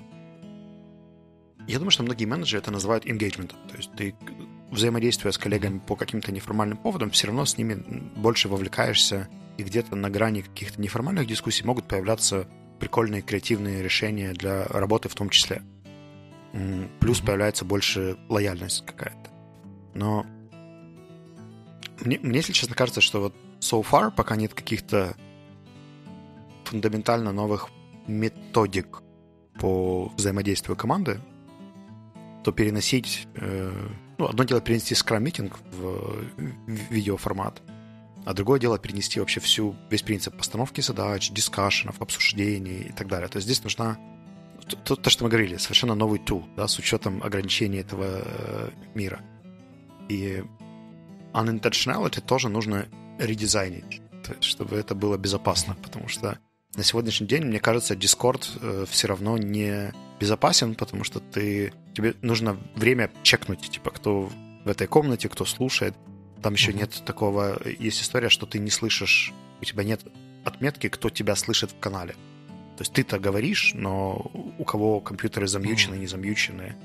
Я 1.68 1.78
думаю, 1.78 1.92
что 1.92 2.04
многие 2.04 2.26
менеджеры 2.26 2.62
это 2.62 2.72
называют 2.72 3.06
engagement. 3.06 3.54
То 3.70 3.78
есть 3.78 3.92
ты 3.96 4.14
взаимодействуя 4.74 5.32
с 5.32 5.38
коллегами 5.38 5.80
по 5.80 5.96
каким-то 5.96 6.32
неформальным 6.32 6.78
поводам, 6.78 7.12
все 7.12 7.28
равно 7.28 7.46
с 7.46 7.58
ними 7.58 7.76
больше 8.16 8.50
вовлекаешься, 8.50 9.30
и 9.58 9.64
где-то 9.64 9.96
на 9.96 10.10
грани 10.10 10.42
каких-то 10.42 10.82
неформальных 10.82 11.28
дискуссий 11.28 11.64
могут 11.64 11.88
появляться 11.88 12.48
прикольные 12.80 13.22
креативные 13.22 13.82
решения 13.82 14.34
для 14.34 14.66
работы 14.66 15.10
в 15.10 15.16
том 15.16 15.30
числе. 15.30 15.62
Плюс 17.00 17.22
появляется 17.22 17.66
больше 17.66 18.18
лояльность 18.30 18.86
какая-то. 18.86 19.30
Но 19.94 20.26
мне, 22.02 22.20
мне, 22.22 22.38
если 22.38 22.54
честно, 22.54 22.76
кажется, 22.76 23.02
что 23.02 23.22
вот 23.22 23.36
so 23.60 23.84
far, 23.84 24.12
пока 24.12 24.36
нет 24.36 24.54
каких-то 24.54 25.16
фундаментально 26.66 27.32
новых 27.32 27.70
методик 28.08 29.02
по 29.60 30.12
взаимодействию 30.18 30.76
команды, 30.76 31.22
то 32.44 32.52
переносить 32.52 33.28
э, 33.36 33.72
ну, 34.18 34.26
одно 34.26 34.44
дело 34.44 34.62
перенести 34.62 34.96
скрам-митинг 34.96 35.58
в 35.72 36.26
видеоформат, 36.90 37.62
а 38.26 38.34
другое 38.34 38.60
дело 38.60 38.80
перенести 38.80 39.20
вообще 39.20 39.40
всю, 39.40 39.76
весь 39.90 40.02
принцип 40.02 40.38
постановки 40.38 40.82
задач, 40.82 41.32
дискашенов, 41.32 42.02
обсуждений 42.02 42.88
и 42.90 42.92
так 42.92 43.08
далее. 43.08 43.28
То 43.28 43.38
есть 43.38 43.46
здесь 43.48 43.64
нужна 43.64 43.98
то, 44.86 44.96
то, 44.96 45.10
что 45.10 45.26
мы 45.26 45.30
говорили, 45.30 45.58
совершенно 45.58 45.96
новый 45.96 46.20
тул, 46.20 46.46
да, 46.56 46.68
с 46.68 46.80
учетом 46.80 47.22
ограничений 47.22 47.80
этого 47.80 48.22
э, 48.24 48.70
мира. 48.94 49.22
И 50.10 50.44
unintentionality 51.34 52.22
тоже 52.22 52.50
нужно 52.50 52.88
редизайнить, 53.20 54.02
чтобы 54.40 54.78
это 54.78 54.96
было 54.96 55.18
безопасно, 55.18 55.76
потому 55.76 56.08
что 56.08 56.40
на 56.76 56.84
сегодняшний 56.84 57.28
день, 57.28 57.46
мне 57.46 57.60
кажется, 57.60 57.94
Discord 57.94 58.48
э, 58.62 58.86
все 58.90 59.08
равно 59.08 59.38
не 59.38 59.94
безопасен, 60.20 60.76
потому 60.76 61.04
что 61.04 61.20
ты 61.20 61.74
тебе 61.94 62.16
нужно 62.22 62.58
время 62.76 63.12
чекнуть, 63.22 63.70
типа, 63.70 63.92
кто 63.92 64.30
в 64.64 64.68
этой 64.68 64.88
комнате, 64.88 65.30
кто 65.30 65.46
слушает. 65.46 65.96
Там 66.42 66.54
еще 66.54 66.72
mm-hmm. 66.72 66.78
нет 66.78 67.04
такого... 67.06 67.62
Есть 67.80 68.02
история, 68.02 68.30
что 68.30 68.46
ты 68.46 68.60
не 68.60 68.70
слышишь, 68.70 69.34
у 69.62 69.66
тебя 69.66 69.84
нет 69.84 70.02
отметки, 70.44 70.90
кто 70.90 71.10
тебя 71.10 71.36
слышит 71.36 71.72
в 71.72 71.80
канале. 71.80 72.14
То 72.78 72.82
есть 72.82 72.94
ты-то 72.94 73.20
говоришь, 73.20 73.72
но 73.76 74.32
у 74.58 74.64
кого 74.64 75.00
компьютеры 75.00 75.48
замьючены, 75.48 75.96
не 75.96 76.08
замьючены 76.08 76.76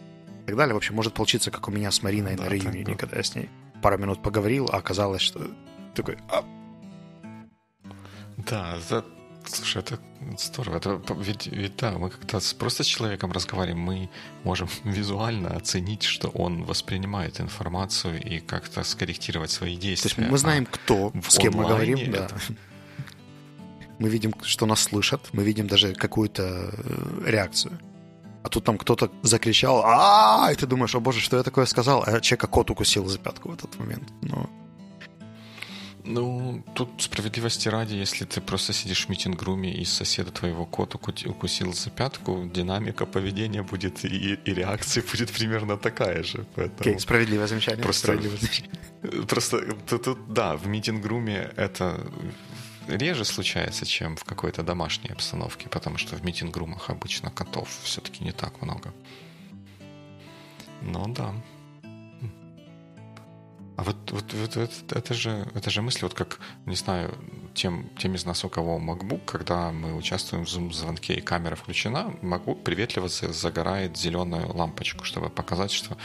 и 0.42 0.46
так 0.46 0.56
далее. 0.56 0.74
В 0.74 0.76
общем, 0.76 0.94
может 0.94 1.14
получиться, 1.14 1.50
как 1.50 1.66
у 1.66 1.70
меня 1.70 1.90
с 1.90 2.02
Мариной 2.02 2.36
да, 2.36 2.44
на 2.44 2.48
реюнине, 2.48 2.94
когда 2.94 3.16
я 3.16 3.22
с 3.22 3.34
ней 3.34 3.48
пару 3.82 3.96
минут 3.96 4.22
поговорил, 4.22 4.68
а 4.70 4.76
оказалось, 4.76 5.22
что 5.22 5.40
такой... 5.94 6.18
А... 6.28 6.44
Да, 8.36 8.76
это, 8.76 9.04
слушай, 9.50 9.78
это 9.78 9.98
здорово. 10.38 10.76
Это, 10.76 11.00
ведь, 11.14 11.46
ведь 11.46 11.76
да, 11.76 11.92
мы 11.92 12.10
как-то 12.10 12.40
просто 12.58 12.84
с 12.84 12.86
человеком 12.86 13.32
разговариваем, 13.32 13.80
мы 13.80 14.10
можем 14.44 14.68
визуально 14.84 15.56
оценить, 15.56 16.02
что 16.02 16.28
он 16.28 16.64
воспринимает 16.64 17.40
информацию 17.40 18.22
и 18.22 18.40
как-то 18.40 18.82
скорректировать 18.84 19.50
свои 19.50 19.76
действия. 19.76 20.10
То 20.10 20.20
есть 20.20 20.30
мы 20.30 20.38
знаем, 20.38 20.66
кто, 20.66 21.12
а 21.14 21.30
с 21.30 21.38
кем 21.38 21.54
мы 21.54 21.66
говорим, 21.66 22.12
да. 22.12 22.26
Это 22.26 22.34
мы 23.98 24.08
видим, 24.08 24.34
что 24.42 24.66
нас 24.66 24.82
слышат, 24.82 25.28
мы 25.32 25.42
видим 25.42 25.66
даже 25.66 25.94
какую-то 25.94 26.72
э, 26.72 27.30
реакцию. 27.30 27.78
А 28.44 28.48
тут 28.48 28.64
там 28.64 28.78
кто-то 28.78 29.10
закричал, 29.22 29.82
а 29.84 30.48
и 30.52 30.54
ты 30.54 30.66
думаешь, 30.66 30.94
о 30.94 31.00
боже, 31.00 31.20
что 31.20 31.36
я 31.36 31.42
такое 31.42 31.66
сказал? 31.66 32.04
А 32.06 32.20
человека 32.20 32.46
кот 32.46 32.70
укусил 32.70 33.06
за 33.06 33.18
пятку 33.18 33.50
в 33.50 33.54
этот 33.54 33.78
момент. 33.78 34.08
Но... 34.22 34.48
Ну, 36.10 36.62
тут 36.74 36.88
справедливости 37.02 37.68
ради, 37.68 37.94
если 37.94 38.24
ты 38.24 38.40
просто 38.40 38.72
сидишь 38.72 39.04
в 39.06 39.10
митинг-руме 39.10 39.74
и 39.74 39.84
соседа 39.84 40.30
твоего 40.30 40.64
кот 40.64 40.94
укусил 40.94 41.74
за 41.74 41.90
пятку, 41.90 42.50
динамика 42.54 43.04
поведения 43.04 43.62
будет 43.62 44.04
и, 44.04 44.38
и 44.46 44.54
реакция 44.54 45.04
будет 45.10 45.30
примерно 45.30 45.76
такая 45.76 46.22
же. 46.22 46.46
Поэтому... 46.54 46.90
Okay, 46.90 46.98
справедливое 46.98 47.46
замечание. 47.46 47.82
Просто, 47.82 48.06
справедливое 48.06 48.38
замечание. 48.38 48.70
просто 49.28 49.76
тут, 49.86 50.02
тут, 50.02 50.32
да, 50.32 50.56
в 50.56 50.66
митинг-руме 50.66 51.52
это 51.56 52.10
реже 52.88 53.26
случается, 53.26 53.84
чем 53.84 54.16
в 54.16 54.24
какой-то 54.24 54.62
домашней 54.62 55.10
обстановке, 55.10 55.68
потому 55.68 55.98
что 55.98 56.16
в 56.16 56.24
митинг-румах 56.24 56.88
обычно 56.88 57.30
котов 57.30 57.68
все-таки 57.82 58.24
не 58.24 58.32
так 58.32 58.62
много. 58.62 58.94
Ну 60.80 61.06
да. 61.08 61.34
А 63.78 63.84
вот, 63.84 64.10
вот, 64.10 64.34
вот 64.34 64.56
это, 64.56 64.98
это, 64.98 65.14
же, 65.14 65.48
это 65.54 65.70
же 65.70 65.82
мысль, 65.82 66.00
вот 66.02 66.12
как, 66.12 66.40
не 66.66 66.74
знаю, 66.74 67.16
тем, 67.54 67.88
тем 67.96 68.16
из 68.16 68.24
нас, 68.24 68.44
у 68.44 68.48
кого 68.48 68.80
MacBook, 68.80 69.24
когда 69.24 69.70
мы 69.70 69.94
участвуем 69.94 70.44
в 70.44 70.48
Zoom-звонке 70.48 71.14
и 71.14 71.20
камера 71.20 71.54
включена, 71.54 72.12
MacBook 72.20 72.64
приветливо 72.64 73.06
загорает 73.06 73.96
зеленую 73.96 74.52
лампочку, 74.52 75.04
чтобы 75.04 75.30
показать, 75.30 75.70
что 75.70 75.96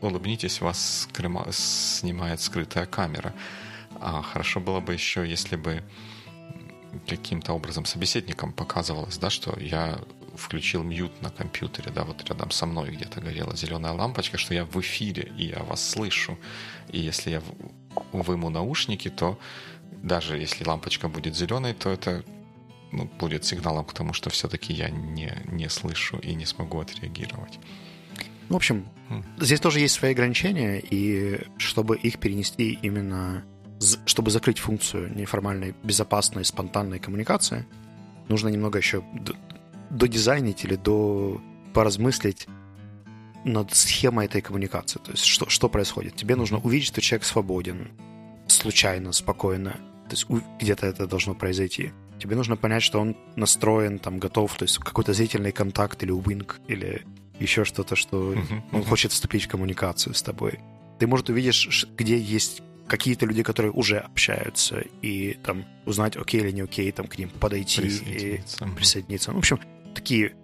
улыбнитесь, 0.00 0.62
вас 0.62 1.06
снимает 1.52 2.40
скрытая 2.40 2.86
камера. 2.86 3.34
А 4.00 4.22
хорошо 4.22 4.60
было 4.60 4.80
бы 4.80 4.94
еще, 4.94 5.28
если 5.28 5.56
бы 5.56 5.84
каким-то 7.06 7.52
образом 7.52 7.84
собеседникам 7.84 8.54
показывалось, 8.54 9.18
да, 9.18 9.28
что 9.28 9.54
я 9.60 10.00
включил 10.36 10.82
мьют 10.82 11.22
на 11.22 11.30
компьютере, 11.30 11.90
да, 11.90 12.04
вот 12.04 12.28
рядом 12.28 12.50
со 12.50 12.66
мной 12.66 12.90
где-то 12.90 13.20
горела 13.20 13.56
зеленая 13.56 13.92
лампочка, 13.92 14.38
что 14.38 14.54
я 14.54 14.64
в 14.64 14.76
эфире, 14.80 15.32
и 15.38 15.46
я 15.46 15.62
вас 15.62 15.88
слышу. 15.88 16.38
И 16.88 17.00
если 17.00 17.30
я 17.30 17.42
выму 18.12 18.50
наушники, 18.50 19.10
то 19.10 19.38
даже 20.02 20.38
если 20.38 20.64
лампочка 20.64 21.08
будет 21.08 21.36
зеленой, 21.36 21.74
то 21.74 21.90
это 21.90 22.24
ну, 22.92 23.10
будет 23.18 23.44
сигналом 23.44 23.84
к 23.84 23.92
тому, 23.92 24.12
что 24.12 24.30
все-таки 24.30 24.72
я 24.72 24.90
не, 24.90 25.32
не 25.46 25.68
слышу 25.68 26.18
и 26.18 26.34
не 26.34 26.46
смогу 26.46 26.80
отреагировать. 26.80 27.58
В 28.48 28.54
общем, 28.54 28.86
mm. 29.10 29.24
здесь 29.44 29.60
тоже 29.60 29.80
есть 29.80 29.94
свои 29.94 30.12
ограничения, 30.12 30.78
и 30.78 31.40
чтобы 31.58 31.96
их 31.96 32.18
перенести 32.18 32.78
именно 32.82 33.44
чтобы 34.06 34.30
закрыть 34.30 34.58
функцию 34.58 35.14
неформальной, 35.14 35.74
безопасной, 35.82 36.44
спонтанной 36.44 36.98
коммуникации, 36.98 37.66
нужно 38.28 38.48
немного 38.48 38.78
еще 38.78 39.04
додизайнить 39.90 40.64
или 40.64 40.76
до 40.76 41.40
поразмыслить 41.72 42.46
над 43.44 43.74
схемой 43.74 44.26
этой 44.26 44.40
коммуникации. 44.40 44.98
То 44.98 45.12
есть 45.12 45.24
что, 45.24 45.48
что 45.48 45.68
происходит? 45.68 46.16
Тебе 46.16 46.36
нужно 46.36 46.58
увидеть, 46.58 46.88
что 46.88 47.00
человек 47.00 47.24
свободен, 47.24 47.88
случайно, 48.48 49.12
спокойно. 49.12 49.72
То 50.08 50.12
есть 50.12 50.26
где-то 50.60 50.86
это 50.86 51.06
должно 51.06 51.34
произойти. 51.34 51.92
Тебе 52.18 52.34
нужно 52.34 52.56
понять, 52.56 52.82
что 52.82 53.00
он 53.00 53.16
настроен, 53.36 53.98
там, 53.98 54.18
готов, 54.18 54.56
то 54.56 54.64
есть 54.64 54.78
какой-то 54.78 55.12
зрительный 55.12 55.52
контакт 55.52 56.02
или 56.02 56.10
уинк, 56.10 56.60
или 56.66 57.02
еще 57.38 57.64
что-то, 57.64 57.94
что 57.94 58.32
uh-huh, 58.32 58.62
он 58.72 58.80
uh-huh. 58.80 58.88
хочет 58.88 59.12
вступить 59.12 59.44
в 59.44 59.48
коммуникацию 59.48 60.14
с 60.14 60.22
тобой. 60.22 60.60
Ты, 60.98 61.06
может, 61.06 61.28
увидишь, 61.28 61.86
где 61.96 62.18
есть 62.18 62.62
какие-то 62.86 63.26
люди, 63.26 63.42
которые 63.42 63.72
уже 63.72 63.98
общаются, 63.98 64.82
и 65.02 65.34
там 65.44 65.66
узнать, 65.84 66.16
окей 66.16 66.40
или 66.40 66.52
не 66.52 66.62
окей, 66.62 66.90
там 66.92 67.06
к 67.06 67.18
ним 67.18 67.28
подойти 67.28 67.82
присоединиться. 67.82 68.64
и 68.64 68.68
присоединиться. 68.70 69.30
Ну, 69.32 69.36
в 69.36 69.38
общем, 69.40 69.60
такие 69.96 70.36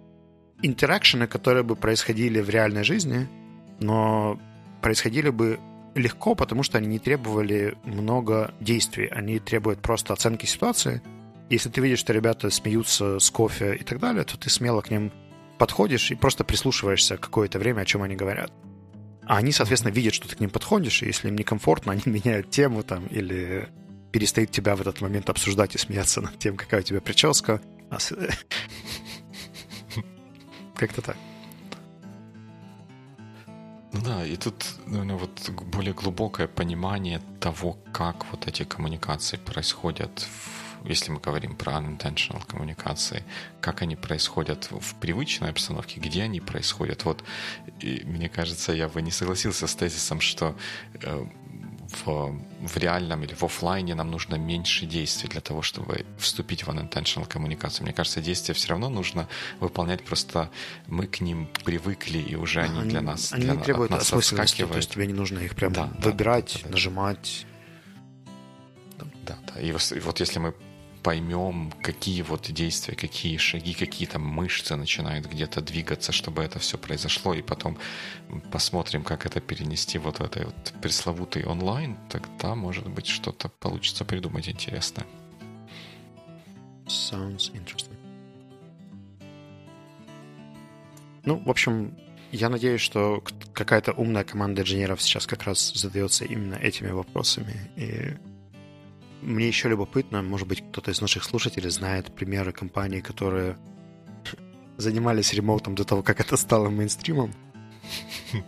интеракшены, 0.61 1.27
которые 1.27 1.63
бы 1.63 1.75
происходили 1.75 2.41
в 2.41 2.49
реальной 2.49 2.83
жизни, 2.83 3.27
но 3.79 4.39
происходили 4.81 5.29
бы 5.29 5.59
легко, 5.95 6.35
потому 6.35 6.63
что 6.63 6.77
они 6.77 6.87
не 6.87 6.99
требовали 6.99 7.77
много 7.83 8.53
действий. 8.59 9.07
Они 9.07 9.39
требуют 9.39 9.81
просто 9.81 10.13
оценки 10.13 10.45
ситуации. 10.45 11.01
Если 11.49 11.69
ты 11.69 11.81
видишь, 11.81 11.99
что 11.99 12.13
ребята 12.13 12.49
смеются 12.49 13.19
с 13.19 13.29
кофе 13.29 13.75
и 13.75 13.83
так 13.83 13.99
далее, 13.99 14.23
то 14.23 14.37
ты 14.37 14.49
смело 14.49 14.81
к 14.81 14.89
ним 14.89 15.11
подходишь 15.59 16.11
и 16.11 16.15
просто 16.15 16.43
прислушиваешься 16.43 17.17
какое-то 17.17 17.59
время, 17.59 17.81
о 17.81 17.85
чем 17.85 18.01
они 18.01 18.15
говорят. 18.15 18.51
А 19.25 19.37
они, 19.37 19.51
соответственно, 19.51 19.93
видят, 19.93 20.13
что 20.13 20.27
ты 20.27 20.35
к 20.35 20.39
ним 20.39 20.49
подходишь, 20.49 21.03
и 21.03 21.05
если 21.05 21.29
им 21.29 21.35
некомфортно, 21.35 21.91
они 21.91 22.01
меняют 22.05 22.49
тему 22.49 22.83
там 22.83 23.05
или 23.07 23.69
перестают 24.11 24.51
тебя 24.51 24.75
в 24.75 24.81
этот 24.81 25.01
момент 25.01 25.29
обсуждать 25.29 25.75
и 25.75 25.77
смеяться 25.77 26.21
над 26.21 26.37
тем, 26.39 26.55
какая 26.55 26.81
у 26.81 26.83
тебя 26.83 27.01
прическа. 27.01 27.61
Как-то 30.83 31.01
так. 31.01 31.17
Ну 33.93 34.01
да, 34.01 34.25
и 34.25 34.35
тут 34.35 34.65
наверное, 34.85 35.15
вот 35.15 35.49
более 35.49 35.93
глубокое 35.93 36.47
понимание 36.47 37.21
того, 37.39 37.77
как 37.93 38.25
вот 38.31 38.47
эти 38.47 38.65
коммуникации 38.65 39.37
происходят 39.37 40.19
в 40.19 40.63
если 40.85 41.11
мы 41.11 41.19
говорим 41.19 41.55
про 41.55 41.73
unintentional 41.73 42.45
коммуникации, 42.45 43.23
как 43.61 43.81
они 43.81 43.95
происходят 43.95 44.69
в 44.69 44.95
привычной 44.95 45.49
обстановке, 45.49 46.01
где 46.01 46.23
они 46.23 46.41
происходят. 46.41 47.05
Вот 47.05 47.23
и 47.79 48.01
мне 48.05 48.27
кажется, 48.27 48.73
я 48.73 48.89
бы 48.89 49.01
не 49.01 49.11
согласился 49.11 49.67
с 49.67 49.75
тезисом, 49.75 50.19
что 50.19 50.55
э, 51.01 51.25
в, 51.97 52.39
в 52.61 52.77
реальном 52.77 53.23
или 53.23 53.33
в 53.33 53.43
офлайне 53.43 53.95
нам 53.95 54.11
нужно 54.11 54.35
меньше 54.35 54.85
действий 54.85 55.29
для 55.29 55.41
того, 55.41 55.61
чтобы 55.61 56.05
вступить 56.17 56.63
в 56.63 56.69
unintentional 56.69 57.27
коммуникацию. 57.27 57.83
Мне 57.83 57.93
кажется, 57.93 58.21
действия 58.21 58.53
все 58.53 58.69
равно 58.69 58.89
нужно 58.89 59.27
выполнять, 59.59 60.03
просто 60.03 60.49
мы 60.87 61.07
к 61.07 61.21
ним 61.21 61.49
привыкли, 61.63 62.19
и 62.19 62.35
уже 62.35 62.61
они, 62.61 62.79
они 62.79 62.89
для 62.89 63.01
нас 63.01 63.31
Они 63.33 63.45
для, 63.45 63.55
не 63.55 63.61
требуют 63.61 63.91
нас 63.91 64.03
осмысленности, 64.03 64.65
то 64.65 64.77
есть 64.77 64.91
тебе 64.91 65.07
не 65.07 65.13
нужно 65.13 65.39
их 65.39 65.55
прям 65.55 65.73
да, 65.73 65.89
выбирать, 65.99 66.53
да, 66.53 66.59
да, 66.59 66.65
да, 66.65 66.71
нажимать. 66.71 67.45
Да, 69.25 69.37
да. 69.53 69.61
И 69.61 69.71
вот 69.71 70.19
если 70.19 70.39
мы 70.39 70.53
поймем, 71.03 71.71
какие 71.81 72.21
вот 72.21 72.51
действия, 72.51 72.95
какие 72.95 73.37
шаги, 73.37 73.73
какие 73.73 74.07
там 74.07 74.21
мышцы 74.21 74.75
начинают 74.75 75.25
где-то 75.27 75.61
двигаться, 75.61 76.11
чтобы 76.11 76.43
это 76.43 76.59
все 76.59 76.77
произошло, 76.77 77.33
и 77.33 77.41
потом 77.41 77.77
посмотрим, 78.51 79.03
как 79.03 79.25
это 79.25 79.41
перенести 79.41 79.99
вот 79.99 80.19
в 80.19 80.23
этой 80.23 80.45
вот 80.45 80.73
пресловутый 80.81 81.45
онлайн, 81.45 81.97
тогда, 82.09 82.55
может 82.55 82.87
быть, 82.87 83.07
что-то 83.07 83.49
получится 83.49 84.05
придумать 84.05 84.47
интересное. 84.47 85.05
Sounds 86.87 87.51
interesting. 87.53 87.97
Ну, 91.25 91.37
в 91.37 91.49
общем, 91.49 91.97
я 92.31 92.49
надеюсь, 92.49 92.81
что 92.81 93.23
какая-то 93.53 93.93
умная 93.93 94.23
команда 94.23 94.61
инженеров 94.61 95.01
сейчас 95.01 95.27
как 95.27 95.43
раз 95.43 95.73
задается 95.73 96.25
именно 96.25 96.55
этими 96.55 96.89
вопросами 96.89 97.71
и 97.75 98.15
мне 99.23 99.47
еще 99.47 99.69
любопытно, 99.69 100.21
может 100.21 100.47
быть, 100.47 100.63
кто-то 100.69 100.91
из 100.91 101.01
наших 101.01 101.23
слушателей 101.23 101.69
знает 101.69 102.13
примеры 102.13 102.51
компаний, 102.51 103.01
которые 103.01 103.57
занимались 104.77 105.33
ремоутом 105.33 105.75
до 105.75 105.83
того, 105.83 106.03
как 106.03 106.19
это 106.19 106.37
стало 106.37 106.69
мейнстримом, 106.69 107.33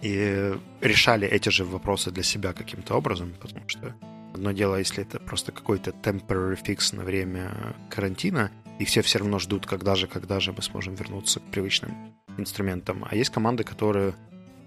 и 0.02 0.54
решали 0.82 1.28
эти 1.28 1.50
же 1.50 1.66
вопросы 1.66 2.12
для 2.12 2.24
себя 2.24 2.54
каким-то 2.54 2.96
образом, 2.96 3.34
потому 3.40 3.68
что 3.68 3.96
одно 4.34 4.52
дело, 4.52 4.76
если 4.76 5.04
это 5.04 5.20
просто 5.20 5.52
какой-то 5.52 5.92
temporary 5.92 6.58
fix 6.62 6.96
на 6.96 7.04
время 7.04 7.76
карантина, 7.90 8.52
и 8.80 8.86
все 8.86 9.02
все 9.02 9.20
равно 9.20 9.40
ждут, 9.40 9.66
когда 9.66 9.96
же, 9.96 10.08
когда 10.08 10.40
же 10.40 10.52
мы 10.52 10.62
сможем 10.62 10.96
вернуться 10.96 11.40
к 11.40 11.52
привычным 11.52 12.14
инструментам. 12.38 13.06
А 13.10 13.16
есть 13.16 13.30
команды, 13.30 13.64
которые 13.64 14.16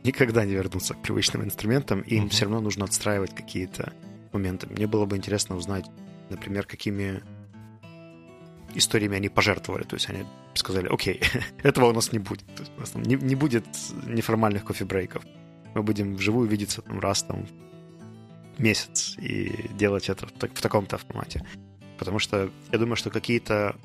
никогда 0.04 0.44
не 0.44 0.52
вернутся 0.52 0.94
к 0.94 1.02
привычным 1.02 1.44
инструментам, 1.44 2.00
и 2.00 2.14
им 2.14 2.24
mm-hmm. 2.24 2.28
все 2.30 2.44
равно 2.44 2.61
нужно 2.61 2.84
отстраивать 2.84 3.34
какие-то 3.34 3.92
моменты. 4.33 4.66
Мне 4.66 4.87
было 4.87 5.07
бы 5.07 5.16
интересно 5.16 5.57
узнать, 5.57 5.87
например, 6.31 6.66
какими 6.66 7.22
историями 8.74 9.16
они 9.16 9.29
пожертвовали. 9.29 9.85
То 9.85 9.97
есть 9.97 10.09
они 10.09 10.24
сказали, 10.55 10.89
окей, 10.89 11.20
этого 11.62 11.87
у 11.87 11.93
нас 11.93 12.12
не 12.12 12.18
будет. 12.18 12.45
У 12.76 12.81
нас 12.81 12.95
не, 12.95 13.14
не 13.16 13.35
будет 13.35 13.66
неформальных 14.07 14.64
кофе-брейков. 14.64 15.24
Мы 15.74 15.83
будем 15.83 16.16
вживую 16.16 16.49
видеться 16.49 16.83
там 16.83 17.01
раз 17.01 17.22
там 17.22 17.47
месяц 18.59 19.16
и 19.18 19.68
делать 19.70 20.09
это 20.09 20.26
в, 20.26 20.33
в 20.33 20.61
таком-то 20.61 20.97
автомате. 20.97 21.45
Потому 21.99 22.18
что 22.18 22.51
я 22.72 22.79
думаю, 22.79 22.97
что 22.97 23.11
какие-то 23.11 23.76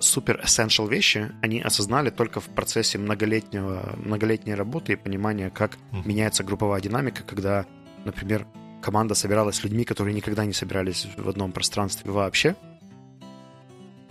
супер 0.00 0.40
essential 0.44 0.88
вещи 0.88 1.30
они 1.42 1.60
осознали 1.60 2.10
только 2.10 2.40
в 2.40 2.46
процессе 2.46 2.98
многолетнего, 2.98 3.94
многолетней 3.96 4.54
работы 4.54 4.94
и 4.94 4.96
понимания, 4.96 5.50
как 5.50 5.78
меняется 6.04 6.44
групповая 6.44 6.80
динамика, 6.80 7.22
когда, 7.22 7.66
например, 8.04 8.46
команда 8.82 9.14
собиралась 9.14 9.56
с 9.56 9.64
людьми, 9.64 9.84
которые 9.84 10.14
никогда 10.14 10.44
не 10.44 10.52
собирались 10.52 11.06
в 11.16 11.28
одном 11.28 11.52
пространстве 11.52 12.10
вообще, 12.10 12.56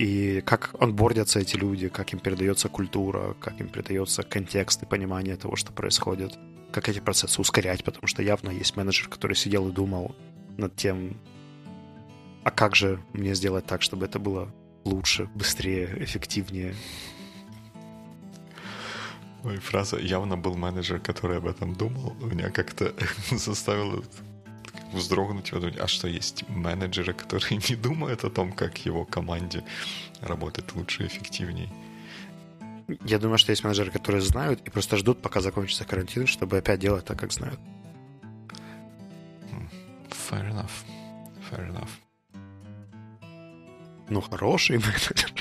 и 0.01 0.41
как 0.41 0.74
онбордятся 0.80 1.39
эти 1.39 1.55
люди, 1.57 1.88
как 1.88 2.11
им 2.13 2.19
передается 2.19 2.69
культура, 2.69 3.36
как 3.39 3.61
им 3.61 3.69
передается 3.69 4.24
контекст 4.24 4.82
и 4.82 4.88
понимание 4.88 5.36
того, 5.36 5.55
что 5.55 5.72
происходит, 5.72 6.39
как 6.72 6.89
эти 6.89 6.99
процессы 6.99 7.39
ускорять, 7.39 7.84
потому 7.84 8.07
что 8.07 8.24
явно 8.24 8.49
есть 8.49 8.76
менеджер, 8.76 9.09
который 9.09 9.36
сидел 9.36 9.69
и 9.69 9.72
думал 9.72 10.15
над 10.57 10.76
тем, 10.76 11.17
а 12.43 12.49
как 12.49 12.76
же 12.76 12.99
мне 13.13 13.36
сделать 13.36 13.67
так, 13.67 13.84
чтобы 13.84 14.05
это 14.05 14.17
было 14.17 14.51
лучше, 14.86 15.30
быстрее, 15.36 15.95
эффективнее. 15.99 16.74
Ой, 19.43 19.57
фраза 19.57 19.99
«явно 19.99 20.36
был 20.36 20.55
менеджер, 20.55 20.99
который 20.99 21.38
об 21.38 21.45
этом 21.45 21.76
думал» 21.76 22.15
меня 22.22 22.49
как-то 22.49 22.95
заставила 23.32 24.01
вздрогнуть, 24.93 25.51
подумать, 25.51 25.78
а 25.80 25.88
что 25.88 26.07
есть 26.07 26.47
менеджеры, 26.49 27.13
которые 27.13 27.57
не 27.69 27.76
думают 27.76 28.24
о 28.24 28.30
том, 28.30 28.51
как 28.51 28.86
его 28.86 29.05
команде 29.05 29.63
работать 30.22 30.76
лучше 30.76 31.03
и 31.03 31.07
эффективнее? 31.07 31.69
Я 33.05 33.19
думаю, 33.19 33.38
что 33.38 33.51
есть 33.51 33.63
менеджеры, 33.63 33.91
которые 33.91 34.22
знают 34.22 34.61
и 34.65 34.69
просто 34.69 34.97
ждут, 34.97 35.22
пока 35.22 35.39
закончится 35.41 35.86
карантин, 35.86 36.28
чтобы 36.28 36.57
опять 36.57 36.80
делать 36.80 37.05
так, 37.05 37.17
как 37.19 37.32
знают. 37.32 37.59
Fair 40.09 40.49
enough. 40.49 40.72
Fair 41.49 41.72
enough. 41.72 41.89
Ну, 44.09 44.19
хороший 44.19 44.78
менеджер. 44.78 45.32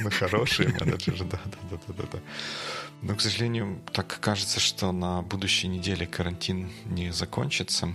Ну, 0.00 0.10
хороший 0.10 0.68
менеджер, 0.68 1.24
да, 1.24 1.40
да, 1.44 1.58
да, 1.70 1.94
да, 1.98 2.04
да. 2.12 2.18
Но, 3.02 3.14
к 3.14 3.20
сожалению, 3.20 3.80
так 3.92 4.18
кажется, 4.20 4.60
что 4.60 4.92
на 4.92 5.22
будущей 5.22 5.68
неделе 5.68 6.06
карантин 6.06 6.70
не 6.86 7.12
закончится. 7.12 7.94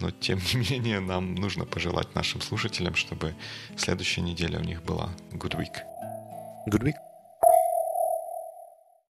Но, 0.00 0.10
тем 0.10 0.38
не 0.52 0.70
менее, 0.70 1.00
нам 1.00 1.34
нужно 1.34 1.64
пожелать 1.64 2.14
нашим 2.14 2.40
слушателям, 2.40 2.94
чтобы 2.94 3.34
следующая 3.76 4.20
неделя 4.22 4.58
у 4.58 4.64
них 4.64 4.82
была 4.82 5.10
good 5.32 5.56
week. 5.56 5.76
Good 6.70 6.82
week. 6.82 7.07